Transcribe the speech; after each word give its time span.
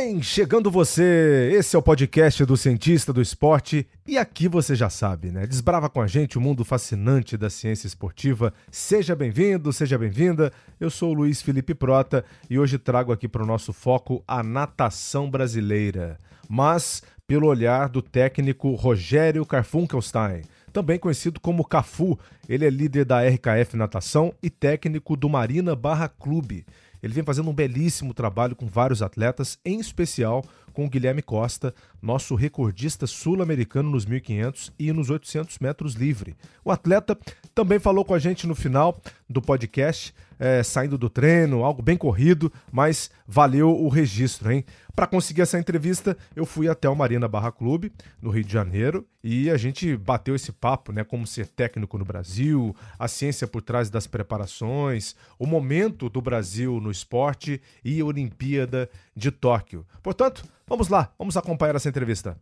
Vem 0.00 0.22
chegando 0.22 0.70
você! 0.70 1.50
Esse 1.52 1.74
é 1.74 1.78
o 1.78 1.82
podcast 1.82 2.44
do 2.44 2.56
Cientista 2.56 3.12
do 3.12 3.20
Esporte 3.20 3.84
e 4.06 4.16
aqui 4.16 4.46
você 4.46 4.76
já 4.76 4.88
sabe, 4.88 5.32
né? 5.32 5.44
Desbrava 5.44 5.90
com 5.90 6.00
a 6.00 6.06
gente 6.06 6.38
o 6.38 6.40
mundo 6.40 6.64
fascinante 6.64 7.36
da 7.36 7.50
ciência 7.50 7.88
esportiva. 7.88 8.54
Seja 8.70 9.16
bem-vindo, 9.16 9.72
seja 9.72 9.98
bem-vinda. 9.98 10.52
Eu 10.78 10.88
sou 10.88 11.10
o 11.10 11.14
Luiz 11.14 11.42
Felipe 11.42 11.74
Prota 11.74 12.24
e 12.48 12.60
hoje 12.60 12.78
trago 12.78 13.10
aqui 13.10 13.26
para 13.26 13.42
o 13.42 13.46
nosso 13.46 13.72
foco 13.72 14.22
a 14.24 14.40
natação 14.40 15.28
brasileira, 15.28 16.16
mas 16.48 17.02
pelo 17.26 17.48
olhar 17.48 17.88
do 17.88 18.00
técnico 18.00 18.76
Rogério 18.76 19.44
Carfunkelstein 19.44 20.42
também 20.72 20.98
conhecido 20.98 21.40
como 21.40 21.64
Cafu. 21.64 22.18
Ele 22.48 22.64
é 22.64 22.70
líder 22.70 23.04
da 23.04 23.26
RKF 23.26 23.76
Natação 23.76 24.32
e 24.40 24.48
técnico 24.48 25.16
do 25.16 25.28
Marina 25.28 25.74
Barra 25.74 26.08
Clube. 26.08 26.64
Ele 27.02 27.14
vem 27.14 27.24
fazendo 27.24 27.50
um 27.50 27.54
belíssimo 27.54 28.12
trabalho 28.12 28.56
com 28.56 28.66
vários 28.66 29.02
atletas, 29.02 29.58
em 29.64 29.78
especial 29.78 30.44
com 30.72 30.84
o 30.84 30.88
Guilherme 30.88 31.22
Costa, 31.22 31.74
nosso 32.00 32.34
recordista 32.34 33.06
sul-americano 33.06 33.90
nos 33.90 34.06
1500 34.06 34.72
e 34.78 34.92
nos 34.92 35.10
800 35.10 35.58
metros 35.58 35.94
livre. 35.94 36.36
O 36.64 36.70
atleta 36.70 37.18
também 37.54 37.78
falou 37.78 38.04
com 38.04 38.14
a 38.14 38.18
gente 38.18 38.46
no 38.46 38.54
final 38.54 39.00
do 39.28 39.42
podcast, 39.42 40.14
é, 40.38 40.62
saindo 40.62 40.96
do 40.96 41.10
treino, 41.10 41.64
algo 41.64 41.82
bem 41.82 41.96
corrido, 41.96 42.52
mas 42.70 43.10
valeu 43.26 43.70
o 43.70 43.88
registro, 43.88 44.52
hein? 44.52 44.64
Para 44.94 45.06
conseguir 45.06 45.42
essa 45.42 45.58
entrevista, 45.58 46.16
eu 46.34 46.44
fui 46.44 46.68
até 46.68 46.88
o 46.88 46.96
Marina 46.96 47.28
Barra 47.28 47.52
Clube, 47.52 47.92
no 48.20 48.30
Rio 48.30 48.42
de 48.42 48.52
Janeiro, 48.52 49.06
e 49.22 49.48
a 49.48 49.56
gente 49.56 49.96
bateu 49.96 50.34
esse 50.34 50.50
papo, 50.50 50.90
né? 50.90 51.04
Como 51.04 51.26
ser 51.26 51.46
técnico 51.46 51.96
no 51.98 52.04
Brasil, 52.04 52.74
a 52.98 53.06
ciência 53.06 53.46
por 53.46 53.62
trás 53.62 53.90
das 53.90 54.06
preparações, 54.06 55.14
o 55.38 55.46
momento 55.46 56.08
do 56.08 56.20
Brasil 56.20 56.80
no 56.80 56.90
esporte 56.90 57.60
e 57.84 58.00
a 58.00 58.04
Olimpíada 58.04 58.90
de 59.14 59.30
Tóquio. 59.30 59.86
Portanto, 60.02 60.44
vamos 60.66 60.88
lá, 60.88 61.12
vamos 61.16 61.36
acompanhar 61.36 61.76
essa 61.76 61.88
entrevista. 61.88 62.36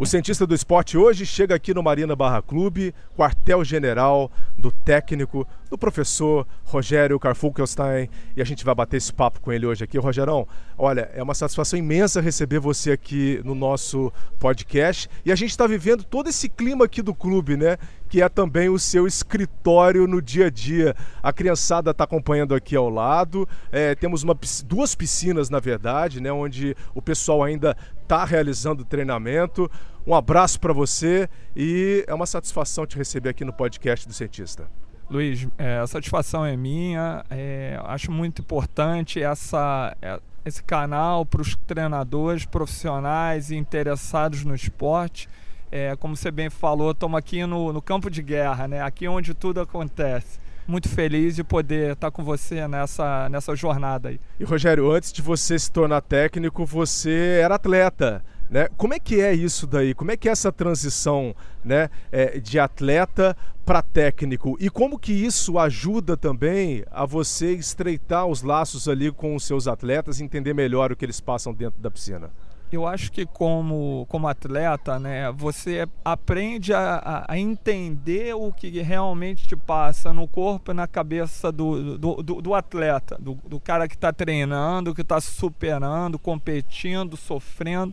O 0.00 0.06
cientista 0.06 0.46
do 0.46 0.54
esporte 0.54 0.96
hoje 0.96 1.26
chega 1.26 1.54
aqui 1.54 1.74
no 1.74 1.82
Marina 1.82 2.16
Barra 2.16 2.40
Clube, 2.40 2.94
quartel-general 3.14 4.32
do 4.60 4.70
técnico, 4.70 5.46
do 5.68 5.78
professor 5.78 6.46
Rogério 6.64 7.18
Carfunkelstein, 7.18 8.08
e 8.36 8.42
a 8.42 8.44
gente 8.44 8.64
vai 8.64 8.74
bater 8.74 8.98
esse 8.98 9.12
papo 9.12 9.40
com 9.40 9.52
ele 9.52 9.66
hoje 9.66 9.82
aqui. 9.82 9.98
Rogerão, 9.98 10.46
olha, 10.76 11.10
é 11.14 11.22
uma 11.22 11.34
satisfação 11.34 11.78
imensa 11.78 12.20
receber 12.20 12.60
você 12.60 12.92
aqui 12.92 13.40
no 13.44 13.54
nosso 13.54 14.12
podcast, 14.38 15.08
e 15.24 15.32
a 15.32 15.34
gente 15.34 15.50
está 15.50 15.66
vivendo 15.66 16.04
todo 16.04 16.28
esse 16.28 16.48
clima 16.48 16.84
aqui 16.84 17.02
do 17.02 17.14
clube, 17.14 17.56
né? 17.56 17.78
que 18.10 18.20
é 18.20 18.28
também 18.28 18.68
o 18.68 18.78
seu 18.78 19.06
escritório 19.06 20.06
no 20.06 20.20
dia 20.20 20.46
a 20.46 20.50
dia. 20.50 20.96
A 21.22 21.32
criançada 21.32 21.92
está 21.92 22.02
acompanhando 22.02 22.56
aqui 22.56 22.74
ao 22.74 22.90
lado. 22.90 23.48
É, 23.70 23.94
temos 23.94 24.24
uma, 24.24 24.36
duas 24.66 24.96
piscinas, 24.96 25.48
na 25.48 25.60
verdade, 25.60 26.20
né, 26.20 26.32
onde 26.32 26.76
o 26.92 27.00
pessoal 27.00 27.44
ainda 27.44 27.76
está 28.02 28.24
realizando 28.24 28.84
treinamento. 28.84 29.70
Um 30.06 30.14
abraço 30.14 30.58
para 30.58 30.72
você 30.72 31.28
e 31.54 32.04
é 32.06 32.14
uma 32.14 32.26
satisfação 32.26 32.86
te 32.86 32.96
receber 32.96 33.30
aqui 33.30 33.44
no 33.44 33.52
podcast 33.52 34.06
do 34.06 34.14
Cientista. 34.14 34.68
Luiz, 35.08 35.46
é, 35.58 35.78
a 35.78 35.86
satisfação 35.86 36.44
é 36.44 36.56
minha. 36.56 37.24
É, 37.28 37.78
acho 37.84 38.10
muito 38.12 38.42
importante 38.42 39.22
essa, 39.22 39.96
é, 40.00 40.20
esse 40.44 40.62
canal 40.62 41.26
para 41.26 41.42
os 41.42 41.56
treinadores 41.66 42.44
profissionais 42.44 43.50
e 43.50 43.56
interessados 43.56 44.44
no 44.44 44.54
esporte 44.54 45.28
é, 45.70 45.94
como 45.96 46.16
você 46.16 46.30
bem 46.30 46.50
falou, 46.50 46.90
estamos 46.90 47.16
aqui 47.16 47.46
no, 47.46 47.72
no 47.72 47.80
campo 47.80 48.10
de 48.10 48.22
guerra, 48.22 48.66
né? 48.66 48.82
aqui 48.82 49.06
onde 49.06 49.34
tudo 49.34 49.60
acontece 49.60 50.40
muito 50.66 50.88
feliz 50.88 51.34
de 51.34 51.42
poder 51.42 51.94
estar 51.94 52.12
com 52.12 52.22
você 52.22 52.68
nessa, 52.68 53.28
nessa 53.28 53.56
jornada 53.56 54.08
aí. 54.08 54.20
E 54.38 54.44
Rogério, 54.44 54.88
antes 54.90 55.12
de 55.12 55.20
você 55.20 55.58
se 55.58 55.70
tornar 55.70 56.00
técnico, 56.00 56.64
você 56.64 57.40
era 57.42 57.56
atleta. 57.56 58.22
Né? 58.50 58.68
Como 58.76 58.92
é 58.92 58.98
que 58.98 59.20
é 59.20 59.32
isso 59.32 59.64
daí? 59.64 59.94
Como 59.94 60.10
é 60.10 60.16
que 60.16 60.28
é 60.28 60.32
essa 60.32 60.50
transição 60.50 61.34
né, 61.64 61.88
é, 62.10 62.40
de 62.40 62.58
atleta 62.58 63.36
para 63.64 63.80
técnico? 63.80 64.56
E 64.58 64.68
como 64.68 64.98
que 64.98 65.12
isso 65.12 65.56
ajuda 65.56 66.16
também 66.16 66.84
a 66.90 67.06
você 67.06 67.52
estreitar 67.52 68.26
os 68.26 68.42
laços 68.42 68.88
ali 68.88 69.12
com 69.12 69.36
os 69.36 69.44
seus 69.44 69.68
atletas 69.68 70.20
entender 70.20 70.52
melhor 70.52 70.90
o 70.90 70.96
que 70.96 71.04
eles 71.04 71.20
passam 71.20 71.54
dentro 71.54 71.80
da 71.80 71.90
piscina? 71.90 72.28
eu 72.72 72.86
acho 72.86 73.10
que 73.10 73.26
como, 73.26 74.06
como 74.08 74.28
atleta, 74.28 74.96
né, 74.98 75.32
você 75.32 75.88
aprende 76.04 76.72
a, 76.72 77.24
a 77.26 77.36
entender 77.36 78.32
o 78.34 78.52
que 78.52 78.80
realmente 78.80 79.48
te 79.48 79.56
passa 79.56 80.12
no 80.12 80.28
corpo 80.28 80.70
e 80.70 80.74
na 80.74 80.86
cabeça 80.86 81.50
do, 81.50 81.98
do, 81.98 82.22
do, 82.22 82.40
do 82.40 82.54
atleta, 82.54 83.16
do, 83.18 83.34
do 83.44 83.58
cara 83.58 83.88
que 83.88 83.96
está 83.96 84.12
treinando, 84.12 84.94
que 84.94 85.02
está 85.02 85.20
superando, 85.20 86.16
competindo, 86.16 87.16
sofrendo. 87.16 87.92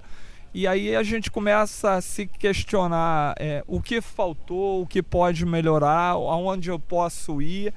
E 0.57 0.65
aí 0.65 0.95
a 0.95 1.03
gente 1.03 1.29
começa 1.29 1.93
a 1.93 2.01
se 2.01 2.25
questionar 2.25 3.35
é, 3.37 3.63
o 3.67 3.79
que 3.79 4.01
faltou, 4.01 4.81
o 4.81 4.87
que 4.87 5.03
pode 5.03 5.45
melhorar, 5.45 6.13
aonde 6.13 6.71
eu 6.71 6.79
posso 6.79 7.39
ir 7.39 7.71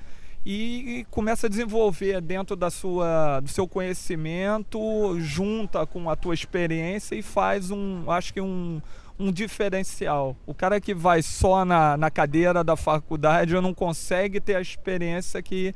e 0.46 1.06
começa 1.10 1.46
a 1.46 1.50
desenvolver 1.50 2.22
dentro 2.22 2.56
da 2.56 2.70
sua, 2.70 3.40
do 3.40 3.50
seu 3.50 3.68
conhecimento, 3.68 4.80
junta 5.20 5.84
com 5.86 6.08
a 6.08 6.16
tua 6.16 6.32
experiência 6.32 7.14
e 7.14 7.20
faz 7.20 7.70
um, 7.70 8.10
acho 8.10 8.32
que 8.32 8.40
um, 8.40 8.80
um 9.18 9.30
diferencial. 9.30 10.34
O 10.46 10.54
cara 10.54 10.80
que 10.80 10.94
vai 10.94 11.20
só 11.20 11.66
na, 11.66 11.98
na 11.98 12.10
cadeira 12.10 12.64
da 12.64 12.76
faculdade 12.76 13.52
não 13.56 13.74
consegue 13.74 14.40
ter 14.40 14.56
a 14.56 14.60
experiência 14.62 15.42
que, 15.42 15.74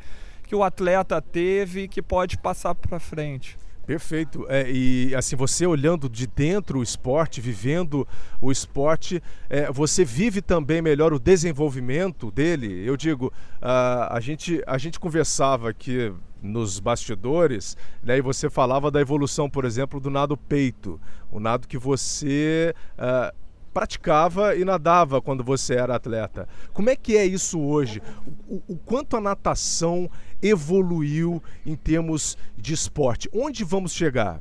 que 0.49 0.57
o 0.57 0.65
atleta 0.65 1.21
teve 1.21 1.87
que 1.87 2.01
pode 2.01 2.39
passar 2.39 2.75
para 2.75 2.99
frente. 2.99 3.59
Perfeito. 3.87 4.47
É, 4.49 4.71
e 4.71 5.15
assim, 5.15 5.37
você 5.37 5.67
olhando 5.67 6.09
de 6.09 6.27
dentro 6.27 6.79
o 6.79 6.83
esporte, 6.83 7.41
vivendo 7.41 8.07
o 8.41 8.51
esporte, 8.51 9.23
é, 9.49 9.71
você 9.71 10.05
vive 10.05 10.41
também 10.41 10.81
melhor 10.81 11.13
o 11.13 11.19
desenvolvimento 11.19 12.31
dele. 12.31 12.87
Eu 12.87 12.97
digo, 12.97 13.33
a, 13.61 14.17
a, 14.17 14.21
gente, 14.21 14.63
a 14.67 14.79
gente 14.79 14.99
conversava 14.99 15.69
aqui 15.69 16.13
nos 16.43 16.79
bastidores, 16.79 17.77
né, 18.03 18.19
e 18.19 18.21
você 18.21 18.51
falava 18.51 18.91
da 18.91 19.01
evolução, 19.01 19.49
por 19.49 19.65
exemplo, 19.65 19.99
do 19.99 20.11
nado 20.11 20.37
peito, 20.37 21.01
o 21.33 21.41
nado 21.41 21.67
que 21.67 21.79
você 21.79 22.75
uh, 22.99 23.35
praticava 23.75 24.55
e 24.55 24.65
nadava 24.65 25.21
quando 25.21 25.43
você 25.43 25.75
era 25.75 25.97
atleta. 25.97 26.49
Como 26.73 26.89
é 26.89 26.95
que 26.95 27.17
é 27.17 27.27
isso 27.27 27.61
hoje? 27.61 28.01
O, 28.49 28.63
o, 28.69 28.77
quanto 28.77 29.17
a 29.17 29.21
natação 29.21 30.09
evoluiu 30.41 31.43
em 31.67 31.75
termos 31.75 32.39
de 32.57 32.73
esporte? 32.73 33.29
Onde 33.35 33.65
vamos 33.65 33.93
chegar? 33.93 34.41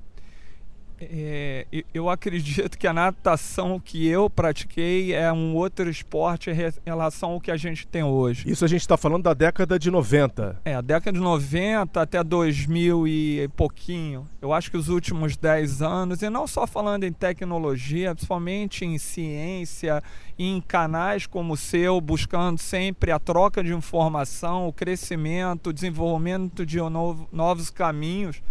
É, 1.12 1.84
eu 1.94 2.10
acredito 2.10 2.78
que 2.78 2.88
a 2.88 2.94
natação 2.94 3.80
que 3.80 4.08
eu 4.08 4.30
pratiquei 4.30 5.14
é 5.14 5.32
um 5.32 5.56
outro 5.56 5.90
esporte 5.90 6.50
em 6.50 6.56
relação 6.86 7.32
ao 7.32 7.42
que 7.42 7.52
a 7.52 7.58
gente 7.58 7.88
tem 7.88 8.04
hoje. 8.04 8.50
Isso 8.50 8.64
a 8.64 8.68
gente 8.68 8.82
está 8.82 8.98
falando 8.98 9.24
da 9.24 9.34
década 9.34 9.78
de 9.78 9.90
90. 9.90 10.62
É, 10.66 10.76
a 10.76 10.82
década 10.82 11.18
de 11.18 11.24
90 11.24 12.02
até 12.02 12.24
2000 12.24 13.08
e 13.08 13.50
pouquinho. 13.56 14.28
Eu 14.42 14.54
acho 14.54 14.70
que 14.70 14.78
os 14.78 14.90
últimos 14.90 15.36
10 15.38 15.82
anos, 15.82 16.22
e 16.22 16.30
não 16.30 16.48
só 16.48 16.66
falando 16.68 17.04
em 17.04 17.12
tecnologia, 17.12 18.14
principalmente 18.14 18.86
em 18.86 18.98
ciência, 18.98 20.02
em 20.38 20.60
canais 20.62 21.26
como 21.26 21.54
o 21.54 21.58
seu, 21.58 22.00
buscando 22.02 22.58
sempre 22.60 23.12
a 23.12 23.20
troca 23.20 23.64
de 23.64 23.74
informação, 23.74 24.68
o 24.68 24.74
crescimento, 24.74 25.70
o 25.70 25.74
desenvolvimento 25.74 26.66
de 26.66 26.78
novo, 26.78 27.28
novos 27.32 27.70
caminhos 27.70 28.42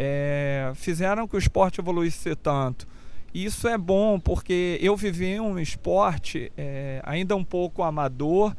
é, 0.00 0.70
fizeram 0.76 1.26
que 1.26 1.34
o 1.34 1.38
esporte 1.38 1.80
evoluísse 1.80 2.36
tanto. 2.36 2.86
Isso 3.34 3.66
é 3.66 3.76
bom 3.76 4.20
porque 4.20 4.78
eu 4.80 4.96
vivi 4.96 5.40
um 5.40 5.58
esporte 5.58 6.52
é, 6.56 7.02
ainda 7.04 7.34
um 7.34 7.42
pouco 7.42 7.82
amador, 7.82 8.54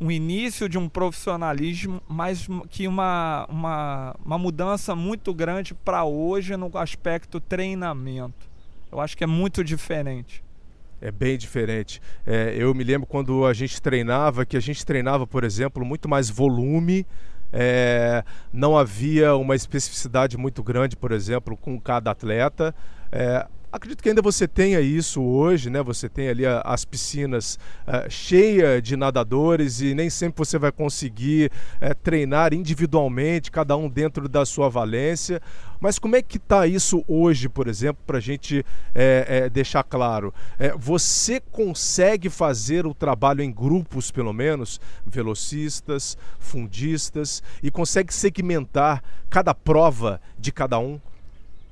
um 0.00 0.10
início 0.10 0.70
de 0.70 0.78
um 0.78 0.88
profissionalismo, 0.88 2.02
mas 2.08 2.48
que 2.70 2.88
uma, 2.88 3.46
uma, 3.50 4.16
uma 4.24 4.38
mudança 4.38 4.96
muito 4.96 5.34
grande 5.34 5.74
para 5.74 6.04
hoje 6.04 6.56
no 6.56 6.70
aspecto 6.78 7.38
treinamento. 7.38 8.50
Eu 8.90 8.98
acho 8.98 9.14
que 9.16 9.22
é 9.22 9.26
muito 9.26 9.62
diferente. 9.62 10.42
É 11.02 11.10
bem 11.10 11.36
diferente. 11.36 12.00
É, 12.26 12.54
eu 12.56 12.72
me 12.74 12.82
lembro 12.82 13.06
quando 13.06 13.44
a 13.44 13.52
gente 13.52 13.80
treinava, 13.80 14.46
que 14.46 14.56
a 14.56 14.60
gente 14.60 14.86
treinava, 14.86 15.26
por 15.26 15.44
exemplo, 15.44 15.84
muito 15.84 16.08
mais 16.08 16.30
volume 16.30 17.06
é, 17.52 18.24
não 18.52 18.76
havia 18.76 19.34
uma 19.36 19.54
especificidade 19.54 20.36
muito 20.36 20.62
grande, 20.62 20.96
por 20.96 21.12
exemplo, 21.12 21.56
com 21.56 21.78
cada 21.78 22.10
atleta. 22.10 22.74
É, 23.10 23.46
Acredito 23.72 24.02
que 24.02 24.10
ainda 24.10 24.20
você 24.20 24.46
tenha 24.46 24.82
isso 24.82 25.22
hoje, 25.22 25.70
né? 25.70 25.82
Você 25.82 26.06
tem 26.06 26.28
ali 26.28 26.44
a, 26.44 26.60
as 26.60 26.84
piscinas 26.84 27.58
uh, 27.88 28.10
cheias 28.10 28.82
de 28.82 28.98
nadadores 28.98 29.80
e 29.80 29.94
nem 29.94 30.10
sempre 30.10 30.44
você 30.44 30.58
vai 30.58 30.70
conseguir 30.70 31.50
uh, 31.80 31.94
treinar 32.02 32.52
individualmente, 32.52 33.50
cada 33.50 33.74
um 33.74 33.88
dentro 33.88 34.28
da 34.28 34.44
sua 34.44 34.68
valência. 34.68 35.40
Mas 35.80 35.98
como 35.98 36.14
é 36.14 36.20
que 36.20 36.36
está 36.36 36.66
isso 36.66 37.02
hoje, 37.08 37.48
por 37.48 37.66
exemplo, 37.66 38.02
para 38.06 38.18
a 38.18 38.20
gente 38.20 38.64
é, 38.94 39.50
deixar 39.50 39.82
claro? 39.82 40.32
Você 40.78 41.40
consegue 41.40 42.30
fazer 42.30 42.86
o 42.86 42.94
trabalho 42.94 43.42
em 43.42 43.50
grupos, 43.50 44.12
pelo 44.12 44.32
menos, 44.32 44.80
velocistas, 45.04 46.16
fundistas, 46.38 47.42
e 47.60 47.68
consegue 47.68 48.14
segmentar 48.14 49.02
cada 49.28 49.52
prova 49.52 50.20
de 50.38 50.52
cada 50.52 50.78
um? 50.78 51.00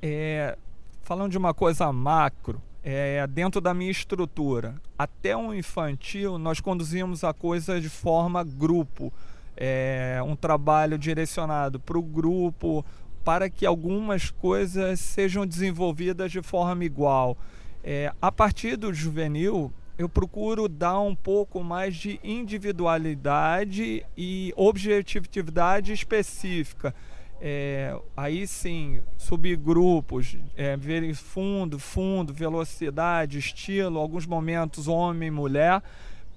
É, 0.01 0.57
falando 1.01 1.31
de 1.31 1.37
uma 1.37 1.53
coisa 1.53 1.91
macro, 1.91 2.61
é, 2.83 3.25
dentro 3.27 3.61
da 3.61 3.73
minha 3.73 3.91
estrutura, 3.91 4.75
até 4.97 5.35
o 5.35 5.53
infantil, 5.53 6.37
nós 6.37 6.59
conduzimos 6.59 7.23
a 7.23 7.33
coisa 7.33 7.79
de 7.79 7.89
forma 7.89 8.43
grupo. 8.43 9.13
É, 9.55 10.19
um 10.25 10.35
trabalho 10.35 10.97
direcionado 10.97 11.79
para 11.79 11.97
o 11.97 12.01
grupo, 12.01 12.83
para 13.23 13.49
que 13.49 13.65
algumas 13.65 14.31
coisas 14.31 14.99
sejam 14.99 15.45
desenvolvidas 15.45 16.31
de 16.31 16.41
forma 16.41 16.83
igual. 16.83 17.37
É, 17.83 18.11
a 18.21 18.31
partir 18.31 18.75
do 18.77 18.93
juvenil, 18.93 19.71
eu 19.97 20.09
procuro 20.09 20.67
dar 20.67 20.99
um 20.99 21.15
pouco 21.15 21.63
mais 21.63 21.95
de 21.95 22.19
individualidade 22.23 24.03
e 24.17 24.53
objetividade 24.55 25.93
específica 25.93 26.95
é, 27.43 27.99
aí 28.15 28.45
sim, 28.45 29.01
subgrupos, 29.17 30.37
é, 30.55 30.77
fundo, 31.15 31.79
fundo, 31.79 32.31
velocidade, 32.31 33.39
estilo, 33.39 33.99
alguns 33.99 34.27
momentos 34.27 34.87
homem, 34.87 35.31
mulher, 35.31 35.81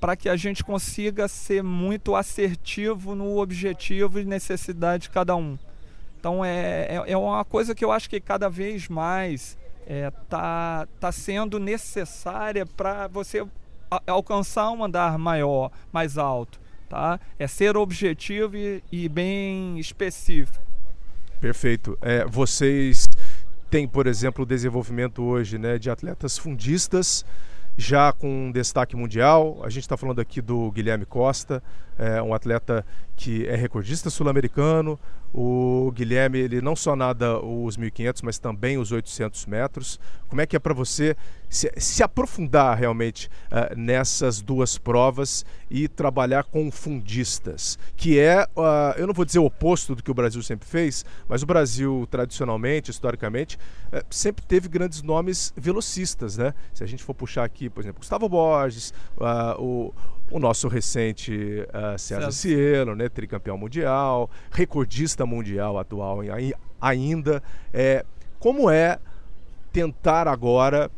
para 0.01 0.17
que 0.17 0.31
a 0.31 0.37
gente 0.37 0.65
consiga 0.65 1.29
ser 1.29 1.63
muito 1.63 2.17
assertivo 2.17 3.15
no 3.15 3.39
objetivo 3.39 4.19
e 4.19 4.25
necessidade 4.25 5.05
de 5.05 5.11
cada 5.11 5.37
um. 5.37 5.59
Então 6.19 6.43
é, 6.43 6.87
é, 6.89 7.13
é 7.13 7.17
uma 7.19 7.45
coisa 7.45 7.75
que 7.75 7.85
eu 7.85 7.93
acho 7.93 8.09
que 8.09 8.19
cada 8.19 8.49
vez 8.49 8.89
mais 8.89 9.59
está 9.87 10.87
é, 10.87 10.99
tá 10.99 11.13
sendo 11.13 11.59
necessária 11.59 12.65
para 12.65 13.09
você 13.09 13.47
alcançar 14.07 14.71
um 14.71 14.83
andar 14.83 15.19
maior, 15.19 15.71
mais 15.93 16.17
alto. 16.17 16.59
Tá? 16.89 17.21
É 17.39 17.47
ser 17.47 17.77
objetivo 17.77 18.57
e, 18.57 18.83
e 18.91 19.07
bem 19.07 19.79
específico. 19.79 20.74
Perfeito. 21.41 21.99
É, 22.01 22.25
vocês 22.25 23.09
têm, 23.71 23.87
por 23.89 24.07
exemplo, 24.07 24.45
o 24.45 24.47
desenvolvimento 24.47 25.23
hoje 25.23 25.59
né, 25.59 25.79
de 25.79 25.91
atletas 25.91 26.39
fundistas, 26.39 27.25
já 27.77 28.13
com 28.13 28.51
destaque 28.53 28.97
mundial. 28.97 29.61
A 29.63 29.69
gente 29.69 29.83
está 29.83 29.97
falando 29.97 30.21
aqui 30.21 30.41
do 30.41 30.71
Guilherme 30.71 31.05
Costa, 31.05 31.63
é 31.99 32.21
um 32.21 32.35
atleta 32.35 32.85
que 33.17 33.47
é 33.47 33.55
recordista 33.55 34.11
sul-americano. 34.11 34.99
O 35.33 35.91
Guilherme, 35.93 36.39
ele 36.39 36.61
não 36.61 36.77
só 36.77 36.95
nada 36.95 37.41
os 37.41 37.77
1.500, 37.77 38.21
mas 38.23 38.39
também 38.39 38.79
os 38.79 38.93
800 38.93 39.47
metros. 39.47 39.99
Como 40.29 40.41
é 40.41 40.47
que 40.47 40.55
é 40.55 40.59
para 40.61 40.73
você 40.73 41.17
se, 41.49 41.73
se, 41.77 42.03
aprofundar 42.03 42.77
realmente 42.77 43.29
uh, 43.47 43.77
nessas 43.77 44.41
duas 44.41 44.79
provas 44.79 45.45
e 45.71 45.87
trabalhar 45.89 46.45
com 46.45 46.71
fundistas, 46.71 47.79
que 47.97 48.19
é, 48.19 48.45
uh, 48.57 48.97
eu 48.97 49.07
não 49.07 49.15
vou 49.15 49.25
dizer 49.25 49.39
o 49.39 49.45
oposto 49.45 49.95
do 49.95 50.03
que 50.03 50.11
o 50.11 50.15
Brasil 50.15 50.43
sempre 50.43 50.69
fez, 50.69 51.05
mas 51.29 51.43
o 51.43 51.47
Brasil, 51.47 52.07
tradicionalmente, 52.11 52.91
historicamente, 52.91 53.57
uh, 53.93 54.05
sempre 54.11 54.45
teve 54.45 54.69
grandes 54.69 55.03
nomes 55.03 55.53
velocistas, 55.57 56.37
né? 56.37 56.55
Se 56.73 56.83
a 56.83 56.87
gente 56.87 57.03
for 57.03 57.15
puxar 57.15 57.45
aqui, 57.45 57.64
por 57.71 57.81
exemplo, 57.81 58.01
Gustavo 58.01 58.29
Borges, 58.29 58.93
o 59.59 59.93
o 60.31 60.39
nosso 60.39 60.69
recente 60.69 61.33
uh, 61.69 61.99
César 61.99 62.33
Cielo, 62.33 62.95
né, 62.95 63.09
tricampeão 63.09 63.57
mundial, 63.57 64.31
recordista 64.51 65.27
mundial 65.27 65.79
atual 65.79 66.21
ainda. 66.81 67.43
É, 67.73 68.05
como 68.39 68.71
é 68.71 68.99
tentar 69.73 70.29
agora 70.29 70.91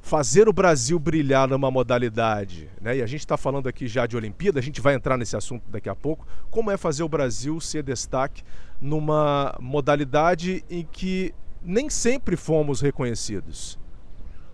fazer 0.00 0.48
o 0.48 0.52
Brasil 0.52 0.98
brilhar 0.98 1.46
numa 1.46 1.70
modalidade, 1.70 2.70
né? 2.80 2.96
E 2.96 3.02
a 3.02 3.06
gente 3.06 3.20
está 3.20 3.36
falando 3.36 3.68
aqui 3.68 3.86
já 3.86 4.06
de 4.06 4.16
Olimpíada, 4.16 4.58
a 4.58 4.62
gente 4.62 4.80
vai 4.80 4.94
entrar 4.94 5.16
nesse 5.16 5.36
assunto 5.36 5.62
daqui 5.68 5.88
a 5.88 5.94
pouco. 5.94 6.26
Como 6.50 6.70
é 6.70 6.76
fazer 6.76 7.02
o 7.02 7.08
Brasil 7.08 7.60
ser 7.60 7.82
destaque 7.82 8.42
numa 8.80 9.54
modalidade 9.60 10.64
em 10.70 10.86
que 10.90 11.34
nem 11.62 11.90
sempre 11.90 12.36
fomos 12.36 12.80
reconhecidos? 12.80 13.78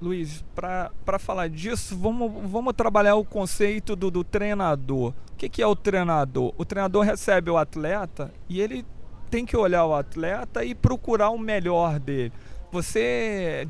Luiz, 0.01 0.45
para 0.55 1.19
falar 1.19 1.49
disso, 1.49 1.97
vamos, 1.97 2.31
vamos 2.51 2.75
trabalhar 2.75 3.15
o 3.15 3.25
conceito 3.25 3.97
do, 3.97 4.11
do 4.11 4.23
treinador. 4.23 5.15
O 5.33 5.37
que, 5.37 5.49
que 5.49 5.63
é 5.63 5.67
o 5.67 5.75
treinador? 5.75 6.53
O 6.59 6.65
treinador 6.65 7.05
recebe 7.05 7.51
o 7.51 7.57
atleta 7.57 8.31
e 8.49 8.61
ele 8.61 8.85
tem 9.31 9.47
que 9.47 9.57
olhar 9.57 9.87
o 9.87 9.95
atleta 9.95 10.65
e 10.65 10.75
procurar 10.75 11.31
o 11.31 11.39
melhor 11.39 11.99
dele. 11.99 12.33
Você 12.71 13.67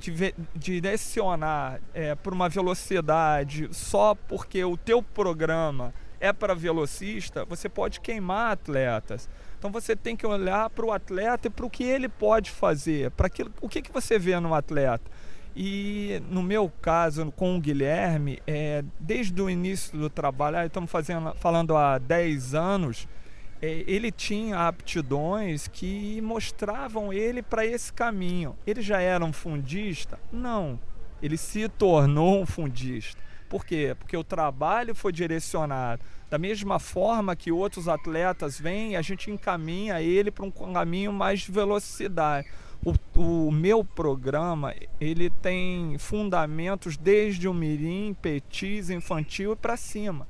direcionar 0.54 1.80
é, 1.94 2.14
por 2.16 2.32
uma 2.32 2.48
velocidade 2.48 3.68
só 3.70 4.14
porque 4.14 4.64
o 4.64 4.76
teu 4.76 5.00
programa 5.02 5.94
é 6.18 6.32
para 6.32 6.54
velocista, 6.54 7.44
você 7.44 7.68
pode 7.68 8.00
queimar 8.00 8.52
atletas. 8.52 9.28
Então 9.58 9.70
você 9.70 9.94
tem 9.94 10.16
que 10.16 10.26
olhar 10.26 10.70
para 10.70 10.86
o 10.86 10.92
atleta 10.92 11.46
e 11.46 11.50
para 11.50 11.66
o 11.66 11.70
que 11.70 11.84
ele 11.84 12.08
pode 12.08 12.50
fazer, 12.50 13.10
para 13.12 13.30
o 13.60 13.68
que, 13.68 13.82
que 13.82 13.92
você 13.92 14.18
vê 14.18 14.38
no 14.40 14.54
atleta. 14.54 15.10
E 15.58 16.22
no 16.28 16.42
meu 16.42 16.70
caso, 16.82 17.32
com 17.32 17.56
o 17.56 17.60
Guilherme, 17.60 18.38
é, 18.46 18.84
desde 19.00 19.40
o 19.40 19.48
início 19.48 19.98
do 19.98 20.10
trabalho, 20.10 20.58
estamos 20.66 20.90
fazendo, 20.90 21.34
falando 21.36 21.74
há 21.74 21.96
10 21.96 22.54
anos, 22.54 23.08
é, 23.62 23.82
ele 23.86 24.12
tinha 24.12 24.68
aptidões 24.68 25.66
que 25.66 26.20
mostravam 26.20 27.10
ele 27.10 27.40
para 27.42 27.64
esse 27.64 27.90
caminho. 27.90 28.54
Ele 28.66 28.82
já 28.82 29.00
era 29.00 29.24
um 29.24 29.32
fundista? 29.32 30.20
Não. 30.30 30.78
Ele 31.22 31.38
se 31.38 31.66
tornou 31.70 32.42
um 32.42 32.44
fundista. 32.44 33.18
Por 33.48 33.64
quê? 33.64 33.96
Porque 33.98 34.14
o 34.14 34.24
trabalho 34.24 34.94
foi 34.94 35.10
direcionado. 35.10 36.02
Da 36.28 36.36
mesma 36.36 36.78
forma 36.78 37.34
que 37.34 37.50
outros 37.50 37.88
atletas 37.88 38.60
vêm, 38.60 38.94
a 38.94 39.00
gente 39.00 39.30
encaminha 39.30 40.02
ele 40.02 40.30
para 40.30 40.44
um 40.44 40.50
caminho 40.50 41.14
mais 41.14 41.40
de 41.40 41.50
velocidade 41.50 42.46
o, 42.86 42.94
o 43.20 43.50
meu 43.50 43.84
programa 43.84 44.72
ele 45.00 45.28
tem 45.28 45.98
fundamentos 45.98 46.96
desde 46.96 47.48
o 47.48 47.54
mirim, 47.54 48.14
petis, 48.22 48.90
infantil 48.90 49.54
e 49.54 49.56
para 49.56 49.76
cima. 49.76 50.28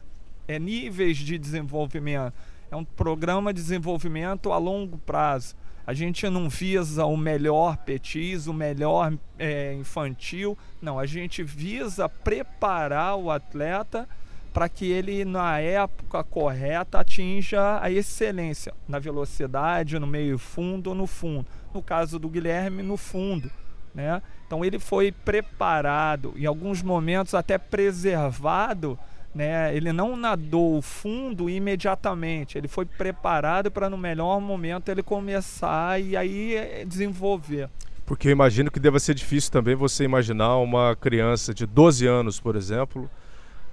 É 0.49 0.59
níveis 0.59 1.19
de 1.19 1.37
desenvolvimento. 1.37 2.33
É 2.71 2.75
um 2.75 2.85
programa 2.85 3.53
de 3.53 3.61
desenvolvimento 3.61 4.53
a 4.53 4.57
longo 4.57 4.97
prazo. 4.97 5.55
A 5.87 5.93
gente 5.93 6.29
não 6.31 6.49
visa 6.49 7.05
o 7.05 7.17
melhor 7.17 7.77
petis, 7.77 8.47
o 8.47 8.55
melhor 8.55 9.13
é, 9.39 9.75
infantil. 9.75 10.57
Não, 10.81 10.99
a 10.99 11.05
gente 11.05 11.43
visa 11.43 12.09
preparar 12.09 13.17
o 13.17 13.31
atleta 13.31 14.09
para 14.53 14.67
que 14.71 14.91
ele, 14.91 15.27
na 15.27 15.61
época 15.61 16.25
correta, 16.25 17.01
atinja 17.01 17.79
a 17.83 17.91
excelência 17.91 18.73
na 18.89 18.99
velocidade, 18.99 19.99
no 19.99 20.07
meio 20.07 20.39
fundo 20.39 20.89
ou 20.89 20.95
no 20.95 21.07
fundo 21.07 21.47
no 21.77 21.83
caso 21.83 22.19
do 22.19 22.29
Guilherme, 22.29 22.83
no 22.83 22.97
fundo. 22.97 23.51
Né? 23.95 24.23
Então 24.47 24.65
ele 24.65 24.79
foi 24.79 25.13
preparado, 25.13 26.33
em 26.37 26.47
alguns 26.47 26.83
momentos 26.83 27.35
até 27.35 27.59
preservado. 27.59 28.99
Né? 29.35 29.77
Ele 29.77 29.93
não 29.93 30.17
nadou 30.17 30.79
o 30.79 30.83
fundo 30.83 31.51
imediatamente, 31.51 32.57
ele 32.57 32.69
foi 32.69 32.87
preparado 32.87 33.71
para 33.71 33.91
no 33.91 33.99
melhor 33.99 34.41
momento 34.41 34.89
ele 34.89 35.03
começar 35.03 36.01
e 36.01 36.17
aí 36.17 36.55
eh, 36.55 36.85
desenvolver. 36.87 37.69
Porque 38.07 38.29
eu 38.29 38.33
imagino 38.33 38.71
que 38.71 38.81
deva 38.81 38.99
ser 38.99 39.15
difícil 39.15 39.53
também 39.53 39.75
você 39.75 40.05
imaginar 40.05 40.57
uma 40.57 40.97
criança 40.97 41.53
de 41.53 41.67
12 41.67 42.07
anos, 42.07 42.41
por 42.41 42.57
exemplo, 42.57 43.11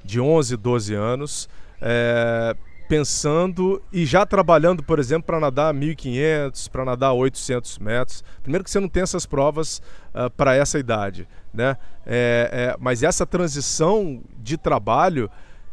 de 0.04 0.20
11, 0.20 0.58
12 0.58 0.94
anos, 0.94 1.50
é, 1.80 2.56
pensando 2.94 3.82
e 3.92 4.06
já 4.06 4.24
trabalhando, 4.24 4.84
por 4.84 5.00
exemplo, 5.00 5.26
para 5.26 5.40
nadar 5.40 5.74
1.500, 5.74 6.70
para 6.70 6.86
nadar 6.86 7.12
800 7.12 7.80
metros. 7.80 8.24
Primeiro 8.44 8.64
que 8.64 8.70
você 8.70 8.80
não 8.80 8.88
tem 8.88 9.02
essas 9.02 9.26
provas 9.26 9.82
uh, 10.14 10.30
para 10.38 10.56
essa 10.56 10.78
idade, 10.78 11.28
né? 11.52 11.76
É, 12.06 12.50
é, 12.52 12.76
mas 12.80 13.02
essa 13.02 13.26
transição 13.26 14.22
de 14.38 14.60
trabalho, 14.60 15.28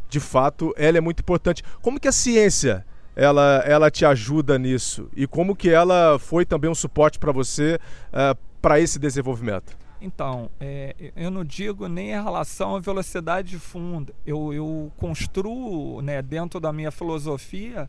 de 0.09 0.19
fato, 0.19 0.73
ela 0.79 0.97
é 0.97 1.00
muito 1.03 1.21
importante. 1.21 1.62
Como 1.83 2.00
que 2.00 2.09
a 2.09 2.12
ciência 2.12 2.87
ela, 3.15 3.62
ela 3.67 3.91
te 3.91 4.07
ajuda 4.07 4.59
nisso 4.59 5.11
e 5.15 5.27
como 5.27 5.55
que 5.55 5.69
ela 5.69 6.19
foi 6.19 6.47
também 6.47 6.71
um 6.71 6.75
suporte 6.75 7.19
para 7.19 7.33
você 7.33 7.79
uh, 8.15 8.35
para 8.62 8.81
esse 8.81 8.99
desenvolvimento? 8.99 9.77
Então, 10.00 10.49
é, 10.59 11.12
eu 11.14 11.30
não 11.30 11.45
digo 11.45 11.87
nem 11.87 12.11
em 12.11 12.23
relação 12.23 12.76
à 12.76 12.80
velocidade 12.80 13.50
de 13.50 13.59
fundo. 13.59 14.14
Eu, 14.26 14.52
eu 14.52 14.90
construo, 14.97 16.00
né, 16.00 16.23
dentro 16.23 16.59
da 16.59 16.73
minha 16.73 16.90
filosofia, 16.90 17.88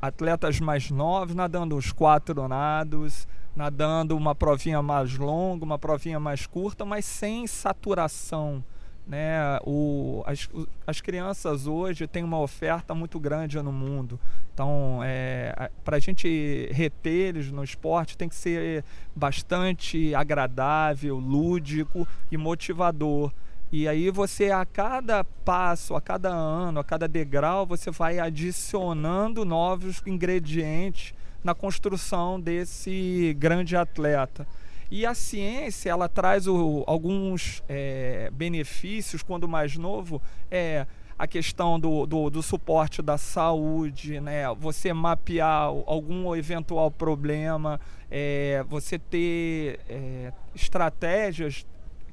atletas 0.00 0.60
mais 0.60 0.90
novos 0.90 1.34
nadando 1.34 1.76
os 1.76 1.92
quatro 1.92 2.48
nados, 2.48 3.28
nadando 3.54 4.16
uma 4.16 4.34
provinha 4.34 4.82
mais 4.82 5.18
longa, 5.18 5.64
uma 5.64 5.78
provinha 5.78 6.18
mais 6.18 6.46
curta, 6.46 6.84
mas 6.84 7.04
sem 7.04 7.46
saturação. 7.46 8.64
Né? 9.06 9.58
O, 9.64 10.22
as, 10.26 10.48
as 10.86 11.00
crianças 11.00 11.66
hoje 11.66 12.06
têm 12.06 12.22
uma 12.22 12.38
oferta 12.38 12.94
muito 12.94 13.18
grande 13.18 13.60
no 13.60 13.72
mundo. 13.72 14.18
Então, 14.54 15.00
é, 15.02 15.70
para 15.84 15.96
a 15.96 16.00
gente 16.00 16.68
reter 16.72 17.28
eles 17.28 17.50
no 17.50 17.64
esporte, 17.64 18.16
tem 18.16 18.28
que 18.28 18.34
ser 18.34 18.84
bastante 19.14 20.14
agradável, 20.14 21.16
lúdico 21.16 22.06
e 22.30 22.36
motivador. 22.36 23.32
E 23.72 23.88
aí 23.88 24.10
você 24.10 24.50
a 24.50 24.66
cada 24.66 25.24
passo, 25.24 25.96
a 25.96 26.00
cada 26.00 26.28
ano, 26.28 26.78
a 26.78 26.84
cada 26.84 27.08
degrau, 27.08 27.66
você 27.66 27.90
vai 27.90 28.18
adicionando 28.18 29.46
novos 29.46 30.02
ingredientes 30.06 31.14
na 31.42 31.54
construção 31.54 32.38
desse 32.38 33.34
grande 33.38 33.74
atleta. 33.74 34.46
E 34.94 35.06
a 35.06 35.14
ciência 35.14 35.88
ela 35.88 36.06
traz 36.06 36.46
o, 36.46 36.84
alguns 36.86 37.62
é, 37.66 38.28
benefícios 38.30 39.22
quando 39.22 39.48
mais 39.48 39.78
novo 39.78 40.20
é 40.50 40.86
a 41.18 41.26
questão 41.26 41.80
do, 41.80 42.04
do, 42.04 42.28
do, 42.28 42.42
suporte 42.42 43.00
da 43.00 43.16
saúde, 43.16 44.20
né? 44.20 44.44
você 44.54 44.92
mapear 44.92 45.68
algum 45.86 46.36
eventual 46.36 46.90
problema, 46.90 47.80
é, 48.10 48.62
você 48.68 48.98
ter 48.98 49.80
é, 49.88 50.30
estratégias 50.54 51.64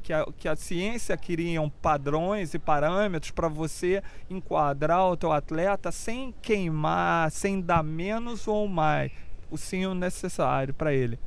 que 0.01 0.13
a, 0.13 0.25
que 0.37 0.47
a 0.47 0.55
ciência 0.55 1.17
criam 1.17 1.69
padrões 1.69 2.53
e 2.53 2.59
parâmetros 2.59 3.31
para 3.31 3.49
você 3.49 4.01
enquadrar 4.29 5.05
o 5.05 5.17
teu 5.17 5.33
atleta 5.33 5.91
sem 5.91 6.33
queimar, 6.41 7.29
sem 7.29 7.59
dar 7.59 7.83
menos 7.83 8.47
ou 8.47 8.69
mais 8.69 9.11
o 9.51 9.57
sim 9.57 9.93
necessário 9.93 10.73
para 10.73 10.93
ele. 10.93 11.19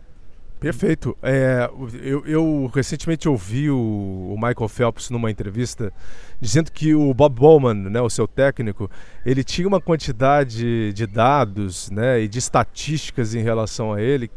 Perfeito. 0.62 1.16
É, 1.20 1.68
eu, 2.00 2.24
eu, 2.24 2.70
recentemente 2.72 3.28
ouvi 3.28 3.68
o, 3.68 3.76
o, 3.76 4.34
Michael 4.36 4.68
Phelps 4.68 5.10
numa 5.10 5.28
entrevista 5.28 5.92
dizendo 6.40 6.70
que 6.70 6.94
o 6.94 7.12
Bob 7.12 7.34
Bowman, 7.34 7.74
né, 7.74 8.00
o 8.00 8.08
seu 8.08 8.28
técnico, 8.28 8.88
ele 9.26 9.42
tinha 9.42 9.66
uma 9.66 9.80
quantidade 9.80 10.92
de 10.92 11.06
dados 11.06 11.90
né, 11.90 12.20
e 12.20 12.28
de 12.28 12.38
estatísticas 12.38 13.34
em 13.34 13.42
relação 13.42 13.92
a 13.92 14.00
ele 14.00 14.30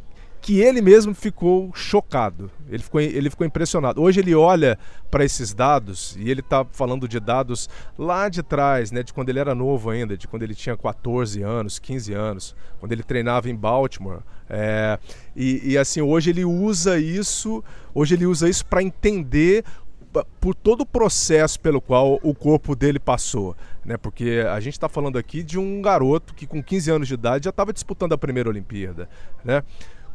que 0.45 0.61
ele 0.61 0.79
mesmo 0.79 1.15
ficou 1.15 1.71
chocado, 1.73 2.51
ele 2.69 2.83
ficou, 2.83 3.01
ele 3.01 3.31
ficou 3.31 3.47
impressionado. 3.47 3.99
Hoje 3.99 4.19
ele 4.19 4.35
olha 4.35 4.77
para 5.09 5.25
esses 5.25 5.55
dados 5.55 6.15
e 6.19 6.29
ele 6.29 6.41
está 6.41 6.63
falando 6.71 7.07
de 7.07 7.19
dados 7.19 7.67
lá 7.97 8.29
de 8.29 8.43
trás, 8.43 8.91
né, 8.91 9.01
de 9.01 9.11
quando 9.11 9.29
ele 9.29 9.39
era 9.39 9.55
novo 9.55 9.89
ainda, 9.89 10.15
de 10.15 10.27
quando 10.27 10.43
ele 10.43 10.53
tinha 10.53 10.77
14 10.77 11.41
anos, 11.41 11.79
15 11.79 12.13
anos, 12.13 12.55
quando 12.79 12.91
ele 12.91 13.01
treinava 13.01 13.49
em 13.49 13.55
Baltimore. 13.55 14.19
É, 14.47 14.99
e, 15.35 15.71
e 15.71 15.77
assim, 15.79 16.01
hoje 16.01 16.29
ele 16.29 16.45
usa 16.45 16.99
isso, 16.99 17.63
hoje 17.91 18.13
ele 18.13 18.27
usa 18.27 18.47
isso 18.47 18.67
para 18.67 18.83
entender 18.83 19.65
por 20.39 20.53
todo 20.53 20.81
o 20.81 20.85
processo 20.85 21.59
pelo 21.59 21.81
qual 21.81 22.19
o 22.21 22.35
corpo 22.35 22.75
dele 22.75 22.99
passou. 22.99 23.55
Né? 23.83 23.97
Porque 23.97 24.45
a 24.47 24.59
gente 24.59 24.73
está 24.73 24.87
falando 24.87 25.17
aqui 25.17 25.41
de 25.41 25.57
um 25.57 25.81
garoto 25.81 26.35
que 26.35 26.45
com 26.45 26.61
15 26.61 26.91
anos 26.91 27.07
de 27.07 27.15
idade 27.15 27.45
já 27.45 27.49
estava 27.49 27.73
disputando 27.73 28.13
a 28.13 28.17
primeira 28.17 28.47
Olimpíada. 28.47 29.09
Né? 29.43 29.63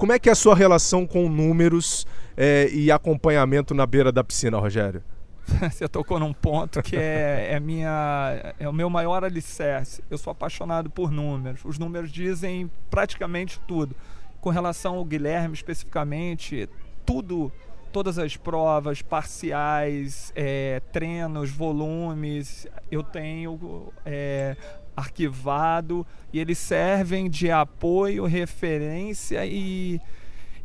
Como 0.01 0.13
é 0.13 0.19
que 0.19 0.31
é 0.31 0.33
a 0.33 0.35
sua 0.35 0.57
relação 0.57 1.07
com 1.07 1.29
números 1.29 2.07
é, 2.35 2.71
e 2.73 2.91
acompanhamento 2.91 3.75
na 3.75 3.85
beira 3.85 4.11
da 4.11 4.25
piscina, 4.25 4.57
Rogério? 4.57 5.05
Você 5.71 5.87
tocou 5.87 6.19
num 6.19 6.33
ponto 6.33 6.83
que 6.83 6.97
é, 6.97 7.49
é, 7.51 7.61
minha, 7.61 8.55
é 8.59 8.67
o 8.67 8.73
meu 8.73 8.89
maior 8.89 9.23
alicerce. 9.23 10.03
Eu 10.09 10.17
sou 10.17 10.31
apaixonado 10.31 10.89
por 10.89 11.11
números. 11.11 11.61
Os 11.67 11.79
números 11.79 12.11
dizem 12.11 12.71
praticamente 12.91 13.61
tudo. 13.69 13.95
Com 14.41 14.49
relação 14.49 14.95
ao 14.95 15.05
Guilherme 15.05 15.53
especificamente, 15.53 16.67
tudo, 17.05 17.53
todas 17.93 18.19
as 18.19 18.39
provas, 18.39 19.03
parciais, 19.03 20.33
é, 20.35 20.81
treinos, 20.95 21.51
volumes, 21.51 22.67
eu 22.91 23.03
tenho 23.03 23.93
é, 24.07 24.57
arquivado 25.01 26.07
e 26.33 26.39
eles 26.39 26.59
servem 26.59 27.29
de 27.29 27.51
apoio, 27.51 28.25
referência 28.27 29.45
e, 29.45 30.01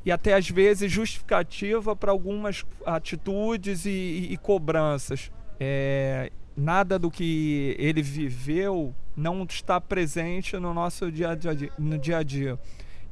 e 0.05 0.11
até 0.11 0.33
às 0.33 0.49
vezes 0.49 0.91
justificativa 0.91 1.95
para 1.95 2.11
algumas 2.11 2.65
atitudes 2.85 3.85
e, 3.85 3.89
e, 3.89 4.33
e 4.33 4.37
cobranças. 4.37 5.31
É, 5.59 6.31
nada 6.55 6.99
do 6.99 7.09
que 7.09 7.75
ele 7.79 8.01
viveu 8.01 8.93
não 9.15 9.43
está 9.43 9.79
presente 9.79 10.57
no 10.57 10.73
nosso 10.73 11.11
dia 11.11 11.29
a 11.31 11.35
dia. 11.35 11.71
No 11.77 11.97
dia, 11.97 12.17
a 12.17 12.23
dia. 12.23 12.59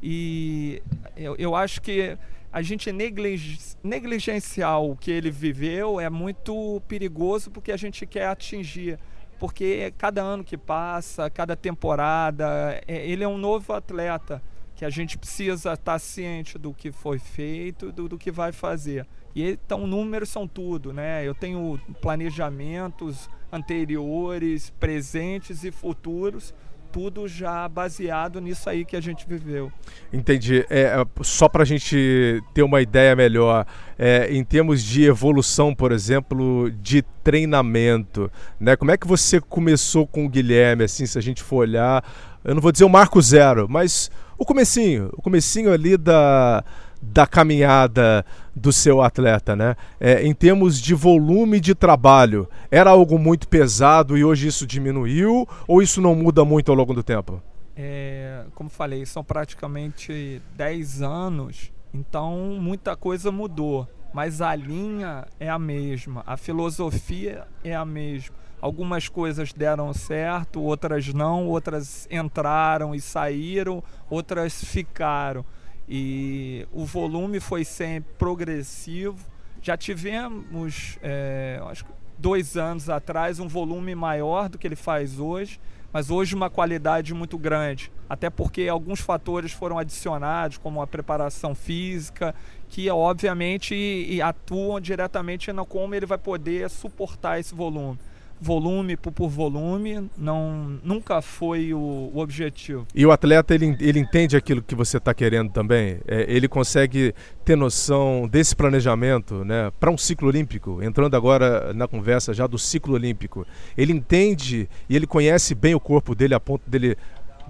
E 0.01 0.81
eu, 1.15 1.35
eu 1.37 1.55
acho 1.55 1.81
que 1.81 2.17
a 2.51 2.61
gente 2.61 2.91
negligenciar 2.91 4.79
o 4.81 4.95
que 4.95 5.09
ele 5.09 5.31
viveu 5.31 5.99
é 5.99 6.09
muito 6.09 6.81
perigoso 6.87 7.49
porque 7.49 7.71
a 7.71 7.77
gente 7.77 8.05
quer 8.05 8.27
atingir 8.27 8.99
porque 9.39 9.93
cada 9.97 10.21
ano 10.21 10.43
que 10.43 10.57
passa, 10.57 11.29
cada 11.29 11.55
temporada, 11.55 12.81
é, 12.87 13.07
ele 13.07 13.23
é 13.23 13.27
um 13.27 13.37
novo 13.37 13.73
atleta 13.73 14.41
que 14.75 14.85
a 14.85 14.89
gente 14.89 15.17
precisa 15.17 15.73
estar 15.73 15.99
ciente 15.99 16.57
do 16.57 16.73
que 16.73 16.91
foi 16.91 17.19
feito, 17.19 17.91
do, 17.91 18.09
do 18.09 18.17
que 18.17 18.31
vai 18.31 18.51
fazer. 18.51 19.05
E 19.35 19.51
então 19.51 19.87
números 19.87 20.29
são 20.29 20.47
tudo, 20.47 20.93
né? 20.93 21.25
Eu 21.25 21.33
tenho 21.33 21.79
planejamentos 22.01 23.29
anteriores, 23.51 24.71
presentes 24.79 25.63
e 25.63 25.71
futuros 25.71 26.53
tudo 26.93 27.27
já 27.27 27.67
baseado 27.67 28.39
nisso 28.39 28.69
aí 28.69 28.85
que 28.85 28.95
a 28.95 29.01
gente 29.01 29.27
viveu. 29.27 29.71
Entendi. 30.13 30.63
É, 30.69 30.81
é 30.81 31.05
só 31.23 31.49
para 31.49 31.63
a 31.63 31.65
gente 31.65 32.39
ter 32.53 32.61
uma 32.61 32.81
ideia 32.81 33.15
melhor, 33.15 33.65
é, 33.97 34.27
em 34.31 34.43
termos 34.43 34.83
de 34.83 35.03
evolução, 35.03 35.73
por 35.73 35.91
exemplo, 35.91 36.69
de 36.71 37.01
treinamento, 37.23 38.31
né? 38.59 38.75
Como 38.75 38.91
é 38.91 38.97
que 38.97 39.07
você 39.07 39.41
começou 39.41 40.05
com 40.05 40.25
o 40.25 40.29
Guilherme, 40.29 40.83
assim, 40.83 41.07
se 41.07 41.17
a 41.17 41.21
gente 41.21 41.41
for 41.41 41.57
olhar, 41.57 42.05
eu 42.43 42.53
não 42.53 42.61
vou 42.61 42.71
dizer 42.71 42.85
o 42.85 42.89
marco 42.89 43.19
zero, 43.19 43.67
mas 43.67 44.11
o 44.37 44.45
comecinho, 44.45 45.09
o 45.13 45.21
comecinho 45.21 45.73
ali 45.73 45.97
da 45.97 46.63
da 47.11 47.27
caminhada 47.27 48.25
do 48.55 48.71
seu 48.71 49.01
atleta, 49.01 49.55
né? 49.55 49.75
É, 49.99 50.25
em 50.25 50.33
termos 50.33 50.79
de 50.79 50.93
volume 50.93 51.59
de 51.59 51.75
trabalho, 51.75 52.47
era 52.71 52.91
algo 52.91 53.19
muito 53.19 53.47
pesado 53.47 54.17
e 54.17 54.23
hoje 54.23 54.47
isso 54.47 54.65
diminuiu 54.65 55.47
ou 55.67 55.81
isso 55.81 55.99
não 55.99 56.15
muda 56.15 56.45
muito 56.45 56.69
ao 56.69 56.77
longo 56.77 56.93
do 56.93 57.03
tempo? 57.03 57.41
É, 57.75 58.45
como 58.55 58.69
falei, 58.69 59.05
são 59.05 59.23
praticamente 59.23 60.41
10 60.55 61.01
anos, 61.01 61.71
então 61.93 62.57
muita 62.61 62.95
coisa 62.95 63.31
mudou, 63.31 63.87
mas 64.13 64.41
a 64.41 64.55
linha 64.55 65.25
é 65.39 65.49
a 65.49 65.59
mesma, 65.59 66.23
a 66.25 66.37
filosofia 66.37 67.45
é 67.63 67.75
a 67.75 67.83
mesma. 67.83 68.35
Algumas 68.61 69.09
coisas 69.09 69.51
deram 69.51 69.93
certo, 69.93 70.61
outras 70.61 71.13
não, 71.13 71.47
outras 71.47 72.07
entraram 72.09 72.95
e 72.95 73.01
saíram, 73.01 73.83
outras 74.09 74.63
ficaram 74.63 75.43
e 75.87 76.67
o 76.71 76.85
volume 76.85 77.39
foi 77.39 77.63
sempre 77.65 78.13
progressivo. 78.17 79.17
Já 79.61 79.77
tivemos, 79.77 80.97
é, 81.01 81.61
acho 81.67 81.85
que 81.85 81.91
dois 82.17 82.57
anos 82.57 82.89
atrás, 82.89 83.39
um 83.39 83.47
volume 83.47 83.95
maior 83.95 84.49
do 84.49 84.57
que 84.57 84.67
ele 84.67 84.75
faz 84.75 85.19
hoje, 85.19 85.59
mas 85.91 86.09
hoje 86.09 86.35
uma 86.35 86.49
qualidade 86.49 87.13
muito 87.13 87.37
grande. 87.37 87.91
Até 88.09 88.29
porque 88.29 88.67
alguns 88.67 88.99
fatores 88.99 89.51
foram 89.51 89.77
adicionados, 89.77 90.57
como 90.57 90.81
a 90.81 90.87
preparação 90.87 91.53
física, 91.53 92.33
que 92.67 92.89
obviamente 92.89 94.19
atuam 94.23 94.79
diretamente 94.79 95.51
no 95.53 95.65
como 95.65 95.93
ele 95.93 96.05
vai 96.05 96.17
poder 96.17 96.69
suportar 96.69 97.39
esse 97.39 97.53
volume 97.53 97.99
volume 98.43 98.97
por, 98.97 99.29
volume, 99.29 100.09
não, 100.17 100.79
nunca 100.83 101.21
foi 101.21 101.73
o, 101.73 102.11
o, 102.13 102.19
objetivo. 102.19 102.85
E 102.93 103.05
o 103.05 103.11
atleta, 103.11 103.55
ele, 103.55 103.75
ele 103.79 103.99
entende 103.99 104.35
aquilo 104.35 104.61
que 104.61 104.75
você 104.75 104.97
está 104.97 105.13
querendo 105.13 105.51
também? 105.51 105.99
É, 106.05 106.25
ele 106.27 106.47
consegue 106.47 107.15
ter 107.45 107.55
noção 107.55 108.27
desse 108.29 108.55
planejamento 108.55 109.45
né, 109.45 109.71
para 109.79 109.89
um 109.89 109.97
ciclo 109.97 110.27
olímpico? 110.27 110.83
Entrando 110.83 111.15
agora 111.15 111.73
na 111.73 111.87
conversa 111.87 112.33
já 112.33 112.45
do 112.45 112.59
ciclo 112.59 112.93
olímpico. 112.93 113.47
Ele 113.77 113.93
entende 113.93 114.69
e 114.89 114.95
ele 114.95 115.07
conhece 115.07 115.55
bem 115.55 115.73
o 115.73 115.79
corpo 115.79 116.13
dele 116.13 116.35
a 116.35 116.39
ponto 116.39 116.69
dele 116.69 116.97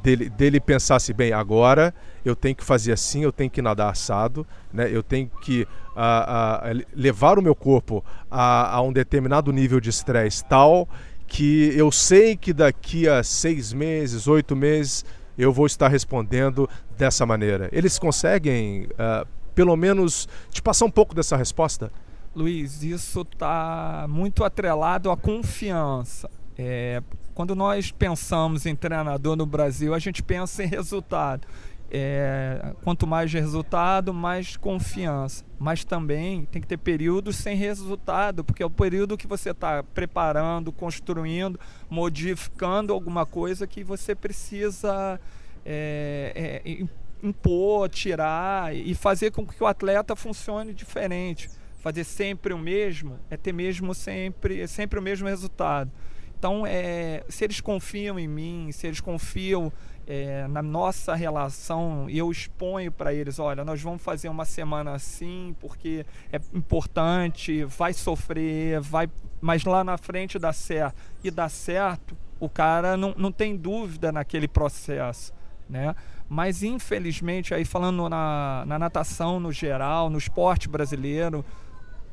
dele, 0.04 0.30
dele 0.30 0.60
pensasse 0.60 1.14
bem, 1.14 1.32
agora 1.32 1.94
eu 2.26 2.36
tenho 2.36 2.56
que 2.56 2.64
fazer 2.64 2.92
assim, 2.92 3.24
eu 3.24 3.32
tenho 3.32 3.50
que 3.50 3.62
nadar 3.62 3.90
assado, 3.90 4.46
né? 4.72 4.90
eu 4.92 5.02
tenho 5.02 5.32
que 5.42 5.66
a, 5.96 6.70
a, 6.70 6.74
levar 6.96 7.38
o 7.38 7.42
meu 7.42 7.56
corpo 7.56 8.04
a, 8.30 8.76
a 8.76 8.82
um 8.82 8.92
determinado 8.92 9.52
nível 9.52 9.80
de 9.80 9.90
estresse 9.90 10.44
tal 10.46 10.88
que 11.28 11.74
eu 11.76 11.92
sei 11.92 12.36
que 12.36 12.54
daqui 12.54 13.08
a 13.08 13.24
seis 13.24 13.74
meses, 13.74 14.28
oito 14.28 14.56
meses, 14.56 15.04
eu 15.38 15.52
vou 15.52 15.66
estar 15.66 15.88
respondendo 15.88 16.70
dessa 16.96 17.26
maneira. 17.26 17.70
Eles 17.72 17.98
conseguem, 17.98 18.84
uh, 18.84 19.28
pelo 19.56 19.76
menos, 19.76 20.28
te 20.52 20.62
passar 20.62 20.86
um 20.86 20.92
pouco 20.92 21.16
dessa 21.16 21.36
resposta? 21.36 21.92
Luiz, 22.36 22.84
isso 22.84 23.22
está 23.22 24.06
muito 24.08 24.44
atrelado 24.44 25.10
à 25.10 25.18
confiança. 25.18 26.30
É, 26.58 27.02
quando 27.34 27.56
nós 27.56 27.92
pensamos 27.92 28.66
em 28.66 28.76
treinador 28.76 29.36
no 29.36 29.46
Brasil, 29.46 29.94
a 29.94 30.00
gente 30.00 30.22
pensa 30.22 30.64
em 30.64 30.68
resultado. 30.68 31.48
É, 31.96 32.74
quanto 32.84 33.06
mais 33.06 33.32
resultado, 33.32 34.12
mais 34.12 34.58
confiança. 34.58 35.46
Mas 35.60 35.86
também 35.86 36.44
tem 36.46 36.60
que 36.60 36.68
ter 36.68 36.78
períodos 36.78 37.36
sem 37.36 37.56
resultado, 37.56 38.44
porque 38.44 38.64
é 38.64 38.66
o 38.66 38.70
período 38.70 39.16
que 39.16 39.28
você 39.28 39.52
está 39.52 39.84
preparando, 39.84 40.72
construindo, 40.72 41.60
modificando 41.88 42.92
alguma 42.92 43.28
coisa 43.28 43.68
que 43.68 43.84
você 43.84 44.16
precisa 44.16 45.20
é, 45.64 46.62
é, 46.66 46.86
impor, 47.22 47.88
tirar 47.90 48.76
e 48.76 48.96
fazer 48.96 49.32
com 49.32 49.46
que 49.46 49.64
o 49.64 49.68
atleta 49.68 50.16
funcione 50.16 50.74
diferente. 50.74 51.48
Fazer 51.80 52.04
sempre 52.04 52.54
o 52.54 52.58
mesmo 52.58 53.20
é 53.30 53.38
ter 53.38 53.54
mesmo 53.54 53.94
sempre, 53.94 54.62
é 54.62 54.68
sempre 54.68 54.98
o 54.98 55.02
mesmo 55.02 55.28
resultado. 55.28 55.92
Então, 56.38 56.68
é, 56.68 57.24
se 57.30 57.46
eles 57.46 57.62
confiam 57.62 58.20
em 58.20 58.28
mim, 58.28 58.70
se 58.74 58.86
eles 58.86 59.00
confiam 59.00 59.72
é, 60.06 60.48
na 60.48 60.62
nossa 60.62 61.16
relação, 61.16 62.10
eu 62.10 62.30
exponho 62.32 62.92
para 62.92 63.14
eles: 63.14 63.40
olha, 63.40 63.64
nós 63.64 63.82
vamos 63.82 64.02
fazer 64.02 64.30
uma 64.30 64.46
semana 64.46 64.94
assim, 64.94 65.56
porque 65.60 66.06
é 66.32 66.40
importante, 66.54 67.64
vai 67.66 67.94
sofrer, 67.94 68.82
vai, 68.82 69.10
mas 69.40 69.64
lá 69.64 69.84
na 69.84 69.98
frente 69.98 70.38
dá 70.38 70.52
certo. 70.52 70.96
E 71.24 71.32
dá 71.32 71.48
certo, 71.48 72.18
o 72.40 72.50
cara 72.50 72.98
não, 72.98 73.14
não 73.18 73.32
tem 73.32 73.56
dúvida 73.56 74.12
naquele 74.12 74.48
processo. 74.48 75.34
Né? 75.70 75.96
Mas 76.28 76.62
infelizmente, 76.62 77.54
aí 77.54 77.64
falando 77.64 78.10
na, 78.10 78.64
na 78.68 78.78
natação 78.78 79.40
no 79.40 79.52
geral, 79.52 80.10
no 80.10 80.18
esporte 80.18 80.68
brasileiro, 80.68 81.46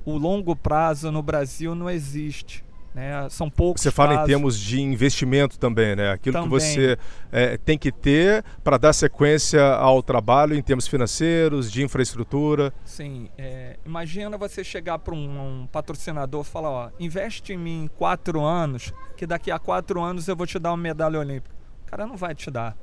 o 0.04 0.16
longo 0.16 0.54
prazo 0.54 1.10
no 1.10 1.22
Brasil 1.22 1.74
não 1.74 1.90
existe. 1.90 2.64
Né? 2.94 3.28
São 3.28 3.48
poucos. 3.48 3.82
Você 3.82 3.90
fala 3.90 4.14
em 4.14 4.26
termos 4.26 4.58
de 4.58 4.80
investimento 4.80 5.58
também, 5.58 5.94
né? 5.94 6.10
Aquilo 6.10 6.34
também. 6.34 6.48
que 6.48 6.50
você 6.50 6.98
é, 7.30 7.56
tem 7.56 7.78
que 7.78 7.92
ter 7.92 8.44
para 8.64 8.76
dar 8.76 8.92
sequência 8.92 9.62
ao 9.74 10.02
trabalho 10.02 10.56
em 10.56 10.62
termos 10.62 10.88
financeiros, 10.88 11.70
de 11.70 11.84
infraestrutura. 11.84 12.72
Sim. 12.84 13.28
É, 13.38 13.78
imagina 13.86 14.36
você 14.36 14.64
chegar 14.64 14.98
para 14.98 15.14
um, 15.14 15.62
um, 15.62 15.66
patrocinador 15.68 16.42
e 16.42 16.48
falar: 16.48 16.70
ó, 16.70 16.90
investe 16.98 17.52
em 17.52 17.58
mim 17.58 17.90
quatro 17.96 18.40
anos, 18.40 18.92
que 19.16 19.26
daqui 19.26 19.50
a 19.52 19.58
quatro 19.58 20.00
anos 20.02 20.26
eu 20.26 20.34
vou 20.34 20.46
te 20.46 20.58
dar 20.58 20.70
uma 20.70 20.76
medalha 20.76 21.18
olímpica. 21.18 21.54
O 21.86 21.90
cara 21.90 22.06
não 22.06 22.16
vai 22.16 22.34
te 22.34 22.50
dar. 22.50 22.76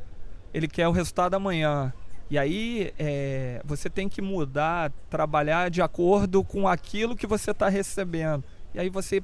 Ele 0.53 0.67
quer 0.67 0.87
o 0.87 0.91
resultado 0.91 1.33
amanhã. 1.33 1.93
E 2.29 2.37
aí 2.37 2.93
é, 2.99 3.61
você 3.63 3.89
tem 3.89 4.09
que 4.09 4.21
mudar, 4.21 4.91
trabalhar 5.09 5.69
de 5.69 5.81
acordo 5.81 6.43
com 6.43 6.67
aquilo 6.67 7.15
que 7.15 7.25
você 7.25 7.51
está 7.51 7.69
recebendo. 7.69 8.43
E 8.73 8.79
aí 8.79 8.89
você 8.89 9.23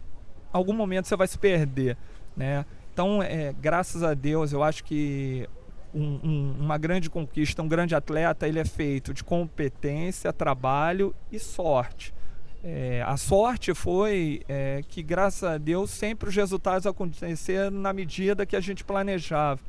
algum 0.53 0.73
momento 0.73 1.07
você 1.07 1.15
vai 1.15 1.27
se 1.27 1.37
perder, 1.37 1.97
né? 2.37 2.65
Então, 2.93 3.23
é, 3.23 3.53
graças 3.59 4.03
a 4.03 4.13
Deus, 4.13 4.53
eu 4.53 4.61
acho 4.61 4.83
que 4.83 5.49
um, 5.93 6.19
um, 6.23 6.55
uma 6.59 6.77
grande 6.77 7.09
conquista, 7.09 7.61
um 7.61 7.67
grande 7.67 7.95
atleta, 7.95 8.47
ele 8.47 8.59
é 8.59 8.65
feito 8.65 9.13
de 9.13 9.23
competência, 9.23 10.31
trabalho 10.31 11.13
e 11.31 11.39
sorte. 11.39 12.13
É, 12.63 13.03
a 13.05 13.17
sorte 13.17 13.73
foi 13.73 14.41
é, 14.47 14.81
que, 14.87 15.01
graças 15.01 15.43
a 15.43 15.57
Deus, 15.57 15.89
sempre 15.89 16.29
os 16.29 16.35
resultados 16.35 16.85
aconteceram 16.85 17.71
na 17.71 17.91
medida 17.91 18.45
que 18.45 18.55
a 18.55 18.61
gente 18.61 18.83
planejava. 18.83 19.59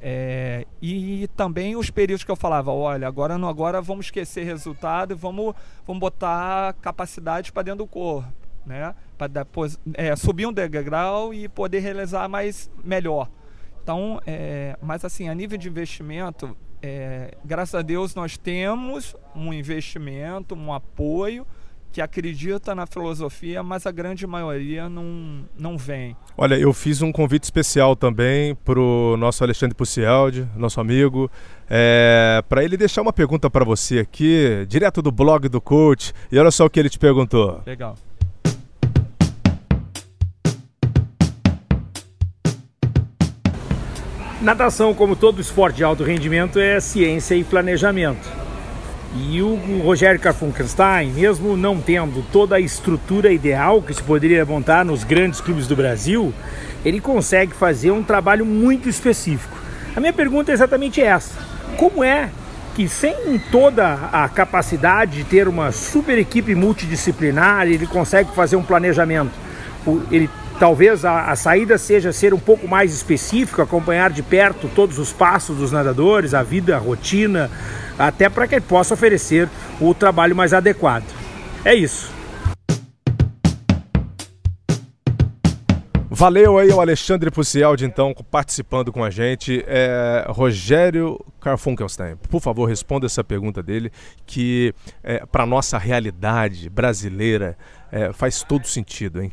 É, 0.00 0.64
e 0.80 1.28
também 1.36 1.74
os 1.74 1.90
períodos 1.90 2.22
que 2.22 2.30
eu 2.30 2.36
falava, 2.36 2.70
olha, 2.70 3.08
agora 3.08 3.36
não, 3.36 3.48
agora 3.48 3.82
vamos 3.82 4.06
esquecer 4.06 4.44
resultado 4.44 5.12
e 5.12 5.16
vamos, 5.16 5.52
vamos 5.84 5.98
botar 6.00 6.74
capacidade 6.74 7.50
para 7.50 7.64
dentro 7.64 7.78
do 7.78 7.86
corpo 7.86 8.47
né? 8.66 8.94
Para 9.16 9.26
depois 9.26 9.78
é, 9.94 10.14
subir 10.16 10.46
um 10.46 10.52
degrau 10.52 11.32
e 11.32 11.48
poder 11.48 11.80
realizar 11.80 12.28
mais 12.28 12.70
melhor. 12.84 13.28
Então, 13.82 14.20
é, 14.26 14.76
mas 14.82 15.04
assim, 15.04 15.28
a 15.28 15.34
nível 15.34 15.56
de 15.56 15.68
investimento, 15.68 16.56
é, 16.82 17.34
graças 17.44 17.74
a 17.74 17.82
Deus 17.82 18.14
nós 18.14 18.36
temos 18.36 19.16
um 19.34 19.52
investimento, 19.52 20.54
um 20.54 20.72
apoio 20.72 21.46
que 21.90 22.02
acredita 22.02 22.74
na 22.74 22.86
filosofia, 22.86 23.62
mas 23.62 23.86
a 23.86 23.90
grande 23.90 24.26
maioria 24.26 24.88
não, 24.88 25.44
não 25.58 25.78
vem. 25.78 26.14
Olha, 26.36 26.54
eu 26.54 26.72
fiz 26.72 27.00
um 27.00 27.10
convite 27.10 27.44
especial 27.44 27.96
também 27.96 28.54
para 28.54 28.78
o 28.78 29.16
nosso 29.16 29.42
Alexandre 29.42 29.74
Pucialdi, 29.74 30.46
nosso 30.54 30.80
amigo, 30.80 31.30
é, 31.68 32.42
para 32.48 32.62
ele 32.62 32.76
deixar 32.76 33.02
uma 33.02 33.12
pergunta 33.12 33.48
para 33.48 33.64
você 33.64 34.00
aqui, 34.00 34.66
direto 34.68 35.00
do 35.00 35.10
blog 35.10 35.48
do 35.48 35.60
coach. 35.60 36.12
E 36.30 36.38
olha 36.38 36.50
só 36.50 36.66
o 36.66 36.70
que 36.70 36.78
ele 36.78 36.90
te 36.90 36.98
perguntou. 36.98 37.62
Legal. 37.64 37.96
Natação, 44.40 44.94
como 44.94 45.16
todo 45.16 45.40
esporte 45.40 45.78
de 45.78 45.84
alto 45.84 46.04
rendimento, 46.04 46.60
é 46.60 46.78
ciência 46.78 47.34
e 47.34 47.42
planejamento. 47.42 48.30
E 49.16 49.42
o 49.42 49.80
Rogério 49.82 50.20
Carfunkenstein, 50.20 51.10
mesmo 51.10 51.56
não 51.56 51.80
tendo 51.80 52.24
toda 52.30 52.54
a 52.54 52.60
estrutura 52.60 53.32
ideal 53.32 53.82
que 53.82 53.92
se 53.92 54.00
poderia 54.00 54.44
montar 54.44 54.84
nos 54.84 55.02
grandes 55.02 55.40
clubes 55.40 55.66
do 55.66 55.74
Brasil, 55.74 56.32
ele 56.84 57.00
consegue 57.00 57.52
fazer 57.52 57.90
um 57.90 58.00
trabalho 58.00 58.46
muito 58.46 58.88
específico. 58.88 59.56
A 59.96 59.98
minha 59.98 60.12
pergunta 60.12 60.52
é 60.52 60.54
exatamente 60.54 61.00
essa: 61.00 61.34
como 61.76 62.04
é 62.04 62.30
que, 62.76 62.88
sem 62.88 63.40
toda 63.50 63.94
a 64.12 64.28
capacidade 64.28 65.16
de 65.16 65.24
ter 65.24 65.48
uma 65.48 65.72
super 65.72 66.16
equipe 66.16 66.54
multidisciplinar, 66.54 67.66
ele 67.66 67.88
consegue 67.88 68.32
fazer 68.36 68.54
um 68.54 68.62
planejamento? 68.62 69.32
Ele 70.12 70.30
Talvez 70.58 71.04
a, 71.04 71.30
a, 71.30 71.36
saída 71.36 71.78
seja 71.78 72.12
ser 72.12 72.34
um 72.34 72.38
pouco 72.38 72.66
mais 72.66 72.92
específico, 72.92 73.62
acompanhar 73.62 74.10
de 74.10 74.24
perto 74.24 74.68
todos 74.74 74.98
os 74.98 75.12
passos 75.12 75.56
dos 75.56 75.70
nadadores, 75.70 76.34
a 76.34 76.42
vida, 76.42 76.74
a 76.74 76.78
rotina, 76.80 77.48
até 77.96 78.28
para 78.28 78.48
que 78.48 78.56
ele 78.56 78.64
possa 78.64 78.94
oferecer 78.94 79.48
o 79.80 79.94
trabalho 79.94 80.34
mais 80.34 80.52
adequado. 80.52 81.04
É 81.64 81.74
isso. 81.74 82.12
Valeu 86.10 86.58
aí 86.58 86.68
o 86.70 86.80
Alexandre 86.80 87.30
Pucialdi, 87.30 87.84
então, 87.84 88.12
participando 88.28 88.92
com 88.92 89.04
a 89.04 89.10
gente. 89.10 89.62
É, 89.68 90.26
Rogério 90.28 91.24
Carfunkelstein, 91.40 92.16
por 92.28 92.40
favor, 92.40 92.68
responda 92.68 93.06
essa 93.06 93.22
pergunta 93.22 93.62
dele, 93.62 93.92
que 94.26 94.74
é, 95.04 95.24
para 95.24 95.46
nossa 95.46 95.78
realidade 95.78 96.68
brasileira 96.68 97.56
é, 97.92 98.12
faz 98.12 98.42
todo 98.42 98.66
sentido, 98.66 99.22
hein? 99.22 99.30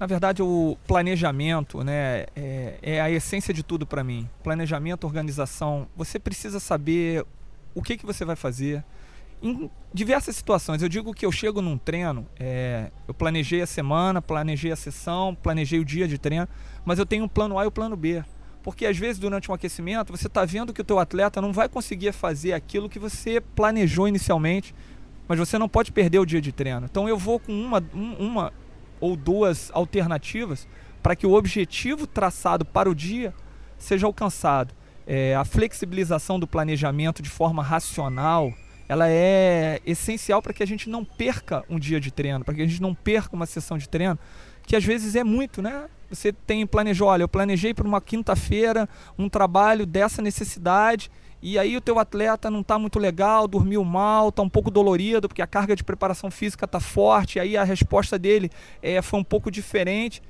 Na 0.00 0.06
verdade, 0.06 0.42
o 0.42 0.78
planejamento 0.86 1.84
né, 1.84 2.24
é, 2.34 2.78
é 2.80 3.00
a 3.02 3.10
essência 3.10 3.52
de 3.52 3.62
tudo 3.62 3.86
para 3.86 4.02
mim. 4.02 4.26
Planejamento, 4.42 5.04
organização. 5.04 5.86
Você 5.94 6.18
precisa 6.18 6.58
saber 6.58 7.22
o 7.74 7.82
que, 7.82 7.98
que 7.98 8.06
você 8.06 8.24
vai 8.24 8.34
fazer. 8.34 8.82
Em 9.42 9.70
diversas 9.92 10.34
situações. 10.34 10.82
Eu 10.82 10.88
digo 10.88 11.12
que 11.12 11.26
eu 11.26 11.30
chego 11.30 11.60
num 11.60 11.76
treino, 11.76 12.26
é, 12.38 12.90
eu 13.06 13.12
planejei 13.12 13.60
a 13.60 13.66
semana, 13.66 14.22
planejei 14.22 14.72
a 14.72 14.76
sessão, 14.76 15.34
planejei 15.34 15.78
o 15.78 15.84
dia 15.84 16.08
de 16.08 16.16
treino, 16.16 16.48
mas 16.82 16.98
eu 16.98 17.04
tenho 17.04 17.24
um 17.24 17.28
plano 17.28 17.58
A 17.58 17.64
e 17.64 17.66
o 17.66 17.68
um 17.68 17.72
plano 17.72 17.94
B. 17.94 18.24
Porque 18.62 18.86
às 18.86 18.96
vezes 18.96 19.18
durante 19.18 19.50
um 19.50 19.54
aquecimento 19.54 20.16
você 20.16 20.28
está 20.28 20.46
vendo 20.46 20.72
que 20.72 20.80
o 20.80 20.84
teu 20.84 20.98
atleta 20.98 21.42
não 21.42 21.52
vai 21.52 21.68
conseguir 21.68 22.12
fazer 22.12 22.54
aquilo 22.54 22.88
que 22.88 22.98
você 22.98 23.38
planejou 23.38 24.08
inicialmente, 24.08 24.74
mas 25.28 25.38
você 25.38 25.58
não 25.58 25.68
pode 25.68 25.92
perder 25.92 26.20
o 26.20 26.26
dia 26.26 26.40
de 26.40 26.52
treino. 26.52 26.86
Então 26.90 27.06
eu 27.06 27.18
vou 27.18 27.38
com 27.38 27.52
uma, 27.52 27.84
uma 28.18 28.50
ou 29.00 29.16
duas 29.16 29.70
alternativas 29.72 30.68
para 31.02 31.16
que 31.16 31.26
o 31.26 31.32
objetivo 31.32 32.06
traçado 32.06 32.64
para 32.64 32.90
o 32.90 32.94
dia 32.94 33.34
seja 33.78 34.06
alcançado. 34.06 34.74
É, 35.06 35.34
a 35.34 35.44
flexibilização 35.44 36.38
do 36.38 36.46
planejamento 36.46 37.22
de 37.22 37.30
forma 37.30 37.62
racional 37.62 38.52
ela 38.90 39.08
é 39.08 39.80
essencial 39.86 40.42
para 40.42 40.52
que 40.52 40.64
a 40.64 40.66
gente 40.66 40.90
não 40.90 41.04
perca 41.04 41.64
um 41.70 41.78
dia 41.78 42.00
de 42.00 42.10
treino, 42.10 42.44
para 42.44 42.54
que 42.54 42.62
a 42.62 42.66
gente 42.66 42.82
não 42.82 42.92
perca 42.92 43.36
uma 43.36 43.46
sessão 43.46 43.78
de 43.78 43.88
treino, 43.88 44.18
que 44.64 44.74
às 44.74 44.84
vezes 44.84 45.14
é 45.14 45.22
muito, 45.22 45.62
né? 45.62 45.84
Você 46.10 46.32
tem 46.32 46.66
planejou, 46.66 47.06
olha, 47.06 47.22
eu 47.22 47.28
planejei 47.28 47.72
para 47.72 47.86
uma 47.86 48.00
quinta-feira 48.00 48.88
um 49.16 49.28
trabalho 49.28 49.86
dessa 49.86 50.20
necessidade 50.20 51.08
e 51.42 51.58
aí 51.58 51.76
o 51.76 51.80
teu 51.80 51.98
atleta 51.98 52.50
não 52.50 52.60
está 52.60 52.78
muito 52.78 52.98
legal, 52.98 53.48
dormiu 53.48 53.82
mal, 53.82 54.28
está 54.28 54.42
um 54.42 54.48
pouco 54.48 54.70
dolorido, 54.70 55.26
porque 55.26 55.40
a 55.40 55.46
carga 55.46 55.74
de 55.74 55.82
preparação 55.82 56.30
física 56.30 56.66
está 56.66 56.80
forte, 56.80 57.40
aí 57.40 57.56
a 57.56 57.64
resposta 57.64 58.18
dele 58.18 58.50
é, 58.82 59.00
foi 59.00 59.18
um 59.18 59.24
pouco 59.24 59.50
diferente. 59.50 60.22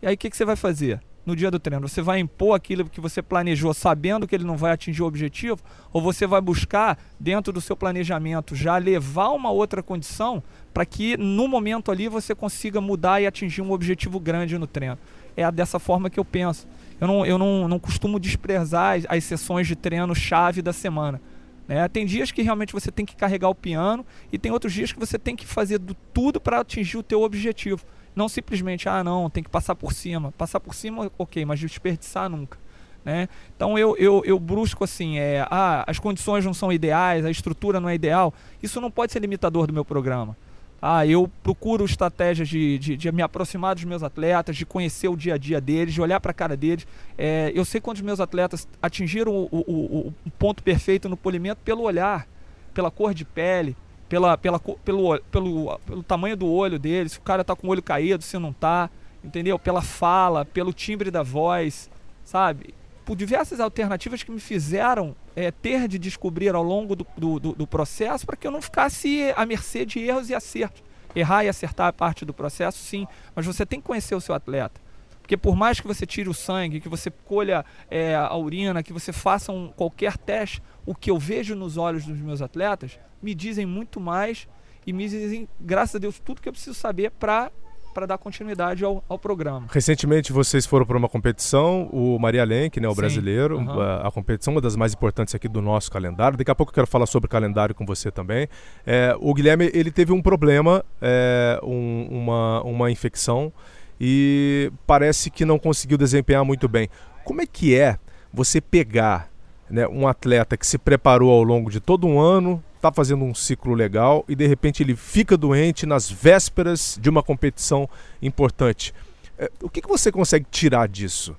E 0.00 0.06
aí 0.06 0.14
o 0.14 0.18
que, 0.18 0.30
que 0.30 0.36
você 0.36 0.44
vai 0.44 0.54
fazer 0.54 1.00
no 1.26 1.34
dia 1.34 1.50
do 1.50 1.58
treino? 1.58 1.88
Você 1.88 2.00
vai 2.00 2.20
impor 2.20 2.54
aquilo 2.54 2.88
que 2.88 3.00
você 3.00 3.20
planejou 3.20 3.74
sabendo 3.74 4.26
que 4.26 4.34
ele 4.34 4.44
não 4.44 4.56
vai 4.56 4.72
atingir 4.72 5.02
o 5.02 5.06
objetivo? 5.06 5.58
Ou 5.92 6.00
você 6.00 6.26
vai 6.26 6.40
buscar, 6.40 6.96
dentro 7.18 7.52
do 7.52 7.60
seu 7.60 7.76
planejamento, 7.76 8.54
já 8.54 8.76
levar 8.76 9.30
uma 9.30 9.50
outra 9.50 9.82
condição 9.82 10.42
para 10.72 10.86
que 10.86 11.16
no 11.16 11.48
momento 11.48 11.90
ali 11.90 12.08
você 12.08 12.34
consiga 12.34 12.80
mudar 12.80 13.20
e 13.20 13.26
atingir 13.26 13.62
um 13.62 13.72
objetivo 13.72 14.20
grande 14.20 14.56
no 14.58 14.66
treino? 14.66 14.98
É 15.36 15.50
dessa 15.50 15.78
forma 15.78 16.10
que 16.10 16.20
eu 16.20 16.24
penso 16.24 16.66
eu 17.02 17.08
não, 17.08 17.26
eu 17.26 17.36
não, 17.36 17.66
não 17.66 17.80
costumo 17.80 18.20
desprezar 18.20 18.96
as, 18.96 19.04
as 19.08 19.24
sessões 19.24 19.66
de 19.66 19.74
treino 19.74 20.14
chave 20.14 20.62
da 20.62 20.72
semana. 20.72 21.20
Né? 21.66 21.88
Tem 21.88 22.06
dias 22.06 22.30
que 22.30 22.42
realmente 22.42 22.72
você 22.72 22.92
tem 22.92 23.04
que 23.04 23.16
carregar 23.16 23.48
o 23.48 23.56
piano 23.56 24.06
e 24.32 24.38
tem 24.38 24.52
outros 24.52 24.72
dias 24.72 24.92
que 24.92 25.00
você 25.00 25.18
tem 25.18 25.34
que 25.34 25.44
fazer 25.44 25.78
do 25.78 25.94
tudo 26.14 26.40
para 26.40 26.60
atingir 26.60 26.96
o 26.96 27.02
teu 27.02 27.22
objetivo. 27.22 27.84
Não 28.14 28.28
simplesmente, 28.28 28.88
ah, 28.88 29.02
não, 29.02 29.28
tem 29.28 29.42
que 29.42 29.50
passar 29.50 29.74
por 29.74 29.92
cima. 29.92 30.30
Passar 30.38 30.60
por 30.60 30.76
cima, 30.76 31.10
ok, 31.18 31.44
mas 31.44 31.58
desperdiçar 31.58 32.30
nunca. 32.30 32.56
Né? 33.04 33.28
Então 33.56 33.76
eu, 33.76 33.96
eu, 33.96 34.22
eu 34.24 34.38
busco 34.38 34.84
assim, 34.84 35.18
é, 35.18 35.44
ah, 35.50 35.82
as 35.88 35.98
condições 35.98 36.44
não 36.44 36.54
são 36.54 36.72
ideais, 36.72 37.24
a 37.24 37.32
estrutura 37.32 37.80
não 37.80 37.88
é 37.88 37.96
ideal. 37.96 38.32
Isso 38.62 38.80
não 38.80 38.92
pode 38.92 39.10
ser 39.10 39.18
limitador 39.18 39.66
do 39.66 39.72
meu 39.72 39.84
programa. 39.84 40.36
Ah, 40.84 41.06
eu 41.06 41.30
procuro 41.44 41.84
estratégias 41.84 42.48
de, 42.48 42.76
de, 42.76 42.96
de, 42.96 43.12
me 43.12 43.22
aproximar 43.22 43.76
dos 43.76 43.84
meus 43.84 44.02
atletas, 44.02 44.56
de 44.56 44.66
conhecer 44.66 45.06
o 45.06 45.16
dia 45.16 45.34
a 45.34 45.38
dia 45.38 45.60
deles, 45.60 45.94
de 45.94 46.02
olhar 46.02 46.18
para 46.18 46.32
a 46.32 46.34
cara 46.34 46.56
deles. 46.56 46.84
É, 47.16 47.52
eu 47.54 47.64
sei 47.64 47.80
quando 47.80 47.98
os 47.98 48.02
meus 48.02 48.18
atletas 48.18 48.66
atingiram 48.82 49.32
o, 49.32 49.48
o, 49.52 50.12
o, 50.26 50.30
ponto 50.40 50.60
perfeito 50.60 51.08
no 51.08 51.16
polimento 51.16 51.60
pelo 51.64 51.82
olhar, 51.82 52.26
pela 52.74 52.90
cor 52.90 53.14
de 53.14 53.24
pele, 53.24 53.76
pela, 54.08 54.36
pela, 54.36 54.58
pelo, 54.58 55.20
pelo, 55.30 55.78
pelo 55.86 56.02
tamanho 56.02 56.36
do 56.36 56.50
olho 56.50 56.80
deles, 56.80 57.12
se 57.12 57.18
o 57.18 57.22
cara 57.22 57.42
está 57.42 57.54
com 57.54 57.68
o 57.68 57.70
olho 57.70 57.82
caído, 57.82 58.24
se 58.24 58.36
não 58.36 58.50
está, 58.50 58.90
entendeu? 59.22 59.60
Pela 59.60 59.82
fala, 59.82 60.44
pelo 60.44 60.72
timbre 60.72 61.12
da 61.12 61.22
voz, 61.22 61.88
sabe? 62.24 62.74
Por 63.04 63.16
diversas 63.16 63.60
alternativas 63.60 64.22
que 64.22 64.30
me 64.30 64.40
fizeram 64.40 65.14
é, 65.34 65.50
ter 65.50 65.88
de 65.88 65.98
descobrir 65.98 66.54
ao 66.54 66.62
longo 66.62 66.94
do, 66.94 67.06
do, 67.16 67.52
do 67.52 67.66
processo 67.66 68.24
para 68.24 68.36
que 68.36 68.46
eu 68.46 68.50
não 68.50 68.62
ficasse 68.62 69.32
à 69.36 69.44
mercê 69.44 69.84
de 69.84 69.98
erros 70.00 70.30
e 70.30 70.34
acertos. 70.34 70.82
Errar 71.14 71.44
e 71.44 71.48
acertar 71.48 71.88
é 71.88 71.92
parte 71.92 72.24
do 72.24 72.32
processo, 72.32 72.78
sim, 72.78 73.06
mas 73.34 73.44
você 73.44 73.66
tem 73.66 73.80
que 73.80 73.86
conhecer 73.86 74.14
o 74.14 74.20
seu 74.20 74.34
atleta. 74.34 74.80
Porque 75.20 75.36
por 75.36 75.54
mais 75.54 75.78
que 75.78 75.86
você 75.86 76.04
tire 76.04 76.28
o 76.28 76.34
sangue, 76.34 76.80
que 76.80 76.88
você 76.88 77.10
colha 77.10 77.64
é, 77.90 78.14
a 78.14 78.34
urina, 78.36 78.82
que 78.82 78.92
você 78.92 79.12
faça 79.12 79.52
um, 79.52 79.68
qualquer 79.68 80.16
teste, 80.16 80.62
o 80.84 80.94
que 80.94 81.10
eu 81.10 81.18
vejo 81.18 81.54
nos 81.54 81.76
olhos 81.76 82.04
dos 82.04 82.18
meus 82.18 82.42
atletas 82.42 82.98
me 83.22 83.34
dizem 83.34 83.64
muito 83.64 84.00
mais 84.00 84.48
e 84.86 84.92
me 84.92 85.08
dizem, 85.08 85.48
graças 85.60 85.96
a 85.96 85.98
Deus, 85.98 86.18
tudo 86.18 86.42
que 86.42 86.48
eu 86.48 86.52
preciso 86.52 86.74
saber 86.74 87.10
para 87.12 87.52
para 87.92 88.06
dar 88.06 88.18
continuidade 88.18 88.84
ao, 88.84 89.04
ao, 89.08 89.18
programa. 89.18 89.66
Recentemente 89.70 90.32
vocês 90.32 90.66
foram 90.66 90.84
para 90.86 90.96
uma 90.96 91.08
competição, 91.08 91.88
o 91.92 92.18
Maria 92.18 92.44
Lenk, 92.44 92.80
né, 92.80 92.88
o 92.88 92.92
Sim. 92.92 92.96
brasileiro, 92.96 93.58
uhum. 93.58 93.80
a, 93.80 94.08
a, 94.08 94.10
competição, 94.10 94.54
uma 94.54 94.60
das 94.60 94.74
mais 94.76 94.92
importantes 94.92 95.34
aqui 95.34 95.48
do 95.48 95.62
nosso 95.62 95.90
calendário. 95.90 96.36
Daqui 96.36 96.50
a 96.50 96.54
pouco 96.54 96.70
eu 96.70 96.74
quero 96.74 96.86
falar 96.86 97.06
sobre 97.06 97.26
o 97.26 97.30
calendário 97.30 97.74
com 97.74 97.84
você 97.86 98.10
também. 98.10 98.48
É, 98.86 99.14
o 99.20 99.32
Guilherme 99.34 99.70
ele 99.72 99.90
teve 99.90 100.12
um 100.12 100.22
problema, 100.22 100.84
é, 101.00 101.60
um, 101.62 102.08
uma, 102.10 102.62
uma 102.62 102.90
infecção 102.90 103.52
e 104.00 104.72
parece 104.86 105.30
que 105.30 105.44
não 105.44 105.58
conseguiu 105.58 105.96
desempenhar 105.96 106.44
muito 106.44 106.68
bem. 106.68 106.88
Como 107.24 107.40
é 107.40 107.46
que 107.46 107.76
é 107.78 107.98
você 108.32 108.60
pegar 108.60 109.30
né, 109.70 109.86
um 109.86 110.06
atleta 110.08 110.56
que 110.56 110.66
se 110.66 110.76
preparou 110.76 111.30
ao 111.30 111.42
longo 111.42 111.70
de 111.70 111.80
todo 111.80 112.06
um 112.06 112.18
ano, 112.18 112.62
está 112.82 112.92
fazendo 112.92 113.24
um 113.24 113.32
ciclo 113.32 113.74
legal 113.74 114.24
e 114.28 114.34
de 114.34 114.44
repente 114.46 114.82
ele 114.82 114.96
fica 114.96 115.36
doente 115.36 115.86
nas 115.86 116.10
vésperas 116.10 116.98
de 117.00 117.08
uma 117.08 117.22
competição 117.22 117.88
importante. 118.20 118.92
É, 119.38 119.50
o 119.62 119.70
que, 119.70 119.80
que 119.80 119.88
você 119.88 120.10
consegue 120.10 120.44
tirar 120.50 120.88
disso? 120.88 121.36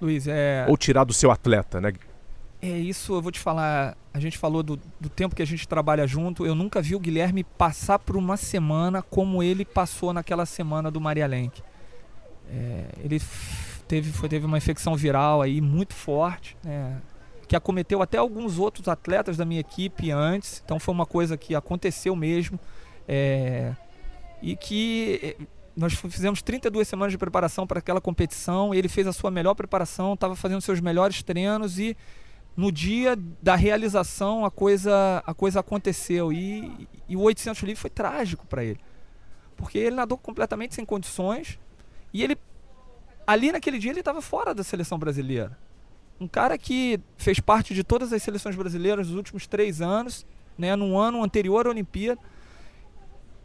Luiz, 0.00 0.26
é. 0.28 0.66
Ou 0.68 0.76
tirar 0.76 1.04
do 1.04 1.14
seu 1.14 1.30
atleta, 1.30 1.80
né? 1.80 1.92
É 2.60 2.76
isso, 2.76 3.14
eu 3.14 3.22
vou 3.22 3.32
te 3.32 3.40
falar. 3.40 3.96
A 4.12 4.20
gente 4.20 4.36
falou 4.36 4.62
do, 4.62 4.78
do 5.00 5.08
tempo 5.08 5.34
que 5.34 5.42
a 5.42 5.46
gente 5.46 5.66
trabalha 5.66 6.06
junto. 6.06 6.44
Eu 6.44 6.54
nunca 6.54 6.82
vi 6.82 6.94
o 6.94 7.00
Guilherme 7.00 7.44
passar 7.44 7.98
por 7.98 8.16
uma 8.16 8.36
semana 8.36 9.00
como 9.00 9.42
ele 9.42 9.64
passou 9.64 10.12
naquela 10.12 10.44
semana 10.44 10.90
do 10.90 11.00
Maria 11.00 11.26
Lenk. 11.26 11.62
É, 12.50 12.84
ele 13.02 13.20
teve, 13.86 14.12
foi, 14.12 14.28
teve 14.28 14.44
uma 14.44 14.58
infecção 14.58 14.96
viral 14.96 15.40
aí 15.40 15.60
muito 15.60 15.94
forte. 15.94 16.56
Né? 16.64 17.00
Que 17.48 17.56
acometeu 17.56 18.02
até 18.02 18.18
alguns 18.18 18.58
outros 18.58 18.86
atletas 18.88 19.36
da 19.38 19.44
minha 19.44 19.60
equipe 19.60 20.10
antes. 20.10 20.62
Então 20.64 20.78
foi 20.78 20.94
uma 20.94 21.06
coisa 21.06 21.36
que 21.36 21.54
aconteceu 21.54 22.14
mesmo. 22.14 22.60
É, 23.08 23.74
e 24.42 24.54
que 24.54 25.18
eh, 25.22 25.46
nós 25.74 25.94
fizemos 25.94 26.42
32 26.42 26.86
semanas 26.86 27.10
de 27.10 27.18
preparação 27.18 27.66
para 27.66 27.78
aquela 27.78 28.02
competição. 28.02 28.74
Ele 28.74 28.86
fez 28.86 29.06
a 29.06 29.12
sua 29.14 29.30
melhor 29.30 29.54
preparação, 29.54 30.12
estava 30.12 30.36
fazendo 30.36 30.60
seus 30.60 30.78
melhores 30.78 31.22
treinos 31.22 31.78
e 31.78 31.96
no 32.54 32.70
dia 32.70 33.16
da 33.42 33.56
realização 33.56 34.44
a 34.44 34.50
coisa, 34.50 35.22
a 35.26 35.32
coisa 35.32 35.60
aconteceu. 35.60 36.30
E, 36.30 36.86
e 37.08 37.16
o 37.16 37.20
800 37.20 37.62
livre 37.62 37.80
foi 37.80 37.90
trágico 37.90 38.46
para 38.46 38.62
ele. 38.62 38.78
Porque 39.56 39.78
ele 39.78 39.96
nadou 39.96 40.18
completamente 40.18 40.74
sem 40.74 40.84
condições 40.84 41.58
e 42.12 42.22
ele 42.22 42.36
ali 43.26 43.50
naquele 43.52 43.78
dia 43.78 43.90
ele 43.90 44.00
estava 44.00 44.20
fora 44.20 44.54
da 44.54 44.62
seleção 44.62 44.98
brasileira 44.98 45.56
um 46.20 46.26
cara 46.26 46.58
que 46.58 47.00
fez 47.16 47.38
parte 47.38 47.74
de 47.74 47.84
todas 47.84 48.12
as 48.12 48.22
seleções 48.22 48.56
brasileiras 48.56 49.08
nos 49.08 49.16
últimos 49.16 49.46
três 49.46 49.80
anos, 49.80 50.26
né, 50.56 50.74
no 50.74 50.98
ano 50.98 51.22
anterior 51.22 51.66
à 51.66 51.70
Olimpíada, 51.70 52.20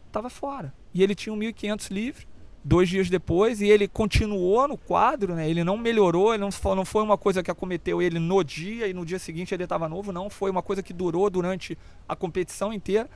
estava 0.06 0.28
fora. 0.28 0.74
E 0.92 1.02
ele 1.02 1.14
tinha 1.14 1.32
um 1.32 1.38
1.500 1.38 1.90
livre, 1.90 2.26
dois 2.64 2.88
dias 2.88 3.08
depois, 3.08 3.60
e 3.60 3.68
ele 3.68 3.86
continuou 3.86 4.66
no 4.66 4.76
quadro, 4.76 5.34
né, 5.34 5.48
ele 5.48 5.62
não 5.62 5.76
melhorou, 5.76 6.34
ele 6.34 6.42
não, 6.42 6.74
não 6.74 6.84
foi 6.84 7.02
uma 7.02 7.16
coisa 7.16 7.42
que 7.42 7.50
acometeu 7.50 8.02
ele 8.02 8.18
no 8.18 8.42
dia 8.42 8.88
e 8.88 8.94
no 8.94 9.04
dia 9.04 9.18
seguinte 9.18 9.54
ele 9.54 9.64
estava 9.64 9.88
novo, 9.88 10.10
não, 10.10 10.28
foi 10.28 10.50
uma 10.50 10.62
coisa 10.62 10.82
que 10.82 10.92
durou 10.92 11.30
durante 11.30 11.78
a 12.08 12.16
competição 12.16 12.72
inteira. 12.72 13.08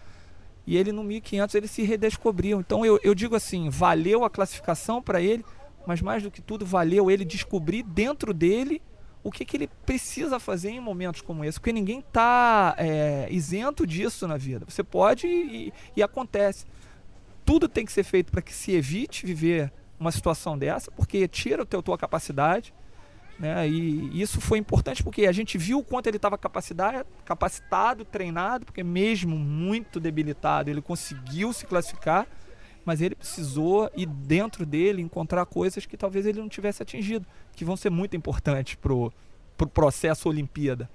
E 0.67 0.77
ele 0.77 0.93
no 0.93 1.03
1500 1.03 1.55
ele 1.55 1.67
se 1.67 1.83
redescobriu. 1.83 2.61
Então 2.61 2.85
eu, 2.85 3.01
eu 3.03 3.15
digo 3.15 3.35
assim, 3.35 3.71
valeu 3.71 4.23
a 4.23 4.29
classificação 4.29 5.01
para 5.01 5.19
ele, 5.19 5.43
mas 5.87 6.03
mais 6.03 6.23
do 6.23 6.31
que 6.31 6.43
tudo 6.43 6.67
valeu 6.67 7.11
ele 7.11 7.25
descobrir 7.25 7.83
dentro 7.83 8.35
dele 8.35 8.83
o 9.23 9.31
que, 9.31 9.45
que 9.45 9.57
ele 9.57 9.69
precisa 9.85 10.39
fazer 10.39 10.71
em 10.71 10.81
momentos 10.81 11.21
como 11.21 11.45
esse, 11.45 11.59
porque 11.59 11.73
ninguém 11.73 11.99
está 12.01 12.75
é, 12.79 13.29
isento 13.31 13.87
disso 13.87 14.27
na 14.27 14.37
vida. 14.37 14.65
Você 14.69 14.83
pode 14.83 15.27
e, 15.27 15.73
e 15.97 16.03
acontece. 16.03 16.67
Tudo 17.45 17.69
tem 17.69 17.85
que 17.85 17.93
ser 17.93 18.05
feito 18.05 18.31
para 18.31 18.43
que 18.43 18.53
se 18.53 18.73
evite 18.73 19.27
viver 19.27 19.73
uma 19.99 20.13
situação 20.13 20.57
dessa, 20.57 20.91
porque 20.93 21.27
tira 21.27 21.63
a 21.63 21.83
tua 21.83 21.99
capacidade. 21.99 22.73
Né? 23.39 23.69
E 23.69 24.21
isso 24.21 24.41
foi 24.41 24.59
importante 24.59 25.03
porque 25.03 25.27
a 25.27 25.33
gente 25.33 25.57
viu 25.57 25.79
o 25.79 25.85
quanto 25.85 26.09
ele 26.09 26.17
estava 26.17 26.37
capacitado, 26.37 28.05
treinado, 28.05 28.67
porque 28.67 28.83
mesmo 28.83 29.37
muito 29.37 30.01
debilitado, 30.01 30.71
ele 30.71 30.83
conseguiu 30.83 31.53
se 31.53 31.67
classificar 31.67 32.27
mas 32.89 33.03
ele 33.03 33.15
precisou 33.15 33.91
ir 33.95 34.07
dentro 34.07 34.65
dele 34.65 35.03
encontrar 35.03 35.45
coisas 35.45 35.85
que 35.85 35.95
talvez 35.95 36.25
ele 36.25 36.41
não 36.41 36.49
tivesse 36.49 36.83
atingido, 36.83 37.27
que 37.55 37.67
vão 37.67 37.77
ser 37.77 37.91
muito 37.91 38.17
importantes 38.17 38.77
pro, 38.77 39.13
pro 39.59 39.69
processo 39.69 40.27
Olimpíada. 40.27 40.89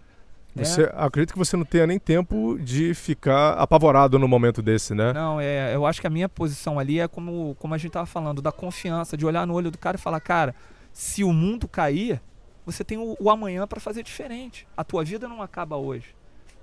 Né? 0.56 0.63
Você 0.63 0.91
acredita 0.95 1.34
que 1.34 1.38
você 1.38 1.56
não 1.56 1.63
tenha 1.63 1.86
nem 1.86 1.99
tempo 1.99 2.58
de 2.58 2.95
ficar 2.95 3.51
apavorado 3.60 4.17
no 4.17 4.27
momento 4.27 4.60
desse, 4.60 4.95
né? 4.95 5.13
Não, 5.13 5.39
é, 5.39 5.75
eu 5.75 5.86
acho 5.86 6.01
que 6.01 6.08
a 6.08 6.10
minha 6.10 6.27
posição 6.27 6.79
ali 6.79 6.99
é 6.99 7.08
como, 7.08 7.56
como 7.60 7.75
a 7.75 7.77
gente 7.77 7.89
estava 7.89 8.08
falando, 8.08 8.41
da 8.41 8.51
confiança, 8.51 9.15
de 9.15 9.23
olhar 9.23 9.45
no 9.45 9.53
olho 9.53 9.69
do 9.69 9.77
cara 9.77 9.95
e 9.95 9.99
falar, 9.99 10.19
cara, 10.19 10.56
se 10.91 11.23
o 11.23 11.32
mundo 11.32 11.67
cair, 11.67 12.19
você 12.65 12.84
tem 12.84 12.97
o, 12.97 13.15
o 13.19 13.29
amanhã 13.29 13.67
para 13.67 13.79
fazer 13.79 14.01
diferente. 14.01 14.67
A 14.75 14.84
tua 14.84 15.03
vida 15.03 15.27
não 15.27 15.43
acaba 15.43 15.77
hoje, 15.77 16.15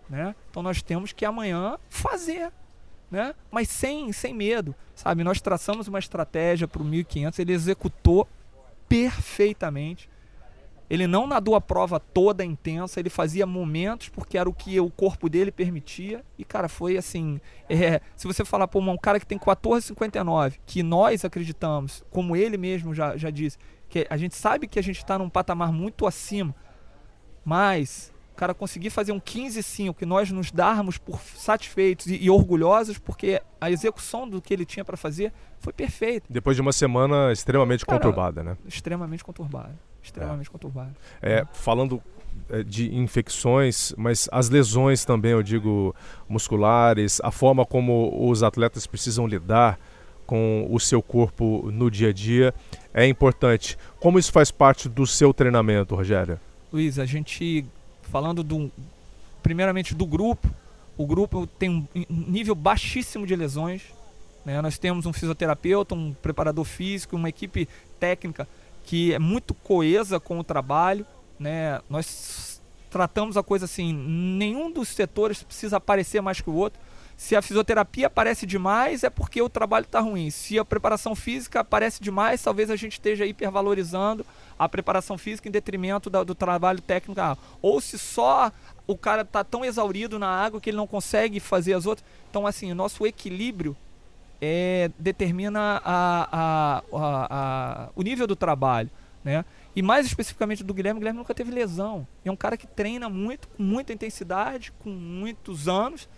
né? 0.08 0.34
Então 0.50 0.60
nós 0.60 0.82
temos 0.82 1.12
que 1.12 1.24
amanhã 1.24 1.78
fazer 1.88 2.50
né? 3.10 3.34
Mas 3.50 3.68
sem, 3.68 4.12
sem 4.12 4.32
medo, 4.32 4.74
sabe? 4.94 5.24
Nós 5.24 5.40
traçamos 5.40 5.88
uma 5.88 5.98
estratégia 5.98 6.68
para 6.68 6.82
o 6.82 6.84
1500, 6.84 7.38
ele 7.38 7.52
executou 7.52 8.28
perfeitamente. 8.88 10.08
Ele 10.88 11.06
não 11.06 11.24
nadou 11.24 11.54
a 11.54 11.60
prova 11.60 12.00
toda 12.00 12.44
intensa, 12.44 12.98
ele 12.98 13.08
fazia 13.08 13.46
momentos 13.46 14.08
porque 14.08 14.36
era 14.36 14.48
o 14.48 14.52
que 14.52 14.80
o 14.80 14.90
corpo 14.90 15.28
dele 15.28 15.52
permitia. 15.52 16.24
E, 16.36 16.44
cara, 16.44 16.68
foi 16.68 16.96
assim. 16.96 17.40
É, 17.68 18.00
se 18.16 18.26
você 18.26 18.44
falar 18.44 18.66
para 18.66 18.80
um 18.80 18.96
cara 18.96 19.20
que 19.20 19.26
tem 19.26 19.38
14,59, 19.38 20.58
que 20.66 20.82
nós 20.82 21.24
acreditamos, 21.24 22.04
como 22.10 22.34
ele 22.34 22.56
mesmo 22.56 22.92
já, 22.92 23.16
já 23.16 23.30
disse, 23.30 23.56
que 23.88 24.04
a 24.10 24.16
gente 24.16 24.34
sabe 24.34 24.66
que 24.66 24.80
a 24.80 24.82
gente 24.82 24.98
está 24.98 25.16
num 25.16 25.30
patamar 25.30 25.72
muito 25.72 26.08
acima, 26.08 26.52
mas 27.44 28.12
cara 28.36 28.54
conseguir 28.54 28.90
fazer 28.90 29.12
um 29.12 29.20
15-5 29.20 29.94
que 29.94 30.06
nós 30.06 30.30
nos 30.30 30.50
darmos 30.50 30.98
por 30.98 31.20
satisfeitos 31.20 32.06
e, 32.06 32.16
e, 32.16 32.30
orgulhosos 32.30 32.98
porque 32.98 33.40
a 33.60 33.70
execução 33.70 34.28
do 34.28 34.40
que 34.40 34.54
ele 34.54 34.64
tinha 34.64 34.84
para 34.84 34.96
fazer 34.96 35.32
foi 35.58 35.72
perfeita. 35.72 36.26
Depois 36.30 36.56
de 36.56 36.62
uma 36.62 36.72
semana 36.72 37.32
extremamente 37.32 37.84
cara, 37.84 37.98
conturbada, 37.98 38.42
né? 38.42 38.56
Extremamente 38.66 39.22
conturbada. 39.22 39.78
Extremamente 40.02 40.48
é. 40.48 40.50
conturbada. 40.50 40.94
É, 41.20 41.46
falando 41.52 42.02
é, 42.48 42.62
de 42.62 42.94
infecções, 42.94 43.92
mas 43.96 44.28
as 44.32 44.48
lesões 44.48 45.04
também, 45.04 45.32
eu 45.32 45.42
digo, 45.42 45.94
musculares, 46.28 47.20
a 47.22 47.30
forma 47.30 47.66
como 47.66 48.28
os 48.28 48.42
atletas 48.42 48.86
precisam 48.86 49.26
lidar 49.26 49.78
com 50.26 50.66
o 50.70 50.78
seu 50.78 51.02
corpo 51.02 51.70
no 51.72 51.90
dia 51.90 52.10
a 52.10 52.12
dia 52.12 52.54
é 52.94 53.06
importante. 53.06 53.76
Como 53.98 54.18
isso 54.18 54.30
faz 54.30 54.50
parte 54.50 54.88
do 54.88 55.06
seu 55.06 55.34
treinamento, 55.34 55.94
Rogério? 55.94 56.38
Luiz, 56.72 57.00
a 57.00 57.04
gente 57.04 57.66
falando 58.10 58.42
do, 58.42 58.70
primeiramente 59.42 59.94
do 59.94 60.04
grupo, 60.04 60.50
o 60.96 61.06
grupo 61.06 61.46
tem 61.46 61.88
um 61.94 62.06
nível 62.08 62.54
baixíssimo 62.54 63.26
de 63.26 63.34
lesões. 63.34 63.82
Né? 64.44 64.60
Nós 64.60 64.78
temos 64.78 65.06
um 65.06 65.12
fisioterapeuta, 65.12 65.94
um 65.94 66.12
preparador 66.12 66.64
físico, 66.64 67.16
uma 67.16 67.28
equipe 67.28 67.68
técnica 67.98 68.46
que 68.84 69.14
é 69.14 69.18
muito 69.18 69.54
coesa 69.54 70.18
com 70.18 70.38
o 70.38 70.44
trabalho. 70.44 71.06
Né? 71.38 71.80
Nós 71.88 72.60
tratamos 72.90 73.36
a 73.36 73.42
coisa 73.42 73.64
assim, 73.64 73.92
nenhum 73.92 74.70
dos 74.70 74.88
setores 74.88 75.42
precisa 75.42 75.76
aparecer 75.76 76.20
mais 76.20 76.40
que 76.40 76.50
o 76.50 76.54
outro. 76.54 76.80
Se 77.20 77.36
a 77.36 77.42
fisioterapia 77.42 78.06
aparece 78.06 78.46
demais, 78.46 79.04
é 79.04 79.10
porque 79.10 79.42
o 79.42 79.48
trabalho 79.50 79.84
está 79.84 80.00
ruim. 80.00 80.30
Se 80.30 80.58
a 80.58 80.64
preparação 80.64 81.14
física 81.14 81.60
aparece 81.60 82.02
demais, 82.02 82.42
talvez 82.42 82.70
a 82.70 82.76
gente 82.76 82.92
esteja 82.92 83.26
hipervalorizando 83.26 84.24
a 84.58 84.66
preparação 84.66 85.18
física 85.18 85.46
em 85.46 85.52
detrimento 85.52 86.08
do 86.08 86.34
trabalho 86.34 86.80
técnico. 86.80 87.20
Ou 87.60 87.78
se 87.78 87.98
só 87.98 88.50
o 88.86 88.96
cara 88.96 89.20
está 89.20 89.44
tão 89.44 89.62
exaurido 89.66 90.18
na 90.18 90.28
água 90.28 90.62
que 90.62 90.70
ele 90.70 90.78
não 90.78 90.86
consegue 90.86 91.38
fazer 91.40 91.74
as 91.74 91.84
outras. 91.84 92.08
Então, 92.30 92.46
assim, 92.46 92.72
o 92.72 92.74
nosso 92.74 93.06
equilíbrio 93.06 93.76
é, 94.40 94.90
determina 94.98 95.82
a, 95.84 96.28
a, 96.32 96.82
a, 96.90 97.88
o 97.94 98.00
nível 98.00 98.26
do 98.26 98.34
trabalho. 98.34 98.88
Né? 99.22 99.44
E 99.76 99.82
mais 99.82 100.06
especificamente 100.06 100.64
do 100.64 100.72
Guilherme, 100.72 100.96
o 100.96 101.00
Guilherme 101.00 101.18
nunca 101.18 101.34
teve 101.34 101.50
lesão. 101.50 102.06
É 102.24 102.30
um 102.30 102.36
cara 102.36 102.56
que 102.56 102.66
treina 102.66 103.10
muito, 103.10 103.46
com 103.46 103.62
muita 103.62 103.92
intensidade, 103.92 104.72
com 104.82 104.88
muitos 104.88 105.68
anos 105.68 106.08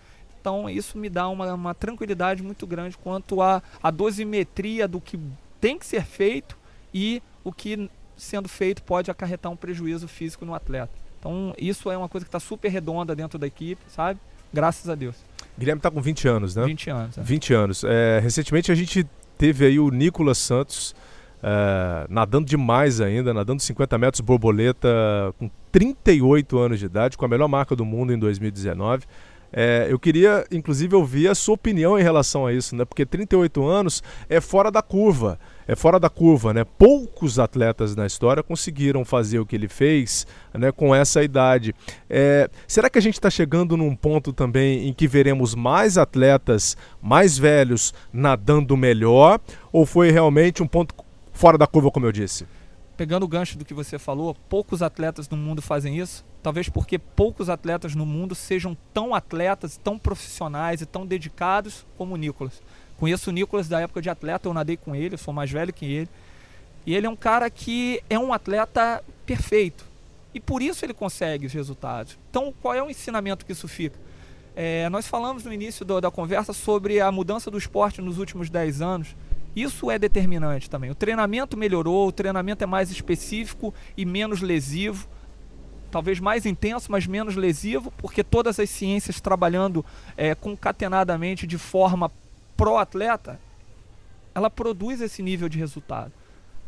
então 0.42 0.68
isso 0.68 0.98
me 0.98 1.08
dá 1.08 1.28
uma, 1.28 1.54
uma 1.54 1.72
tranquilidade 1.72 2.42
muito 2.42 2.66
grande 2.66 2.98
quanto 2.98 3.40
à 3.40 3.58
a, 3.58 3.88
a 3.88 3.90
dosimetria 3.92 4.88
do 4.88 5.00
que 5.00 5.18
tem 5.60 5.78
que 5.78 5.86
ser 5.86 6.04
feito 6.04 6.58
e 6.92 7.22
o 7.44 7.52
que 7.52 7.88
sendo 8.16 8.48
feito 8.48 8.82
pode 8.82 9.08
acarretar 9.08 9.50
um 9.50 9.56
prejuízo 9.56 10.08
físico 10.08 10.44
no 10.44 10.52
atleta. 10.52 10.92
Então 11.20 11.54
isso 11.56 11.90
é 11.92 11.96
uma 11.96 12.08
coisa 12.08 12.24
que 12.24 12.28
está 12.28 12.40
super 12.40 12.68
redonda 12.68 13.14
dentro 13.14 13.38
da 13.38 13.46
equipe, 13.46 13.80
sabe? 13.86 14.18
Graças 14.52 14.90
a 14.90 14.96
Deus. 14.96 15.14
Guilherme 15.56 15.78
está 15.78 15.90
com 15.90 16.00
20 16.00 16.28
anos, 16.28 16.56
né? 16.56 16.64
20 16.64 16.90
anos. 16.90 17.18
É. 17.18 17.22
20 17.22 17.54
anos. 17.54 17.84
É, 17.84 18.18
recentemente 18.20 18.72
a 18.72 18.74
gente 18.74 19.06
teve 19.38 19.64
aí 19.64 19.78
o 19.78 19.90
Nicolas 19.90 20.38
Santos 20.38 20.92
é, 21.40 22.06
nadando 22.10 22.46
demais 22.46 23.00
ainda, 23.00 23.32
nadando 23.32 23.62
50 23.62 23.96
metros 23.96 24.20
borboleta 24.20 24.88
com 25.38 25.48
38 25.70 26.58
anos 26.58 26.80
de 26.80 26.86
idade, 26.86 27.16
com 27.16 27.24
a 27.24 27.28
melhor 27.28 27.46
marca 27.46 27.76
do 27.76 27.84
mundo 27.84 28.12
em 28.12 28.18
2019. 28.18 29.04
É, 29.52 29.86
eu 29.90 29.98
queria, 29.98 30.46
inclusive, 30.50 30.96
ouvir 30.96 31.28
a 31.28 31.34
sua 31.34 31.54
opinião 31.54 31.98
em 31.98 32.02
relação 32.02 32.46
a 32.46 32.52
isso, 32.52 32.74
né? 32.74 32.84
Porque 32.84 33.04
38 33.04 33.64
anos 33.64 34.02
é 34.28 34.40
fora 34.40 34.70
da 34.70 34.80
curva, 34.80 35.38
é 35.68 35.76
fora 35.76 36.00
da 36.00 36.08
curva, 36.08 36.54
né? 36.54 36.64
Poucos 36.64 37.38
atletas 37.38 37.94
na 37.94 38.06
história 38.06 38.42
conseguiram 38.42 39.04
fazer 39.04 39.38
o 39.38 39.46
que 39.46 39.54
ele 39.54 39.68
fez, 39.68 40.26
né? 40.54 40.72
Com 40.72 40.94
essa 40.94 41.22
idade. 41.22 41.74
É, 42.08 42.48
será 42.66 42.88
que 42.88 42.98
a 42.98 43.02
gente 43.02 43.14
está 43.14 43.28
chegando 43.28 43.76
num 43.76 43.94
ponto 43.94 44.32
também 44.32 44.88
em 44.88 44.92
que 44.92 45.06
veremos 45.06 45.54
mais 45.54 45.98
atletas 45.98 46.76
mais 47.00 47.36
velhos 47.36 47.92
nadando 48.12 48.76
melhor? 48.76 49.38
Ou 49.70 49.84
foi 49.84 50.10
realmente 50.10 50.62
um 50.62 50.66
ponto 50.66 50.94
fora 51.32 51.58
da 51.58 51.66
curva, 51.66 51.90
como 51.90 52.06
eu 52.06 52.12
disse? 52.12 52.46
Pegando 53.02 53.24
o 53.24 53.28
gancho 53.28 53.58
do 53.58 53.64
que 53.64 53.74
você 53.74 53.98
falou, 53.98 54.36
poucos 54.48 54.80
atletas 54.80 55.28
no 55.28 55.36
mundo 55.36 55.60
fazem 55.60 55.98
isso 55.98 56.24
Talvez 56.42 56.68
porque 56.68 56.98
poucos 56.98 57.48
atletas 57.48 57.94
no 57.94 58.04
mundo 58.04 58.34
sejam 58.34 58.76
tão 58.92 59.14
atletas, 59.14 59.76
tão 59.76 59.96
profissionais 59.96 60.80
e 60.80 60.86
tão 60.86 61.06
dedicados 61.06 61.86
como 61.96 62.14
o 62.14 62.16
Nicolas. 62.16 62.60
Conheço 62.98 63.30
o 63.30 63.32
Nicolas 63.32 63.68
da 63.68 63.80
época 63.80 64.02
de 64.02 64.10
atleta, 64.10 64.48
eu 64.48 64.54
nadei 64.54 64.76
com 64.76 64.94
ele, 64.94 65.14
eu 65.14 65.18
sou 65.18 65.32
mais 65.32 65.50
velho 65.50 65.72
que 65.72 65.86
ele. 65.86 66.08
E 66.84 66.96
ele 66.96 67.06
é 67.06 67.10
um 67.10 67.14
cara 67.14 67.48
que 67.48 68.02
é 68.10 68.18
um 68.18 68.32
atleta 68.32 69.04
perfeito. 69.24 69.84
E 70.34 70.40
por 70.40 70.60
isso 70.60 70.84
ele 70.84 70.92
consegue 70.92 71.46
os 71.46 71.52
resultados. 71.52 72.18
Então, 72.28 72.52
qual 72.60 72.74
é 72.74 72.82
o 72.82 72.90
ensinamento 72.90 73.46
que 73.46 73.52
isso 73.52 73.68
fica? 73.68 73.98
É, 74.56 74.88
nós 74.88 75.06
falamos 75.06 75.44
no 75.44 75.52
início 75.52 75.84
do, 75.84 76.00
da 76.00 76.10
conversa 76.10 76.52
sobre 76.52 77.00
a 77.00 77.12
mudança 77.12 77.52
do 77.52 77.58
esporte 77.58 78.00
nos 78.00 78.18
últimos 78.18 78.50
10 78.50 78.82
anos. 78.82 79.14
Isso 79.54 79.90
é 79.90 79.98
determinante 79.98 80.68
também. 80.70 80.90
O 80.90 80.94
treinamento 80.94 81.56
melhorou, 81.56 82.08
o 82.08 82.12
treinamento 82.12 82.64
é 82.64 82.66
mais 82.66 82.90
específico 82.90 83.74
e 83.96 84.04
menos 84.04 84.40
lesivo 84.40 85.08
talvez 85.92 86.18
mais 86.18 86.46
intenso, 86.46 86.90
mas 86.90 87.06
menos 87.06 87.36
lesivo, 87.36 87.92
porque 87.98 88.24
todas 88.24 88.58
as 88.58 88.70
ciências 88.70 89.20
trabalhando 89.20 89.84
é, 90.16 90.34
concatenadamente 90.34 91.46
de 91.46 91.58
forma 91.58 92.10
pró-atleta, 92.56 93.38
ela 94.34 94.48
produz 94.48 95.02
esse 95.02 95.22
nível 95.22 95.50
de 95.50 95.58
resultado. 95.58 96.10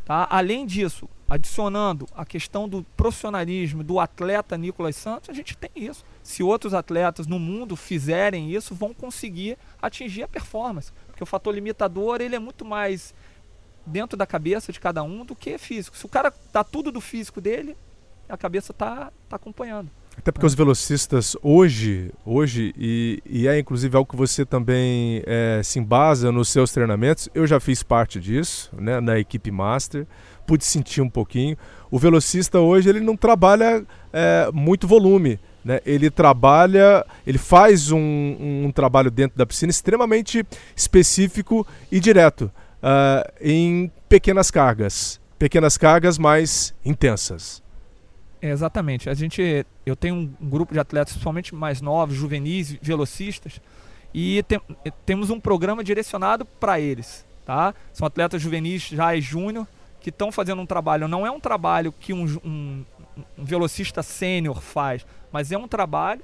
Tá? 0.05 0.27
Além 0.29 0.67
disso, 0.67 1.09
adicionando 1.27 2.05
a 2.15 2.23
questão 2.23 2.69
do 2.69 2.83
profissionalismo 2.95 3.83
do 3.83 3.99
atleta 3.99 4.55
Nicolas 4.55 4.95
Santos, 4.95 5.31
a 5.31 5.33
gente 5.33 5.57
tem 5.57 5.71
isso. 5.75 6.05
Se 6.21 6.43
outros 6.43 6.75
atletas 6.75 7.25
no 7.25 7.39
mundo 7.39 7.75
fizerem 7.75 8.51
isso, 8.51 8.75
vão 8.75 8.93
conseguir 8.93 9.57
atingir 9.81 10.21
a 10.21 10.27
performance. 10.27 10.93
Porque 11.15 11.23
o 11.23 11.25
fator 11.25 11.55
limitador 11.55 12.19
ele 12.19 12.35
é 12.35 12.39
muito 12.39 12.65
mais 12.65 13.15
dentro 13.85 14.17
da 14.17 14.27
cabeça 14.27 14.73
de 14.73 14.81
cada 14.81 15.01
um 15.01 15.23
do 15.23 15.33
que 15.33 15.57
físico. 15.57 15.95
Se 15.95 16.05
o 16.05 16.09
cara 16.09 16.33
dá 16.51 16.61
tudo 16.61 16.91
do 16.91 16.99
físico 16.99 17.39
dele, 17.39 17.77
a 18.27 18.35
cabeça 18.35 18.73
está 18.73 19.13
tá 19.29 19.37
acompanhando. 19.37 19.89
Até 20.17 20.29
porque 20.29 20.45
os 20.45 20.53
velocistas 20.53 21.37
hoje, 21.41 22.11
hoje 22.25 22.73
e, 22.77 23.21
e 23.25 23.47
é 23.47 23.57
inclusive 23.57 23.95
algo 23.95 24.09
que 24.09 24.17
você 24.17 24.45
também 24.45 25.23
é, 25.25 25.61
se 25.63 25.79
embasa 25.79 26.33
nos 26.33 26.49
seus 26.49 26.73
treinamentos, 26.73 27.29
eu 27.33 27.47
já 27.47 27.61
fiz 27.61 27.81
parte 27.81 28.19
disso, 28.19 28.69
né, 28.77 28.99
na 28.99 29.17
equipe 29.17 29.49
master, 29.51 30.05
pude 30.45 30.65
sentir 30.65 30.99
um 30.99 31.09
pouquinho. 31.09 31.57
O 31.89 31.97
velocista 31.97 32.59
hoje 32.59 32.89
ele 32.89 32.99
não 32.99 33.15
trabalha 33.15 33.85
é, 34.11 34.49
muito 34.53 34.85
volume, 34.85 35.39
né? 35.65 35.79
Ele 35.83 36.11
trabalha, 36.11 37.03
ele 37.25 37.39
faz 37.39 37.91
um, 37.91 37.97
um, 37.99 38.71
trabalho 38.71 39.09
dentro 39.09 39.35
da 39.35 39.47
piscina 39.47 39.71
extremamente 39.71 40.45
específico 40.75 41.65
e 41.91 41.99
direto, 41.99 42.51
uh, 42.83 43.33
em 43.41 43.91
pequenas 44.07 44.51
cargas, 44.51 45.19
pequenas 45.39 45.75
cargas 45.75 46.19
mais 46.19 46.75
intensas. 46.85 47.63
É, 48.39 48.51
exatamente. 48.51 49.09
A 49.09 49.15
gente, 49.15 49.65
eu 49.83 49.95
tenho 49.95 50.13
um, 50.13 50.27
grupo 50.39 50.71
de 50.71 50.79
atletas, 50.79 51.13
principalmente 51.13 51.55
mais 51.55 51.81
novos, 51.81 52.15
juvenis, 52.15 52.77
velocistas, 52.79 53.59
e 54.13 54.43
tem, 54.43 54.61
temos 55.03 55.31
um 55.31 55.39
programa 55.39 55.83
direcionado 55.83 56.45
para 56.45 56.79
eles, 56.79 57.25
tá? 57.43 57.73
São 57.91 58.05
atletas 58.05 58.39
juvenis 58.39 58.83
já 58.83 59.15
e 59.15 59.19
júnior 59.19 59.67
que 59.99 60.09
estão 60.09 60.31
fazendo 60.31 60.61
um 60.61 60.65
trabalho. 60.65 61.07
Não 61.07 61.25
é 61.25 61.31
um 61.31 61.39
trabalho 61.39 61.91
que 61.91 62.13
um, 62.13 62.25
um, 62.45 62.85
um 63.35 63.43
velocista 63.43 64.03
sênior 64.03 64.61
faz, 64.61 65.03
mas 65.35 65.51
é 65.51 65.57
um 65.57 65.67
trabalho 65.67 66.21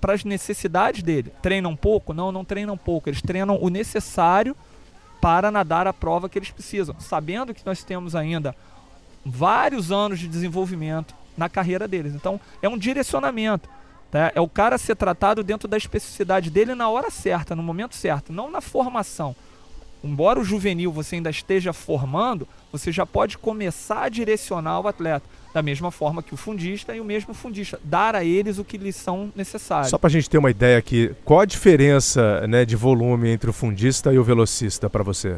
para 0.00 0.14
as 0.14 0.24
necessidades 0.24 1.02
dele. 1.02 1.30
Treinam 1.42 1.76
pouco? 1.76 2.14
Não, 2.14 2.32
não 2.32 2.46
treinam 2.46 2.78
pouco. 2.78 3.10
Eles 3.10 3.20
treinam 3.20 3.58
o 3.60 3.68
necessário 3.68 4.56
para 5.20 5.50
nadar 5.50 5.86
a 5.86 5.92
prova 5.92 6.30
que 6.30 6.38
eles 6.38 6.50
precisam, 6.50 6.96
sabendo 6.98 7.52
que 7.52 7.60
nós 7.66 7.84
temos 7.84 8.16
ainda 8.16 8.56
vários 9.22 9.92
anos 9.92 10.18
de 10.18 10.28
desenvolvimento 10.28 11.14
na 11.36 11.46
carreira 11.46 11.86
deles. 11.86 12.14
Então, 12.14 12.40
é 12.62 12.68
um 12.70 12.78
direcionamento. 12.78 13.68
Tá? 14.10 14.32
É 14.34 14.40
o 14.40 14.48
cara 14.48 14.78
ser 14.78 14.96
tratado 14.96 15.44
dentro 15.44 15.68
da 15.68 15.76
especificidade 15.76 16.48
dele 16.48 16.74
na 16.74 16.88
hora 16.88 17.10
certa, 17.10 17.54
no 17.54 17.62
momento 17.62 17.94
certo, 17.94 18.32
não 18.32 18.50
na 18.50 18.62
formação. 18.62 19.36
Embora 20.02 20.40
o 20.40 20.44
juvenil 20.44 20.90
você 20.90 21.16
ainda 21.16 21.30
esteja 21.30 21.72
formando, 21.72 22.46
você 22.70 22.90
já 22.90 23.06
pode 23.06 23.38
começar 23.38 24.04
a 24.04 24.08
direcionar 24.08 24.80
o 24.80 24.88
atleta. 24.88 25.26
Da 25.54 25.62
mesma 25.62 25.90
forma 25.90 26.22
que 26.22 26.32
o 26.32 26.36
fundista 26.36 26.96
e 26.96 27.00
o 27.00 27.04
mesmo 27.04 27.34
fundista. 27.34 27.78
Dar 27.84 28.14
a 28.14 28.24
eles 28.24 28.58
o 28.58 28.64
que 28.64 28.78
lhes 28.78 28.96
são 28.96 29.30
necessários. 29.36 29.90
Só 29.90 29.98
para 29.98 30.08
a 30.08 30.10
gente 30.10 30.28
ter 30.28 30.38
uma 30.38 30.50
ideia 30.50 30.78
aqui, 30.78 31.14
qual 31.24 31.40
a 31.40 31.44
diferença 31.44 32.46
né, 32.46 32.64
de 32.64 32.74
volume 32.74 33.28
entre 33.28 33.50
o 33.50 33.52
fundista 33.52 34.12
e 34.12 34.18
o 34.18 34.24
velocista 34.24 34.88
para 34.88 35.02
você? 35.02 35.36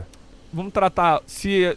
Vamos 0.52 0.72
tratar 0.72 1.20
se 1.26 1.76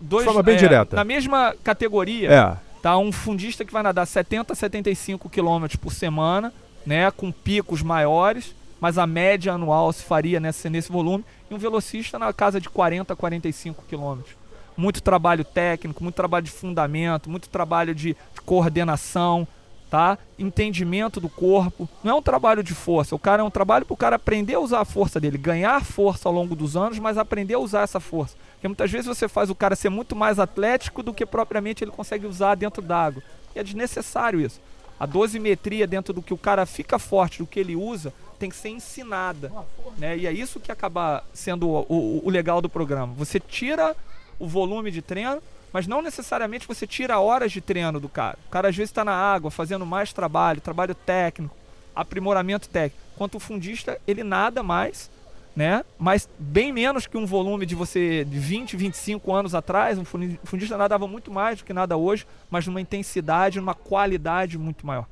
dois, 0.00 0.22
de 0.22 0.26
forma 0.26 0.42
bem 0.42 0.54
é, 0.54 0.58
direta. 0.58 0.94
Na 0.94 1.04
mesma 1.04 1.54
categoria, 1.64 2.32
é. 2.32 2.74
Tá 2.84 2.98
um 2.98 3.10
fundista 3.10 3.64
que 3.64 3.72
vai 3.72 3.82
nadar 3.82 4.06
70 4.06 4.52
a 4.52 4.56
75 4.56 5.30
quilômetros 5.30 5.80
por 5.80 5.90
semana, 5.90 6.52
né, 6.84 7.10
com 7.10 7.32
picos 7.32 7.80
maiores, 7.80 8.54
mas 8.80 8.98
a 8.98 9.06
média 9.06 9.52
anual 9.52 9.92
se 9.92 10.02
faria 10.02 10.40
nesse, 10.40 10.68
nesse 10.68 10.90
volume, 10.90 11.24
e 11.50 11.54
um 11.54 11.58
velocista 11.58 12.18
na 12.18 12.32
casa 12.32 12.60
de 12.60 12.68
40 12.68 13.12
a 13.12 13.16
45 13.16 13.84
quilômetros. 13.88 14.36
Muito 14.76 15.02
trabalho 15.02 15.44
técnico, 15.44 16.02
muito 16.02 16.16
trabalho 16.16 16.44
de 16.44 16.50
fundamento, 16.50 17.30
muito 17.30 17.48
trabalho 17.48 17.94
de, 17.94 18.16
de 18.34 18.40
coordenação, 18.44 19.46
tá? 19.94 20.18
Entendimento 20.36 21.20
do 21.20 21.28
corpo. 21.28 21.88
Não 22.02 22.12
é 22.12 22.14
um 22.16 22.22
trabalho 22.22 22.64
de 22.64 22.74
força. 22.74 23.14
O 23.14 23.18
cara 23.18 23.42
é 23.42 23.44
um 23.44 23.50
trabalho 23.50 23.86
para 23.86 23.94
o 23.94 23.96
cara 23.96 24.16
aprender 24.16 24.54
a 24.54 24.58
usar 24.60 24.80
a 24.80 24.84
força 24.84 25.20
dele, 25.20 25.38
ganhar 25.38 25.84
força 25.84 26.28
ao 26.28 26.34
longo 26.34 26.56
dos 26.56 26.76
anos, 26.76 26.98
mas 26.98 27.16
aprender 27.16 27.54
a 27.54 27.60
usar 27.60 27.82
essa 27.82 28.00
força. 28.00 28.36
Porque 28.54 28.66
muitas 28.66 28.90
vezes 28.90 29.06
você 29.06 29.28
faz 29.28 29.50
o 29.50 29.54
cara 29.54 29.76
ser 29.76 29.90
muito 29.90 30.16
mais 30.16 30.40
atlético 30.40 31.00
do 31.00 31.14
que 31.14 31.24
propriamente 31.24 31.84
ele 31.84 31.92
consegue 31.92 32.26
usar 32.26 32.56
dentro 32.56 32.82
d'água. 32.82 33.22
E 33.54 33.60
é 33.60 33.62
desnecessário 33.62 34.40
isso. 34.40 34.60
A 34.98 35.06
dosimetria 35.06 35.86
dentro 35.86 36.12
do 36.12 36.22
que 36.22 36.34
o 36.34 36.38
cara 36.38 36.66
fica 36.66 36.98
forte, 36.98 37.38
do 37.38 37.46
que 37.46 37.60
ele 37.60 37.76
usa, 37.76 38.12
tem 38.38 38.50
que 38.50 38.56
ser 38.56 38.68
ensinada. 38.68 39.52
Né? 39.98 40.18
E 40.18 40.26
é 40.26 40.32
isso 40.32 40.60
que 40.60 40.72
acaba 40.72 41.24
sendo 41.32 41.68
o, 41.68 41.86
o, 41.88 42.22
o 42.26 42.30
legal 42.30 42.60
do 42.60 42.68
programa. 42.68 43.12
Você 43.14 43.38
tira 43.40 43.96
o 44.38 44.46
volume 44.46 44.90
de 44.90 45.00
treino, 45.00 45.42
mas 45.72 45.86
não 45.86 46.02
necessariamente 46.02 46.66
você 46.66 46.86
tira 46.86 47.18
horas 47.18 47.52
de 47.52 47.60
treino 47.60 47.98
do 47.98 48.08
cara. 48.08 48.38
O 48.46 48.50
cara 48.50 48.68
às 48.68 48.76
vezes 48.76 48.90
está 48.90 49.04
na 49.04 49.14
água, 49.14 49.50
fazendo 49.50 49.86
mais 49.86 50.12
trabalho, 50.12 50.60
trabalho 50.60 50.94
técnico, 50.94 51.56
aprimoramento 51.94 52.68
técnico. 52.68 53.02
Quanto 53.16 53.36
o 53.36 53.40
fundista, 53.40 54.00
ele 54.06 54.22
nada 54.22 54.62
mais 54.62 55.10
né? 55.54 55.84
Mas 55.98 56.28
bem 56.38 56.72
menos 56.72 57.06
que 57.06 57.16
um 57.16 57.26
volume 57.26 57.64
de 57.64 57.74
você 57.74 58.24
de 58.24 58.38
20, 58.38 58.76
25 58.76 59.32
anos 59.32 59.54
atrás, 59.54 59.98
um 59.98 60.04
fundista 60.04 60.76
nadava 60.76 61.06
muito 61.06 61.30
mais 61.30 61.58
do 61.58 61.64
que 61.64 61.72
nada 61.72 61.96
hoje, 61.96 62.26
mas 62.50 62.66
numa 62.66 62.80
intensidade, 62.80 63.60
numa 63.60 63.74
qualidade 63.74 64.58
muito 64.58 64.86
maior. 64.86 65.06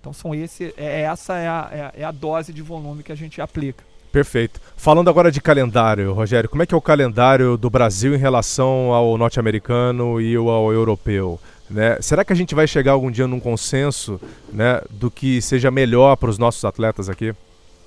Então 0.00 0.12
são 0.12 0.34
esse, 0.34 0.74
é, 0.76 1.02
essa 1.02 1.36
é 1.36 1.48
a, 1.48 1.68
é 1.70 1.80
a, 1.80 1.92
é 1.98 2.04
a 2.04 2.10
dose 2.10 2.52
de 2.52 2.62
volume 2.62 3.02
que 3.02 3.12
a 3.12 3.16
gente 3.16 3.40
aplica. 3.40 3.84
Perfeito. 4.10 4.60
Falando 4.76 5.08
agora 5.08 5.30
de 5.30 5.40
calendário, 5.40 6.12
Rogério, 6.12 6.48
como 6.48 6.62
é 6.62 6.66
que 6.66 6.74
é 6.74 6.76
o 6.76 6.80
calendário 6.80 7.56
do 7.56 7.70
Brasil 7.70 8.14
em 8.14 8.18
relação 8.18 8.92
ao 8.92 9.16
norte-americano 9.16 10.20
e 10.20 10.34
ao 10.34 10.72
europeu? 10.72 11.38
Né? 11.68 11.96
Será 12.00 12.24
que 12.24 12.32
a 12.32 12.36
gente 12.36 12.54
vai 12.54 12.66
chegar 12.66 12.92
algum 12.92 13.10
dia 13.10 13.28
num 13.28 13.38
consenso 13.38 14.20
né, 14.52 14.82
do 14.90 15.10
que 15.10 15.40
seja 15.40 15.70
melhor 15.70 16.16
para 16.16 16.28
os 16.28 16.38
nossos 16.38 16.64
atletas 16.64 17.08
aqui? 17.08 17.32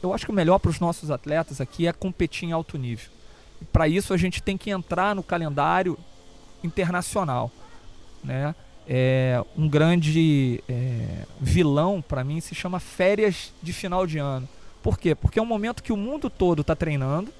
Eu 0.02 0.14
acho 0.14 0.26
que 0.26 0.32
o 0.32 0.36
melhor 0.36 0.60
para 0.60 0.72
os 0.72 0.80
nossos 0.80 1.12
atletas 1.12 1.60
aqui 1.60 1.88
é 1.88 1.92
competir 1.92 2.48
em 2.48 2.54
alto 2.54 2.78
nível. 2.78 3.10
Para 3.72 3.88
isso 3.88 4.14
a 4.14 4.18
gente 4.18 4.42
tem 4.42 4.58
que 4.58 4.70
entrar 4.70 5.14
no 5.14 5.24
calendário 5.24 5.98
internacional. 6.64 7.52
Né? 8.24 8.56
É, 8.88 9.42
um 9.58 9.68
grande 9.68 10.62
é, 10.68 11.26
vilão 11.40 12.02
para 12.02 12.24
mim 12.24 12.42
se 12.42 12.54
chama 12.54 12.80
férias 12.80 13.54
de 13.62 13.72
final 13.72 14.06
de 14.06 14.18
ano 14.18 14.48
por 14.84 15.00
quê? 15.00 15.16
Porque 15.16 15.40
é 15.40 15.42
um 15.42 15.46
momento 15.46 15.82
que 15.82 15.94
o 15.94 15.98
mundo 15.98 16.30
todo 16.30 16.62
está 16.62 16.76
treinando. 16.76 17.34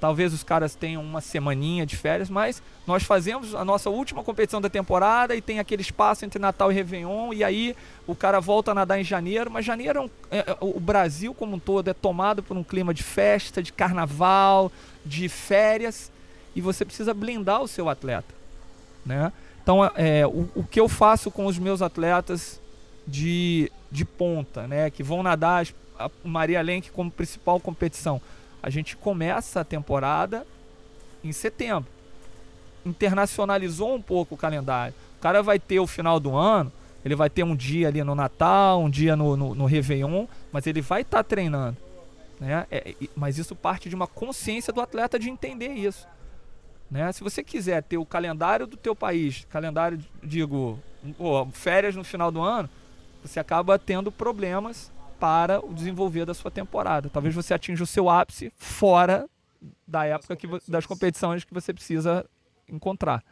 Talvez 0.00 0.32
os 0.32 0.42
caras 0.42 0.74
tenham 0.74 1.00
uma 1.00 1.20
semaninha 1.20 1.86
de 1.86 1.96
férias, 1.96 2.28
mas 2.28 2.60
nós 2.86 3.04
fazemos 3.04 3.54
a 3.54 3.64
nossa 3.64 3.88
última 3.88 4.24
competição 4.24 4.60
da 4.60 4.68
temporada 4.68 5.36
e 5.36 5.40
tem 5.40 5.60
aquele 5.60 5.82
espaço 5.82 6.24
entre 6.24 6.40
Natal 6.40 6.72
e 6.72 6.74
Réveillon, 6.74 7.32
e 7.32 7.44
aí 7.44 7.76
o 8.04 8.16
cara 8.16 8.40
volta 8.40 8.72
a 8.72 8.74
nadar 8.74 8.98
em 8.98 9.04
janeiro, 9.04 9.48
mas 9.48 9.64
janeiro 9.64 10.10
é, 10.28 10.38
é, 10.38 10.56
o 10.60 10.80
Brasil 10.80 11.32
como 11.32 11.54
um 11.54 11.58
todo 11.58 11.88
é 11.88 11.94
tomado 11.94 12.42
por 12.42 12.56
um 12.56 12.64
clima 12.64 12.92
de 12.92 13.04
festa, 13.04 13.62
de 13.62 13.72
carnaval, 13.72 14.72
de 15.06 15.28
férias, 15.28 16.10
e 16.56 16.60
você 16.60 16.84
precisa 16.84 17.14
blindar 17.14 17.62
o 17.62 17.68
seu 17.68 17.88
atleta. 17.88 18.34
Né? 19.06 19.32
Então, 19.62 19.84
é, 19.94 20.26
o, 20.26 20.48
o 20.56 20.64
que 20.64 20.80
eu 20.80 20.88
faço 20.88 21.30
com 21.30 21.46
os 21.46 21.58
meus 21.58 21.82
atletas 21.82 22.60
de, 23.06 23.70
de 23.90 24.04
ponta, 24.04 24.66
né, 24.66 24.90
que 24.90 25.02
vão 25.02 25.22
nadar 25.22 25.66
a 25.98 26.10
Maria 26.24 26.60
Lenk 26.62 26.90
como 26.90 27.10
principal 27.10 27.60
competição. 27.60 28.20
A 28.62 28.70
gente 28.70 28.96
começa 28.96 29.60
a 29.60 29.64
temporada 29.64 30.46
em 31.22 31.32
setembro. 31.32 31.90
Internacionalizou 32.84 33.94
um 33.94 34.02
pouco 34.02 34.34
o 34.34 34.38
calendário. 34.38 34.94
O 35.18 35.22
cara 35.22 35.42
vai 35.42 35.58
ter 35.58 35.78
o 35.78 35.86
final 35.86 36.18
do 36.18 36.36
ano, 36.36 36.72
ele 37.04 37.14
vai 37.14 37.30
ter 37.30 37.44
um 37.44 37.54
dia 37.54 37.88
ali 37.88 38.02
no 38.02 38.14
Natal, 38.14 38.80
um 38.82 38.90
dia 38.90 39.14
no, 39.14 39.36
no, 39.36 39.54
no 39.54 39.64
Réveillon, 39.66 40.26
mas 40.52 40.66
ele 40.66 40.80
vai 40.80 41.02
estar 41.02 41.18
tá 41.18 41.24
treinando. 41.24 41.76
Né? 42.40 42.66
É, 42.70 42.94
mas 43.14 43.38
isso 43.38 43.54
parte 43.54 43.88
de 43.88 43.94
uma 43.94 44.06
consciência 44.06 44.72
do 44.72 44.80
atleta 44.80 45.18
de 45.18 45.30
entender 45.30 45.68
isso. 45.68 46.06
Né? 46.92 47.10
Se 47.10 47.24
você 47.24 47.42
quiser 47.42 47.82
ter 47.82 47.96
o 47.96 48.04
calendário 48.04 48.66
do 48.66 48.76
teu 48.76 48.94
país, 48.94 49.46
calendário, 49.48 49.98
digo, 50.22 50.78
férias 51.50 51.96
no 51.96 52.04
final 52.04 52.30
do 52.30 52.42
ano, 52.42 52.68
você 53.24 53.40
acaba 53.40 53.78
tendo 53.78 54.12
problemas 54.12 54.92
para 55.18 55.64
o 55.64 55.72
desenvolver 55.72 56.26
da 56.26 56.34
sua 56.34 56.50
temporada. 56.50 57.08
Talvez 57.08 57.34
você 57.34 57.54
atinja 57.54 57.82
o 57.82 57.86
seu 57.86 58.10
ápice 58.10 58.52
fora 58.58 59.26
da 59.88 60.04
época 60.04 60.36
que, 60.36 60.46
das 60.68 60.84
competições 60.84 61.44
que 61.44 61.54
você 61.54 61.72
precisa 61.72 62.26
encontrar. 62.68 63.24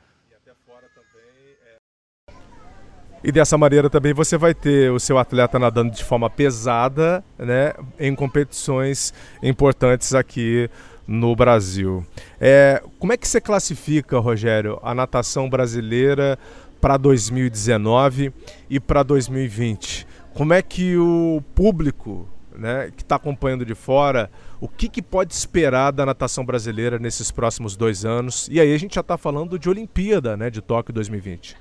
E 3.23 3.31
dessa 3.31 3.59
maneira 3.59 3.91
também 3.91 4.15
você 4.15 4.39
vai 4.39 4.55
ter 4.55 4.91
o 4.91 4.99
seu 4.99 5.19
atleta 5.19 5.59
nadando 5.59 5.91
de 5.91 6.03
forma 6.03 6.31
pesada, 6.31 7.23
né, 7.37 7.75
em 7.99 8.15
competições 8.15 9.13
importantes 9.43 10.15
aqui 10.15 10.71
no 11.11 11.35
Brasil. 11.35 12.07
É, 12.41 12.83
como 12.99 13.13
é 13.13 13.17
que 13.17 13.27
você 13.27 13.41
classifica, 13.41 14.19
Rogério, 14.19 14.79
a 14.83 14.95
natação 14.95 15.51
brasileira 15.51 16.39
para 16.81 16.97
2019 16.97 18.33
e 18.71 18.79
para 18.79 19.03
2020? 19.03 20.07
como 20.35 20.53
é 20.53 20.63
que 20.63 20.97
o 20.97 21.43
público 21.55 22.29
né, 22.57 22.91
que 22.97 23.03
está 23.03 23.17
acompanhando 23.17 23.65
de 23.65 23.75
fora, 23.75 24.31
o 24.61 24.69
que, 24.69 24.89
que, 24.89 25.01
pode 25.03 25.33
esperar 25.33 25.91
da 25.93 26.05
natação 26.05 26.45
brasileira 26.45 26.99
nesses 26.99 27.31
próximos 27.31 27.77
dois 27.77 28.05
anos? 28.05 28.49
E 28.51 28.61
aí 28.61 28.75
a 28.75 28.79
gente 28.79 28.95
já 28.95 29.01
está 29.01 29.17
falando 29.17 29.59
de 29.59 29.69
Olimpíada, 29.69 30.37
né, 30.37 30.51
de 30.51 30.61
Tóquio 30.61 30.93
2020. 30.93 31.57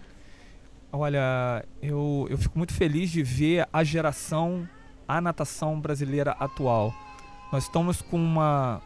Olha, 0.92 1.64
eu, 1.82 2.28
eu 2.30 2.38
fico 2.38 2.58
muito 2.58 2.74
feliz 2.74 3.12
de 3.12 3.22
ver 3.22 3.68
a 3.72 3.84
geração, 3.84 4.68
a 5.08 5.22
natação 5.22 5.80
brasileira 5.80 6.32
atual. 6.40 6.94
Nós 7.52 7.64
estamos 7.64 8.02
com 8.02 8.18
uma, 8.18 8.82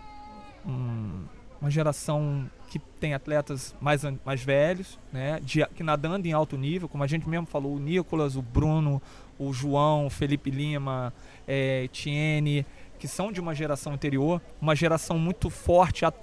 um, 0.65 1.23
uma 1.61 1.69
geração 1.69 2.49
que 2.69 2.79
tem 2.79 3.13
atletas 3.13 3.75
mais, 3.79 4.01
mais 4.25 4.43
velhos, 4.43 4.99
né, 5.11 5.39
de, 5.41 5.65
que 5.75 5.83
nadando 5.83 6.27
em 6.27 6.33
alto 6.33 6.57
nível, 6.57 6.89
como 6.89 7.03
a 7.03 7.07
gente 7.07 7.27
mesmo 7.29 7.45
falou, 7.45 7.75
o 7.75 7.79
Nicolas, 7.79 8.35
o 8.35 8.41
Bruno, 8.41 9.01
o 9.37 9.53
João, 9.53 10.07
o 10.07 10.09
Felipe 10.09 10.49
Lima, 10.49 11.13
é, 11.47 11.83
Etienne, 11.83 12.65
que 12.99 13.07
são 13.07 13.31
de 13.31 13.39
uma 13.39 13.53
geração 13.53 13.93
anterior, 13.93 14.41
uma 14.61 14.75
geração 14.75 15.19
muito 15.19 15.49
forte 15.49 16.05
at, 16.05 16.15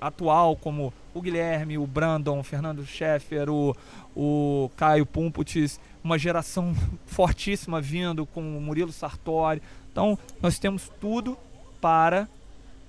atual, 0.00 0.56
como 0.56 0.92
o 1.14 1.20
Guilherme, 1.20 1.78
o 1.78 1.86
Brandon, 1.86 2.38
o 2.38 2.42
Fernando 2.42 2.84
Scheffer, 2.84 3.50
o, 3.50 3.76
o 4.16 4.70
Caio 4.76 5.04
Pumputis, 5.04 5.80
uma 6.02 6.18
geração 6.18 6.74
fortíssima 7.06 7.80
vindo 7.80 8.24
com 8.26 8.40
o 8.40 8.60
Murilo 8.60 8.92
Sartori. 8.92 9.62
Então, 9.90 10.18
nós 10.40 10.58
temos 10.58 10.90
tudo 11.00 11.36
para 11.80 12.28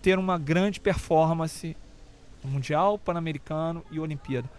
ter 0.02 0.18
uma 0.18 0.38
grande 0.38 0.80
performance 0.80 1.76
Mundial, 2.44 2.98
Pan-Americano 2.98 3.84
e 3.92 4.00
Olimpíada. 4.00 4.50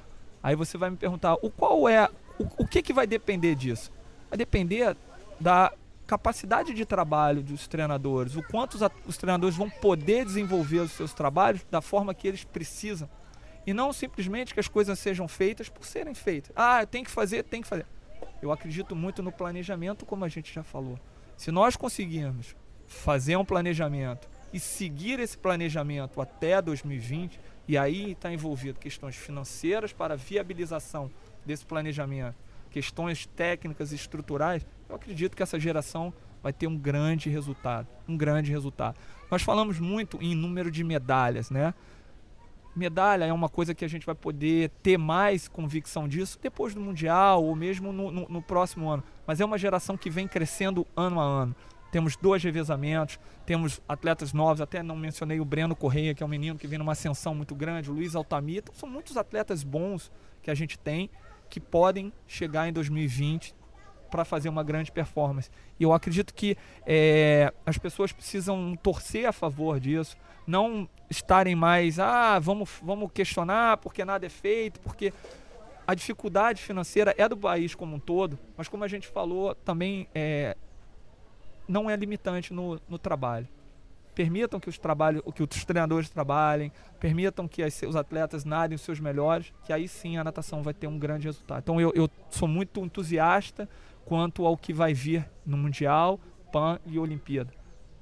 Aí 0.42 0.54
você 0.54 0.76
vai 0.76 0.90
me 0.90 0.96
perguntar, 0.96 1.34
o 1.42 1.50
qual 1.50 1.88
é, 1.88 2.08
o, 2.38 2.62
o 2.62 2.66
que, 2.66 2.82
que 2.82 2.92
vai 2.92 3.06
depender 3.06 3.54
disso? 3.54 3.90
Vai 4.28 4.38
depender 4.38 4.96
da 5.38 5.72
capacidade 6.06 6.74
de 6.74 6.84
trabalho 6.84 7.42
dos 7.42 7.68
treinadores, 7.68 8.34
o 8.34 8.42
quanto 8.42 8.74
os, 8.74 8.82
os 9.06 9.16
treinadores 9.16 9.56
vão 9.56 9.70
poder 9.70 10.24
desenvolver 10.24 10.80
os 10.80 10.92
seus 10.92 11.12
trabalhos 11.12 11.64
da 11.70 11.80
forma 11.80 12.14
que 12.14 12.26
eles 12.26 12.44
precisam. 12.44 13.08
E 13.66 13.72
não 13.72 13.92
simplesmente 13.92 14.54
que 14.54 14.60
as 14.60 14.68
coisas 14.68 14.98
sejam 14.98 15.28
feitas 15.28 15.68
por 15.68 15.84
serem 15.84 16.14
feitas. 16.14 16.50
Ah, 16.56 16.84
tem 16.86 17.04
que 17.04 17.10
fazer, 17.10 17.44
tem 17.44 17.62
que 17.62 17.68
fazer. 17.68 17.86
Eu 18.42 18.50
acredito 18.50 18.96
muito 18.96 19.22
no 19.22 19.30
planejamento, 19.30 20.06
como 20.06 20.24
a 20.24 20.28
gente 20.28 20.52
já 20.52 20.62
falou. 20.62 20.98
Se 21.36 21.50
nós 21.50 21.76
conseguirmos 21.76 22.56
fazer 22.86 23.36
um 23.36 23.44
planejamento 23.44 24.28
e 24.52 24.58
seguir 24.58 25.20
esse 25.20 25.38
planejamento 25.38 26.20
até 26.20 26.60
2020, 26.60 27.38
e 27.68 27.78
aí 27.78 28.12
está 28.12 28.32
envolvido 28.32 28.78
questões 28.78 29.16
financeiras 29.16 29.92
para 29.92 30.16
viabilização 30.16 31.10
desse 31.44 31.64
planejamento, 31.64 32.36
questões 32.70 33.26
técnicas 33.26 33.92
e 33.92 33.94
estruturais. 33.94 34.66
Eu 34.88 34.96
acredito 34.96 35.36
que 35.36 35.42
essa 35.42 35.58
geração 35.58 36.12
vai 36.42 36.52
ter 36.52 36.66
um 36.66 36.76
grande 36.76 37.28
resultado, 37.28 37.86
um 38.08 38.16
grande 38.16 38.50
resultado. 38.50 38.96
Nós 39.30 39.42
falamos 39.42 39.78
muito 39.78 40.18
em 40.20 40.34
número 40.34 40.70
de 40.70 40.82
medalhas, 40.82 41.50
né? 41.50 41.74
Medalha 42.74 43.24
é 43.24 43.32
uma 43.32 43.48
coisa 43.48 43.74
que 43.74 43.84
a 43.84 43.88
gente 43.88 44.06
vai 44.06 44.14
poder 44.14 44.70
ter 44.82 44.96
mais 44.96 45.48
convicção 45.48 46.06
disso 46.06 46.38
depois 46.40 46.72
do 46.72 46.80
Mundial 46.80 47.44
ou 47.44 47.54
mesmo 47.56 47.92
no, 47.92 48.10
no, 48.10 48.28
no 48.28 48.42
próximo 48.42 48.88
ano. 48.88 49.02
Mas 49.26 49.40
é 49.40 49.44
uma 49.44 49.58
geração 49.58 49.96
que 49.96 50.08
vem 50.08 50.28
crescendo 50.28 50.86
ano 50.96 51.20
a 51.20 51.24
ano 51.24 51.56
temos 51.90 52.16
dois 52.16 52.42
revezamentos, 52.42 53.18
temos 53.44 53.80
atletas 53.88 54.32
novos, 54.32 54.60
até 54.60 54.82
não 54.82 54.96
mencionei 54.96 55.40
o 55.40 55.44
Breno 55.44 55.74
Correia, 55.74 56.14
que 56.14 56.22
é 56.22 56.26
um 56.26 56.28
menino 56.28 56.58
que 56.58 56.66
vem 56.66 56.78
numa 56.78 56.92
ascensão 56.92 57.34
muito 57.34 57.54
grande, 57.54 57.90
o 57.90 57.94
Luiz 57.94 58.14
Altamir, 58.14 58.58
então 58.58 58.74
são 58.74 58.88
muitos 58.88 59.16
atletas 59.16 59.62
bons 59.62 60.10
que 60.42 60.50
a 60.50 60.54
gente 60.54 60.78
tem 60.78 61.10
que 61.48 61.58
podem 61.58 62.12
chegar 62.26 62.68
em 62.68 62.72
2020 62.72 63.54
para 64.10 64.24
fazer 64.24 64.48
uma 64.48 64.62
grande 64.62 64.90
performance. 64.90 65.50
E 65.78 65.82
eu 65.82 65.92
acredito 65.92 66.34
que 66.34 66.56
é, 66.86 67.52
as 67.64 67.78
pessoas 67.78 68.12
precisam 68.12 68.76
torcer 68.82 69.26
a 69.26 69.32
favor 69.32 69.78
disso, 69.78 70.16
não 70.46 70.88
estarem 71.08 71.54
mais, 71.54 71.98
ah, 71.98 72.38
vamos, 72.38 72.70
vamos 72.82 73.10
questionar 73.12 73.78
porque 73.78 74.04
nada 74.04 74.26
é 74.26 74.28
feito, 74.28 74.80
porque 74.80 75.12
a 75.86 75.94
dificuldade 75.94 76.62
financeira 76.62 77.14
é 77.18 77.28
do 77.28 77.36
país 77.36 77.74
como 77.74 77.96
um 77.96 78.00
todo, 78.00 78.38
mas 78.56 78.68
como 78.68 78.84
a 78.84 78.88
gente 78.88 79.08
falou, 79.08 79.54
também 79.54 80.08
é, 80.14 80.56
não 81.70 81.88
é 81.88 81.96
limitante 81.96 82.52
no, 82.52 82.80
no 82.88 82.98
trabalho. 82.98 83.48
Permitam 84.14 84.58
que 84.58 84.68
os, 84.68 84.76
trabalho, 84.76 85.22
que 85.32 85.42
os 85.42 85.64
treinadores 85.64 86.10
trabalhem, 86.10 86.72
permitam 86.98 87.46
que 87.46 87.62
as, 87.62 87.80
os 87.82 87.94
atletas 87.94 88.44
nadem 88.44 88.74
os 88.74 88.82
seus 88.82 88.98
melhores, 88.98 89.52
que 89.64 89.72
aí 89.72 89.86
sim 89.86 90.16
a 90.16 90.24
natação 90.24 90.62
vai 90.62 90.74
ter 90.74 90.88
um 90.88 90.98
grande 90.98 91.26
resultado. 91.26 91.60
Então 91.60 91.80
eu, 91.80 91.92
eu 91.94 92.10
sou 92.28 92.48
muito 92.48 92.80
entusiasta 92.80 93.68
quanto 94.04 94.44
ao 94.44 94.56
que 94.56 94.72
vai 94.72 94.92
vir 94.92 95.30
no 95.46 95.56
Mundial, 95.56 96.18
PAN 96.52 96.80
e 96.84 96.98
Olimpíada. 96.98 97.52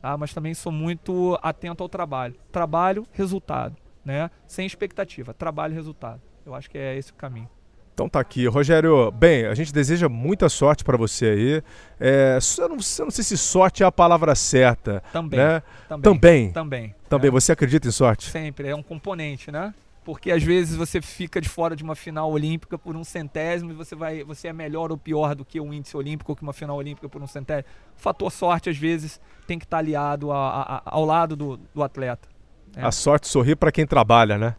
Tá? 0.00 0.16
Mas 0.16 0.32
também 0.32 0.54
sou 0.54 0.72
muito 0.72 1.38
atento 1.42 1.82
ao 1.82 1.88
trabalho. 1.88 2.34
Trabalho, 2.50 3.06
resultado. 3.12 3.76
Né? 4.04 4.30
Sem 4.46 4.66
expectativa. 4.66 5.34
Trabalho, 5.34 5.74
resultado. 5.74 6.22
Eu 6.46 6.54
acho 6.54 6.70
que 6.70 6.78
é 6.78 6.96
esse 6.96 7.12
o 7.12 7.14
caminho. 7.14 7.50
Então 7.98 8.08
tá 8.08 8.20
aqui. 8.20 8.46
Rogério, 8.46 9.10
bem, 9.10 9.46
a 9.46 9.54
gente 9.56 9.72
deseja 9.72 10.08
muita 10.08 10.48
sorte 10.48 10.84
para 10.84 10.96
você 10.96 11.26
aí. 11.26 11.62
É, 11.98 12.38
eu, 12.56 12.68
não, 12.68 12.76
eu 12.76 13.04
não 13.06 13.10
sei 13.10 13.24
se 13.24 13.36
sorte 13.36 13.82
é 13.82 13.86
a 13.86 13.90
palavra 13.90 14.36
certa. 14.36 15.02
Também. 15.12 15.40
Né? 15.40 15.60
Também. 15.88 16.02
Também. 16.02 16.52
Também. 16.52 16.94
Também. 17.08 17.28
É. 17.28 17.30
Você 17.32 17.50
acredita 17.50 17.88
em 17.88 17.90
sorte? 17.90 18.30
Sempre. 18.30 18.68
É 18.68 18.76
um 18.76 18.84
componente, 18.84 19.50
né? 19.50 19.74
Porque 20.04 20.30
às 20.30 20.44
vezes 20.44 20.76
você 20.76 21.02
fica 21.02 21.40
de 21.40 21.48
fora 21.48 21.74
de 21.74 21.82
uma 21.82 21.96
final 21.96 22.30
olímpica 22.30 22.78
por 22.78 22.94
um 22.94 23.02
centésimo 23.02 23.72
e 23.72 23.74
você, 23.74 23.96
vai, 23.96 24.22
você 24.22 24.46
é 24.46 24.52
melhor 24.52 24.92
ou 24.92 24.96
pior 24.96 25.34
do 25.34 25.44
que 25.44 25.60
um 25.60 25.74
índice 25.74 25.96
olímpico 25.96 26.30
ou 26.30 26.36
que 26.36 26.42
uma 26.44 26.52
final 26.52 26.76
olímpica 26.76 27.08
por 27.08 27.20
um 27.20 27.26
centésimo. 27.26 27.68
O 27.96 28.00
fator 28.00 28.30
sorte, 28.30 28.70
às 28.70 28.76
vezes, 28.76 29.20
tem 29.44 29.58
que 29.58 29.64
estar 29.64 29.78
aliado 29.78 30.30
a, 30.30 30.62
a, 30.62 30.82
ao 30.84 31.04
lado 31.04 31.34
do, 31.34 31.56
do 31.74 31.82
atleta. 31.82 32.28
É. 32.76 32.84
A 32.84 32.92
sorte 32.92 33.26
sorri 33.26 33.56
para 33.56 33.72
quem 33.72 33.84
trabalha, 33.84 34.38
né? 34.38 34.54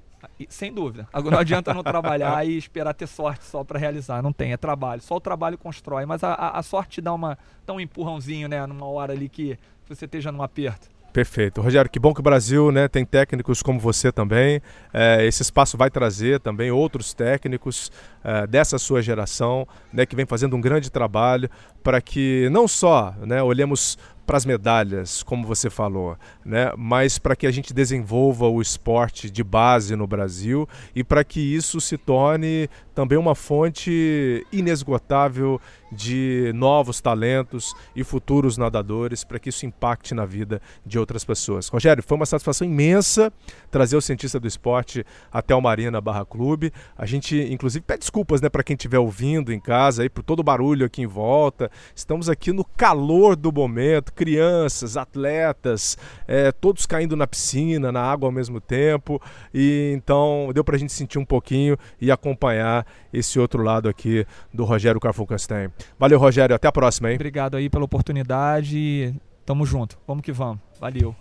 Sem 0.47 0.73
dúvida. 0.73 1.07
Agora 1.11 1.35
não 1.35 1.41
adianta 1.41 1.73
não 1.73 1.83
trabalhar 1.83 2.45
e 2.47 2.57
esperar 2.57 2.93
ter 2.93 3.07
sorte 3.07 3.43
só 3.45 3.63
para 3.63 3.77
realizar. 3.77 4.21
Não 4.21 4.31
tem, 4.31 4.53
é 4.53 4.57
trabalho. 4.57 5.01
Só 5.01 5.15
o 5.15 5.19
trabalho 5.19 5.57
constrói. 5.57 6.05
Mas 6.05 6.23
a, 6.23 6.33
a, 6.33 6.63
sorte 6.63 6.95
te 6.95 7.01
dá, 7.01 7.13
uma, 7.13 7.37
dá 7.65 7.73
um 7.73 7.79
empurrãozinho, 7.79 8.47
né? 8.47 8.65
Numa 8.65 8.85
hora 8.85 9.13
ali 9.13 9.27
que 9.27 9.57
você 9.87 10.05
esteja 10.05 10.31
num 10.31 10.41
aperto. 10.41 10.87
Perfeito. 11.11 11.59
Rogério, 11.61 11.89
que 11.89 11.99
bom 11.99 12.13
que 12.13 12.19
o 12.19 12.23
Brasil 12.23 12.71
né, 12.71 12.87
tem 12.87 13.03
técnicos 13.03 13.63
como 13.63 13.79
você 13.79 14.11
também. 14.11 14.61
É, 14.93 15.25
esse 15.25 15.41
espaço 15.41 15.75
vai 15.75 15.89
trazer 15.89 16.39
também 16.39 16.71
outros 16.71 17.13
técnicos 17.13 17.91
é, 18.23 18.45
dessa 18.45 18.77
sua 18.77 19.01
geração, 19.01 19.67
né, 19.91 20.05
que 20.05 20.15
vem 20.15 20.25
fazendo 20.25 20.55
um 20.55 20.61
grande 20.61 20.91
trabalho 20.91 21.49
para 21.83 21.99
que 21.99 22.47
não 22.51 22.67
só 22.67 23.15
né, 23.25 23.41
olhemos 23.41 23.97
para 24.29 24.37
as 24.37 24.45
medalhas, 24.45 25.23
como 25.23 25.47
você 25.47 25.71
falou, 25.71 26.15
né? 26.45 26.71
mas 26.77 27.17
para 27.17 27.35
que 27.35 27.47
a 27.47 27.51
gente 27.51 27.73
desenvolva 27.73 28.47
o 28.47 28.61
esporte 28.61 29.27
de 29.27 29.43
base 29.43 29.95
no 29.95 30.05
Brasil 30.05 30.69
e 30.93 31.03
para 31.03 31.23
que 31.23 31.39
isso 31.39 31.81
se 31.81 31.97
torne 31.97 32.69
também 32.93 33.17
uma 33.17 33.33
fonte 33.33 34.45
inesgotável 34.51 35.59
de 35.91 36.51
novos 36.53 37.01
talentos 37.01 37.73
e 37.95 38.03
futuros 38.03 38.57
nadadores, 38.57 39.23
para 39.23 39.39
que 39.39 39.49
isso 39.49 39.65
impacte 39.65 40.13
na 40.13 40.25
vida 40.25 40.61
de 40.85 40.99
outras 40.99 41.23
pessoas. 41.23 41.69
Rogério, 41.69 42.03
foi 42.03 42.17
uma 42.17 42.25
satisfação 42.25 42.67
imensa 42.67 43.31
trazer 43.71 43.95
o 43.95 44.01
cientista 44.01 44.39
do 44.39 44.47
esporte 44.47 45.05
até 45.31 45.55
o 45.55 45.61
Marina 45.61 46.01
Barra 46.01 46.25
Clube. 46.25 46.71
A 46.97 47.05
gente, 47.05 47.37
inclusive, 47.51 47.83
pede 47.83 48.01
desculpas 48.01 48.41
né, 48.41 48.49
para 48.49 48.63
quem 48.63 48.75
estiver 48.75 48.99
ouvindo 48.99 49.53
em 49.53 49.59
casa, 49.59 50.03
aí, 50.03 50.09
por 50.09 50.21
todo 50.21 50.41
o 50.41 50.43
barulho 50.43 50.85
aqui 50.85 51.01
em 51.01 51.07
volta. 51.07 51.71
Estamos 51.95 52.29
aqui 52.29 52.51
no 52.51 52.65
calor 52.65 53.35
do 53.35 53.51
momento, 53.51 54.13
crianças, 54.19 54.97
atletas, 54.97 55.97
é, 56.27 56.51
todos 56.51 56.85
caindo 56.85 57.15
na 57.15 57.25
piscina, 57.25 57.89
na 57.89 58.01
água 58.01 58.27
ao 58.27 58.33
mesmo 58.33 58.59
tempo. 58.59 59.21
E 59.53 59.93
então 59.95 60.51
deu 60.53 60.61
para 60.61 60.75
a 60.75 60.77
gente 60.77 60.91
sentir 60.91 61.17
um 61.17 61.23
pouquinho 61.23 61.77
e 62.01 62.11
acompanhar 62.11 62.85
esse 63.13 63.39
outro 63.39 63.63
lado 63.63 63.87
aqui 63.87 64.25
do 64.53 64.65
Rogério 64.65 64.99
Carfunkenstein. 64.99 65.69
Valeu, 65.97 66.19
Rogério. 66.19 66.53
Até 66.53 66.67
a 66.67 66.71
próxima, 66.71 67.09
hein? 67.09 67.15
Obrigado 67.15 67.55
aí 67.55 67.69
pela 67.69 67.85
oportunidade. 67.85 69.15
Tamo 69.45 69.65
junto. 69.65 69.97
Vamos 70.05 70.21
que 70.21 70.33
vamos. 70.33 70.59
Valeu. 70.81 71.15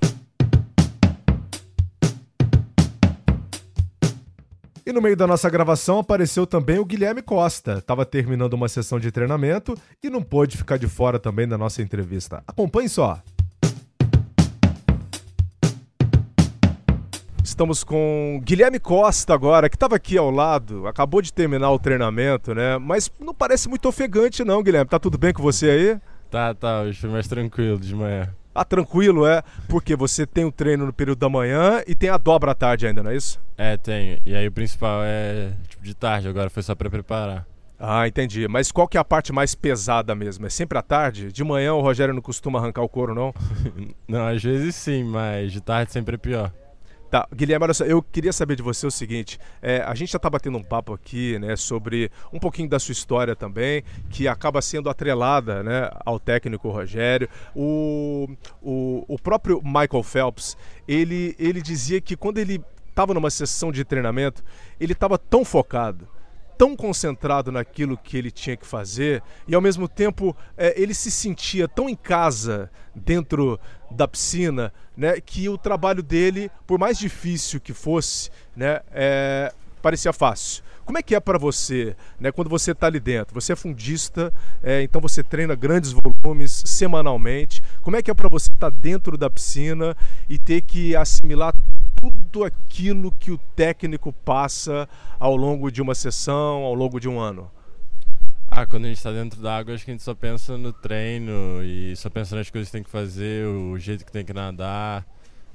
E 4.89 4.93
no 4.93 5.03
meio 5.03 5.15
da 5.15 5.27
nossa 5.27 5.51
gravação 5.51 5.99
apareceu 5.99 6.47
também 6.47 6.79
o 6.79 6.85
Guilherme 6.85 7.21
Costa. 7.21 7.75
Estava 7.75 8.07
terminando 8.07 8.55
uma 8.55 8.71
sessão 8.71 8.99
de 8.99 9.13
treinamento 9.13 9.75
e 10.03 10.09
não 10.09 10.23
pôde 10.23 10.57
ficar 10.57 10.79
de 10.79 10.89
fora 10.89 11.19
também 11.19 11.47
da 11.47 11.59
nossa 11.59 11.83
entrevista. 11.83 12.43
Acompanhe 12.47 12.89
só. 12.89 13.21
Estamos 17.45 17.85
com 17.85 18.41
Guilherme 18.43 18.81
Costa 18.81 19.35
agora, 19.35 19.69
que 19.69 19.77
estava 19.77 19.95
aqui 19.95 20.17
ao 20.17 20.31
lado, 20.31 20.87
acabou 20.87 21.21
de 21.21 21.35
terminar 21.35 21.71
o 21.71 21.79
treinamento, 21.79 22.55
né? 22.55 22.79
Mas 22.79 23.13
não 23.21 23.35
parece 23.35 23.69
muito 23.69 23.87
ofegante 23.91 24.43
não, 24.43 24.63
Guilherme. 24.63 24.89
Tá 24.89 24.99
tudo 24.99 25.19
bem 25.19 25.35
com 25.35 25.43
você 25.43 25.69
aí? 25.69 26.01
Tá, 26.31 26.55
tá, 26.55 26.81
hoje 26.81 26.99
foi 26.99 27.11
mais 27.11 27.29
tranquilo 27.29 27.79
de 27.79 27.95
manhã. 27.95 28.35
Ah, 28.59 28.65
tranquilo, 28.65 29.25
é? 29.25 29.41
Porque 29.69 29.95
você 29.95 30.27
tem 30.27 30.45
o 30.45 30.51
treino 30.51 30.85
no 30.85 30.93
período 30.93 31.21
da 31.21 31.29
manhã 31.29 31.81
e 31.87 31.95
tem 31.95 32.11
a 32.11 32.19
dobra 32.19 32.51
à 32.51 32.55
tarde 32.57 32.89
ainda, 32.89 33.05
não 33.05 33.13
é 33.13 33.15
isso? 33.17 33.41
É, 33.57 33.77
tenho. 33.77 34.19
E 34.27 34.35
aí 34.35 34.49
o 34.49 34.51
principal 34.51 35.01
é 35.05 35.53
tipo 35.69 35.85
de 35.85 35.95
tarde, 35.95 36.27
agora 36.27 36.51
foi 36.51 36.65
só 36.65 36.75
para 36.75 36.91
preparar. 36.91 37.47
Ah, 37.79 38.09
entendi. 38.09 38.49
Mas 38.49 38.73
qual 38.73 38.89
que 38.89 38.97
é 38.97 39.01
a 39.01 39.05
parte 39.05 39.33
mais 39.33 39.55
pesada 39.55 40.13
mesmo? 40.13 40.45
É 40.45 40.51
sempre 40.51 40.77
à 40.77 40.83
tarde? 40.83 41.31
De 41.31 41.45
manhã 41.45 41.73
o 41.75 41.81
Rogério 41.81 42.13
não 42.13 42.21
costuma 42.21 42.59
arrancar 42.59 42.83
o 42.83 42.89
couro, 42.89 43.15
não? 43.15 43.33
não, 44.09 44.27
às 44.27 44.43
vezes 44.43 44.75
sim, 44.75 45.05
mas 45.05 45.53
de 45.53 45.61
tarde 45.61 45.93
sempre 45.93 46.17
é 46.17 46.19
pior. 46.19 46.53
Tá, 47.11 47.27
Guilherme, 47.35 47.65
olha 47.65 47.73
só, 47.73 47.85
eu 47.85 48.03
queria 48.03 48.33
saber 48.35 48.55
de 48.55 48.63
você 48.63 48.87
o 48.87 48.91
seguinte: 48.91 49.39
é, 49.63 49.81
a 49.81 49.95
gente 49.95 50.13
já 50.13 50.19
está 50.19 50.29
batendo 50.29 50.59
um 50.59 50.63
papo 50.63 50.93
aqui, 50.93 51.39
né, 51.39 51.57
sobre 51.57 52.11
um 52.33 52.39
pouquinho 52.39 52.69
da 52.69 52.79
sua 52.79 52.93
história 52.93 53.35
também, 53.35 53.83
que 54.11 54.29
acaba 54.29 54.61
sendo 54.61 54.91
atrelada, 54.91 55.63
né, 55.63 55.91
ao 56.05 56.21
técnico 56.21 56.69
Rogério. 56.69 57.29
O, 57.57 58.29
o, 58.61 59.05
o 59.09 59.19
próprio 59.19 59.63
Michael 59.65 60.03
Phelps, 60.03 60.57
ele, 60.87 61.35
ele 61.39 61.63
dizia 61.63 61.99
que 62.01 62.15
quando 62.15 62.39
ele 62.39 62.63
estava 62.91 63.15
numa 63.15 63.31
sessão 63.31 63.73
de 63.73 63.85
treinamento, 63.85 64.45
ele 64.79 64.93
estava 64.93 65.17
tão 65.17 65.45
focado 65.45 66.07
tão 66.59 66.75
concentrado 66.75 67.53
naquilo 67.53 67.97
que 67.97 68.19
ele 68.19 68.33
tinha 68.33 68.57
que 68.57 68.67
fazer 68.67 69.23
e 69.47 69.55
ao 69.55 69.61
mesmo 69.61 69.89
tempo 69.89 70.37
é, 70.57 70.75
ele 70.81 70.93
se 70.93 71.09
sentia 71.09 71.69
tão 71.69 71.89
em 71.89 71.95
casa 71.95 72.69
dentro 72.93 73.59
da 73.89 74.09
piscina, 74.09 74.73
né, 74.97 75.21
que 75.21 75.49
o 75.49 75.57
trabalho 75.57 76.03
dele, 76.03 76.51
por 76.67 76.79
mais 76.79 76.99
difícil 76.99 77.61
que 77.61 77.73
fosse, 77.73 78.29
né, 78.57 78.81
é, 78.91 79.55
parecia 79.81 80.13
fácil. 80.13 80.65
Como 80.85 80.99
é 80.99 81.03
que 81.03 81.15
é 81.15 81.21
para 81.21 81.39
você, 81.39 81.95
né, 82.19 82.33
quando 82.33 82.49
você 82.49 82.73
está 82.73 82.87
ali 82.87 82.99
dentro? 82.99 83.39
Você 83.39 83.53
é 83.53 83.57
fundista, 83.57 84.33
é, 84.63 84.83
então 84.83 85.01
você 85.01 85.23
treina 85.23 85.55
grandes 85.55 85.93
volumes 85.93 86.63
semanalmente. 86.65 87.63
Como 87.83 87.95
é 87.95 88.03
que 88.03 88.11
é 88.11 88.15
para 88.15 88.29
você 88.29 88.49
estar 88.49 88.71
tá 88.71 88.77
dentro 88.77 89.17
da 89.17 89.29
piscina 89.29 89.95
e 90.29 90.39
ter 90.39 90.63
que 90.63 90.97
assimilar 90.97 91.55
tudo 92.01 92.45
aquilo 92.45 93.11
que 93.13 93.31
o 93.31 93.39
técnico 93.57 94.13
passa 94.13 94.89
ao 95.19 95.37
longo 95.37 95.71
de 95.71 95.83
uma 95.83 95.95
sessão, 95.95 96.63
ao 96.63 96.75
longo 96.75 97.01
de 97.01 97.09
um 97.09 97.19
ano? 97.19 97.51
Ah, 98.51 98.67
quando 98.67 98.87
a 98.87 98.89
gente 98.89 98.97
está 98.97 99.13
dentro 99.13 99.41
da 99.43 99.57
água, 99.57 99.75
acho 99.75 99.85
que 99.85 99.91
a 99.91 99.95
gente 99.95 100.03
só 100.03 100.15
pensa 100.15 100.57
no 100.57 100.73
treino 100.73 101.63
e 101.63 101.95
só 101.97 102.09
pensa 102.09 102.35
nas 102.35 102.51
coisas 102.51 102.69
que 102.69 102.73
tem 102.73 102.83
que 102.83 102.91
fazer, 102.91 103.47
o 103.47 103.79
jeito 103.79 104.05
que 104.05 104.13
tem 104.13 104.25
que 104.25 104.33
nadar, 104.33 105.07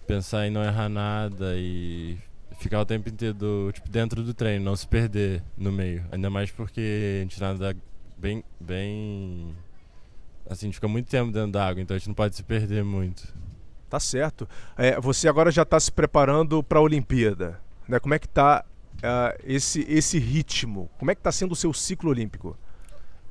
pensar 0.06 0.46
em 0.48 0.52
não 0.52 0.64
errar 0.64 0.90
nada 0.90 1.56
e 1.56 2.18
ficar 2.60 2.82
o 2.82 2.86
tempo 2.86 3.10
inteiro 3.10 3.72
tipo, 3.74 3.90
dentro 3.90 4.24
do 4.24 4.34
treino, 4.34 4.64
não 4.64 4.76
se 4.76 4.88
perder 4.88 5.44
no 5.58 5.72
meio. 5.72 6.06
Ainda 6.12 6.30
mais 6.30 6.52
porque 6.52 7.20
a 7.20 7.24
gente 7.24 7.42
nada 7.42 7.76
bem, 8.18 8.44
bem. 8.60 9.56
Assim, 10.50 10.66
a 10.66 10.68
gente 10.68 10.76
fica 10.76 10.88
muito 10.88 11.10
tempo 11.10 11.32
dentro 11.32 11.52
da 11.52 11.66
água, 11.68 11.82
então 11.82 11.96
a 11.96 11.98
gente 11.98 12.08
não 12.08 12.16
pode 12.16 12.36
se 12.36 12.44
perder 12.44 12.84
muito. 12.84 13.34
Tá 13.94 14.00
certo. 14.00 14.50
É, 14.76 15.00
você 15.00 15.30
agora 15.30 15.52
já 15.52 15.62
está 15.62 15.80
se 15.80 15.92
preparando 15.92 16.64
para 16.64 16.80
a 16.80 16.82
Olimpíada. 16.82 17.62
Né? 17.88 18.00
Como 18.00 18.16
é 18.16 18.18
que 18.18 18.26
está 18.26 18.66
uh, 18.98 19.40
esse, 19.46 19.86
esse 19.88 20.18
ritmo? 20.18 20.90
Como 20.98 21.12
é 21.12 21.14
que 21.14 21.20
está 21.20 21.32
sendo 21.32 21.52
o 21.52 21.56
seu 21.56 21.72
ciclo 21.72 22.10
olímpico? 22.10 22.58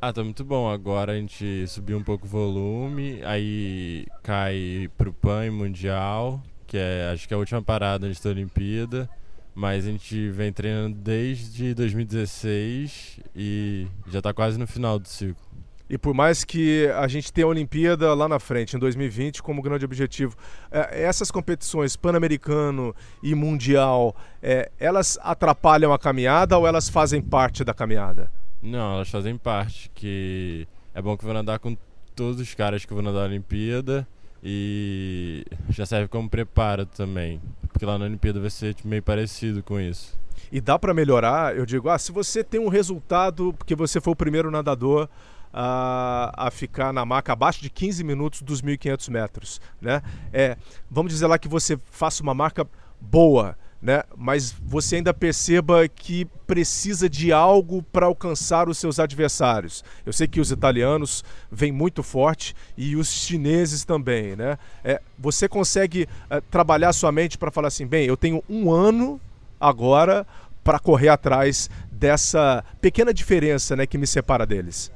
Ah, 0.00 0.12
tá 0.12 0.22
muito 0.22 0.44
bom. 0.44 0.70
Agora 0.70 1.14
a 1.14 1.16
gente 1.16 1.66
subiu 1.66 1.98
um 1.98 2.02
pouco 2.04 2.26
o 2.26 2.28
volume, 2.28 3.20
aí 3.24 4.06
cai 4.22 4.88
pro 4.96 5.12
PAN 5.12 5.50
Mundial, 5.50 6.40
que 6.64 6.76
é 6.78 7.10
acho 7.12 7.26
que 7.26 7.34
é 7.34 7.36
a 7.36 7.40
última 7.40 7.60
parada 7.60 8.06
antes 8.06 8.22
da 8.22 8.30
Olimpíada. 8.30 9.10
Mas 9.52 9.84
a 9.84 9.90
gente 9.90 10.30
vem 10.30 10.52
treinando 10.52 10.96
desde 10.96 11.74
2016 11.74 13.18
e 13.34 13.88
já 14.06 14.18
está 14.18 14.32
quase 14.32 14.56
no 14.56 14.68
final 14.68 14.96
do 14.96 15.08
ciclo. 15.08 15.51
E 15.93 15.99
por 15.99 16.14
mais 16.14 16.43
que 16.43 16.88
a 16.97 17.07
gente 17.07 17.30
tenha 17.30 17.45
a 17.45 17.51
Olimpíada 17.51 18.14
lá 18.14 18.26
na 18.26 18.40
frente, 18.40 18.74
em 18.74 18.78
2020, 18.78 19.43
como 19.43 19.61
grande 19.61 19.84
objetivo, 19.84 20.34
é, 20.70 21.03
essas 21.03 21.30
competições 21.30 21.97
pan-americano 21.97 22.97
e 23.22 23.34
mundial, 23.34 24.16
é, 24.43 24.72
elas 24.80 25.18
atrapalham 25.22 25.93
a 25.93 25.99
caminhada 25.99 26.57
ou 26.57 26.66
elas 26.66 26.88
fazem 26.88 27.20
parte 27.20 27.62
da 27.62 27.74
caminhada? 27.74 28.32
Não, 28.62 28.95
elas 28.95 29.11
fazem 29.11 29.36
parte. 29.36 29.90
Que 29.95 30.66
é 30.95 31.03
bom 31.03 31.14
que 31.14 31.24
eu 31.24 31.26
vou 31.26 31.34
nadar 31.34 31.59
com 31.59 31.76
todos 32.16 32.40
os 32.40 32.55
caras 32.55 32.86
que 32.86 32.95
vão 32.95 33.03
nadar 33.03 33.24
na 33.24 33.26
Olimpíada 33.26 34.09
e 34.43 35.45
já 35.68 35.84
serve 35.84 36.09
como 36.09 36.26
preparo 36.26 36.86
também, 36.86 37.38
porque 37.70 37.84
lá 37.84 37.99
na 37.99 38.07
Olimpíada 38.07 38.40
vai 38.40 38.49
ser 38.49 38.72
tipo, 38.72 38.88
meio 38.88 39.03
parecido 39.03 39.62
com 39.62 39.78
isso. 39.78 40.18
E 40.51 40.59
dá 40.59 40.78
para 40.78 40.95
melhorar? 40.95 41.55
Eu 41.55 41.66
digo, 41.66 41.90
ah, 41.90 41.99
se 41.99 42.12
você 42.12 42.43
tem 42.43 42.59
um 42.59 42.68
resultado 42.68 43.55
porque 43.59 43.74
você 43.74 44.01
foi 44.01 44.14
o 44.14 44.16
primeiro 44.16 44.51
nadador 44.51 45.07
a, 45.53 46.32
a 46.46 46.50
ficar 46.50 46.92
na 46.92 47.05
marca 47.05 47.32
abaixo 47.32 47.61
de 47.61 47.68
15 47.68 48.03
minutos 48.03 48.42
dos 48.42 48.62
1.500 48.62 49.11
metros. 49.11 49.61
Né? 49.80 50.03
É, 50.32 50.57
vamos 50.90 51.12
dizer 51.12 51.26
lá 51.26 51.38
que 51.38 51.48
você 51.48 51.78
faça 51.90 52.22
uma 52.22 52.34
marca 52.34 52.66
boa, 53.00 53.57
né? 53.80 54.05
mas 54.16 54.55
você 54.64 54.96
ainda 54.96 55.12
perceba 55.12 55.86
que 55.88 56.24
precisa 56.46 57.11
de 57.11 57.32
algo 57.32 57.82
para 57.82 58.07
alcançar 58.07 58.68
os 58.68 58.78
seus 58.78 59.00
adversários. 59.00 59.84
Eu 60.07 60.12
sei 60.12 60.28
que 60.28 60.40
os 60.40 60.53
italianos 60.53 61.24
vêm 61.50 61.72
muito 61.72 62.03
forte 62.03 62.55
e 62.76 62.96
os 62.96 63.12
chineses 63.12 63.84
também. 63.84 64.36
Né? 64.36 64.57
É, 64.84 65.03
você 65.18 65.48
consegue 65.48 66.09
é, 66.30 66.40
trabalhar 66.40 66.92
sua 66.92 67.11
mente 67.11 67.36
para 67.36 67.50
falar 67.50 67.68
assim: 67.68 67.86
bem, 67.86 68.07
eu 68.07 68.16
tenho 68.16 68.42
um 68.48 68.70
ano 68.70 69.20
agora 69.61 70.26
para 70.62 70.78
correr 70.78 71.09
atrás 71.09 71.68
dessa 71.90 72.64
pequena 72.80 73.12
diferença 73.12 73.74
né, 73.74 73.86
que 73.86 73.98
me 73.98 74.07
separa 74.07 74.46
deles? 74.46 74.92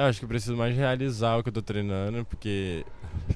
Eu 0.00 0.06
acho 0.06 0.18
que 0.18 0.24
eu 0.24 0.28
preciso 0.30 0.56
mais 0.56 0.74
realizar 0.74 1.36
o 1.36 1.42
que 1.42 1.50
eu 1.50 1.52
tô 1.52 1.60
treinando, 1.60 2.24
porque 2.24 2.86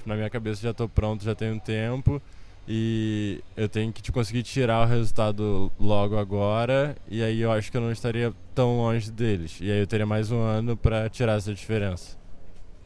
na 0.06 0.16
minha 0.16 0.30
cabeça 0.30 0.62
já 0.62 0.72
tô 0.72 0.88
pronto, 0.88 1.22
já 1.22 1.34
tem 1.34 1.52
um 1.52 1.58
tempo 1.58 2.22
e 2.66 3.44
eu 3.54 3.68
tenho 3.68 3.92
que 3.92 4.10
conseguir 4.10 4.42
tirar 4.42 4.86
o 4.86 4.88
resultado 4.88 5.70
logo 5.78 6.16
agora 6.16 6.96
e 7.06 7.22
aí 7.22 7.42
eu 7.42 7.52
acho 7.52 7.70
que 7.70 7.76
eu 7.76 7.82
não 7.82 7.92
estaria 7.92 8.32
tão 8.54 8.78
longe 8.78 9.10
deles. 9.10 9.58
E 9.60 9.70
aí 9.70 9.80
eu 9.80 9.86
teria 9.86 10.06
mais 10.06 10.32
um 10.32 10.40
ano 10.40 10.74
para 10.74 11.06
tirar 11.10 11.36
essa 11.36 11.52
diferença. 11.52 12.16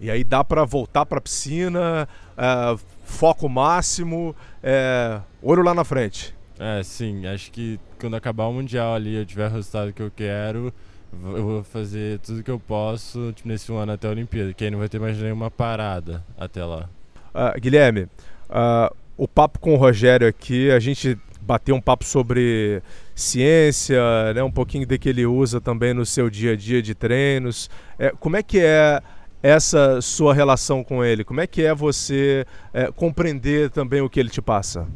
E 0.01 0.11
aí 0.11 0.25
dá 0.25 0.43
para 0.43 0.65
voltar 0.65 1.07
para 1.07 1.19
a 1.19 1.21
piscina 1.21 2.09
é, 2.37 2.77
foco 3.05 3.49
máximo 3.49 4.35
é, 4.61 5.21
olho 5.41 5.63
lá 5.63 5.73
na 5.73 5.85
frente. 5.85 6.35
É 6.59 6.83
sim 6.83 7.29
acho 7.29 7.53
que 7.53 7.79
quando 8.01 8.17
acabar 8.17 8.47
o 8.47 8.53
mundial 8.53 8.97
ali 8.97 9.15
eu 9.15 9.25
tiver 9.25 9.49
o 9.49 9.53
resultado 9.53 9.93
que 9.93 10.03
eu 10.03 10.11
quero 10.11 10.75
eu 11.13 11.45
vou 11.45 11.65
fazer 11.65 12.19
tudo 12.21 12.43
que 12.43 12.51
eu 12.51 12.61
posso 12.61 13.33
tipo, 13.33 13.49
nesse 13.49 13.73
ano 13.73 13.93
até 13.93 14.09
a 14.09 14.11
Olimpíada 14.11 14.53
que 14.53 14.65
aí 14.65 14.71
não 14.71 14.79
vai 14.79 14.89
ter 14.89 15.01
mais 15.01 15.17
nenhuma 15.19 15.51
parada 15.51 16.25
até 16.39 16.65
lá 16.65 16.89
uh, 17.35 17.61
Guilherme 17.61 18.03
uh, 18.51 18.95
o 19.19 19.27
papo 19.27 19.59
com 19.59 19.75
o 19.75 19.77
Rogério 19.77 20.29
aqui, 20.29 20.71
a 20.71 20.79
gente 20.79 21.19
bateu 21.43 21.75
um 21.75 21.81
papo 21.81 22.05
sobre 22.05 22.81
ciência, 23.17 24.01
né, 24.33 24.43
um 24.45 24.51
pouquinho 24.51 24.87
de 24.87 24.97
que 24.97 25.09
ele 25.09 25.27
usa 25.27 25.61
também 25.61 25.93
no 25.93 26.07
seu 26.07 26.31
dia 26.31 26.53
a 26.53 26.57
dia 26.57 26.81
de 26.81 26.95
treinos. 26.95 27.69
É, 27.99 28.13
como 28.21 28.37
é 28.37 28.43
que 28.45 28.61
é 28.61 29.03
essa 29.43 30.01
sua 30.01 30.33
relação 30.33 30.85
com 30.85 31.05
ele? 31.05 31.25
Como 31.25 31.41
é 31.41 31.49
que 31.49 31.63
é 31.63 31.75
você 31.75 32.47
é, 32.73 32.93
compreender 32.93 33.71
também 33.71 34.01
o 34.01 34.09
que 34.09 34.21
ele 34.21 34.29
te 34.29 34.41
passa? 34.41 34.87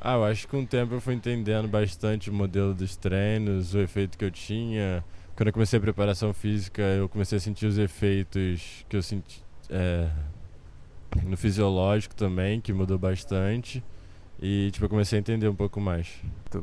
Ah, 0.00 0.14
eu 0.14 0.24
acho 0.24 0.42
que 0.42 0.48
com 0.48 0.62
o 0.62 0.66
tempo 0.66 0.94
eu 0.94 1.00
fui 1.00 1.14
entendendo 1.14 1.66
bastante 1.66 2.30
o 2.30 2.32
modelo 2.32 2.74
dos 2.74 2.96
treinos, 2.96 3.74
o 3.74 3.80
efeito 3.80 4.16
que 4.16 4.24
eu 4.24 4.30
tinha. 4.30 5.04
Quando 5.34 5.48
eu 5.48 5.52
comecei 5.52 5.78
a 5.78 5.82
preparação 5.82 6.32
física, 6.32 6.82
eu 6.82 7.08
comecei 7.08 7.38
a 7.38 7.40
sentir 7.40 7.66
os 7.66 7.78
efeitos 7.78 8.84
que 8.88 8.96
eu 8.96 9.02
senti. 9.02 9.42
É, 9.68 10.08
no 11.24 11.36
fisiológico 11.36 12.14
também, 12.14 12.60
que 12.60 12.72
mudou 12.72 12.98
bastante. 12.98 13.82
E 14.40 14.70
tipo, 14.70 14.84
eu 14.84 14.88
comecei 14.88 15.18
a 15.18 15.20
entender 15.20 15.48
um 15.48 15.54
pouco 15.54 15.80
mais. 15.80 16.08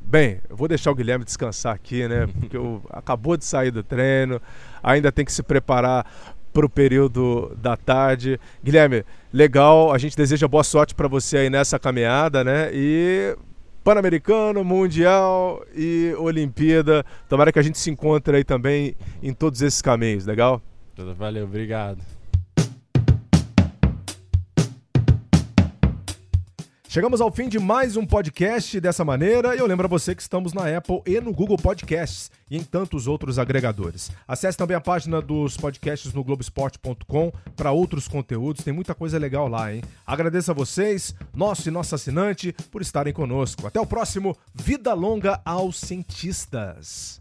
Bem, 0.05 0.39
eu 0.47 0.55
vou 0.55 0.67
deixar 0.67 0.91
o 0.91 0.95
Guilherme 0.95 1.25
descansar 1.25 1.73
aqui, 1.73 2.07
né? 2.07 2.27
Porque 2.39 2.55
eu, 2.55 2.83
acabou 2.89 3.35
de 3.35 3.45
sair 3.45 3.71
do 3.71 3.83
treino, 3.83 4.39
ainda 4.81 5.11
tem 5.11 5.25
que 5.25 5.31
se 5.31 5.41
preparar 5.41 6.05
para 6.53 6.65
o 6.65 6.69
período 6.69 7.57
da 7.61 7.75
tarde. 7.75 8.39
Guilherme, 8.63 9.03
legal, 9.33 9.91
a 9.91 9.97
gente 9.97 10.15
deseja 10.15 10.47
boa 10.47 10.63
sorte 10.63 10.93
para 10.93 11.07
você 11.07 11.37
aí 11.37 11.49
nessa 11.49 11.79
caminhada, 11.79 12.43
né? 12.43 12.69
E 12.71 13.35
Pan-Americano, 13.83 14.63
Mundial 14.63 15.65
e 15.75 16.13
Olimpíada. 16.17 17.05
Tomara 17.27 17.51
que 17.51 17.59
a 17.59 17.63
gente 17.63 17.77
se 17.77 17.89
encontre 17.89 18.37
aí 18.37 18.43
também 18.43 18.95
em 19.21 19.33
todos 19.33 19.61
esses 19.61 19.81
caminhos, 19.81 20.25
legal? 20.25 20.61
Valeu, 21.17 21.43
obrigado. 21.43 21.97
Chegamos 26.93 27.21
ao 27.21 27.31
fim 27.31 27.49
de 27.49 27.57
mais 27.57 27.97
um 27.97 28.05
podcast 28.05 28.79
dessa 28.79 29.03
maneira 29.03 29.55
e 29.55 29.57
eu 29.57 29.65
lembro 29.65 29.87
a 29.87 29.89
você 29.89 30.13
que 30.13 30.21
estamos 30.21 30.53
na 30.53 30.77
Apple 30.77 31.01
e 31.07 31.19
no 31.19 31.33
Google 31.33 31.57
Podcasts 31.57 32.29
e 32.51 32.55
em 32.55 32.63
tantos 32.63 33.07
outros 33.07 33.39
agregadores. 33.39 34.11
Acesse 34.27 34.55
também 34.55 34.77
a 34.77 34.79
página 34.79 35.19
dos 35.19 35.57
podcasts 35.57 36.13
no 36.13 36.23
Globoesporte.com 36.23 37.33
para 37.55 37.71
outros 37.71 38.07
conteúdos, 38.07 38.63
tem 38.63 38.71
muita 38.71 38.93
coisa 38.93 39.17
legal 39.17 39.47
lá, 39.47 39.73
hein? 39.73 39.81
Agradeço 40.05 40.51
a 40.51 40.53
vocês, 40.53 41.15
nosso 41.33 41.67
e 41.67 41.71
nossa 41.71 41.95
assinante, 41.95 42.53
por 42.69 42.83
estarem 42.83 43.11
conosco. 43.11 43.65
Até 43.65 43.81
o 43.81 43.87
próximo 43.87 44.37
Vida 44.53 44.93
Longa 44.93 45.41
aos 45.43 45.79
Cientistas. 45.79 47.19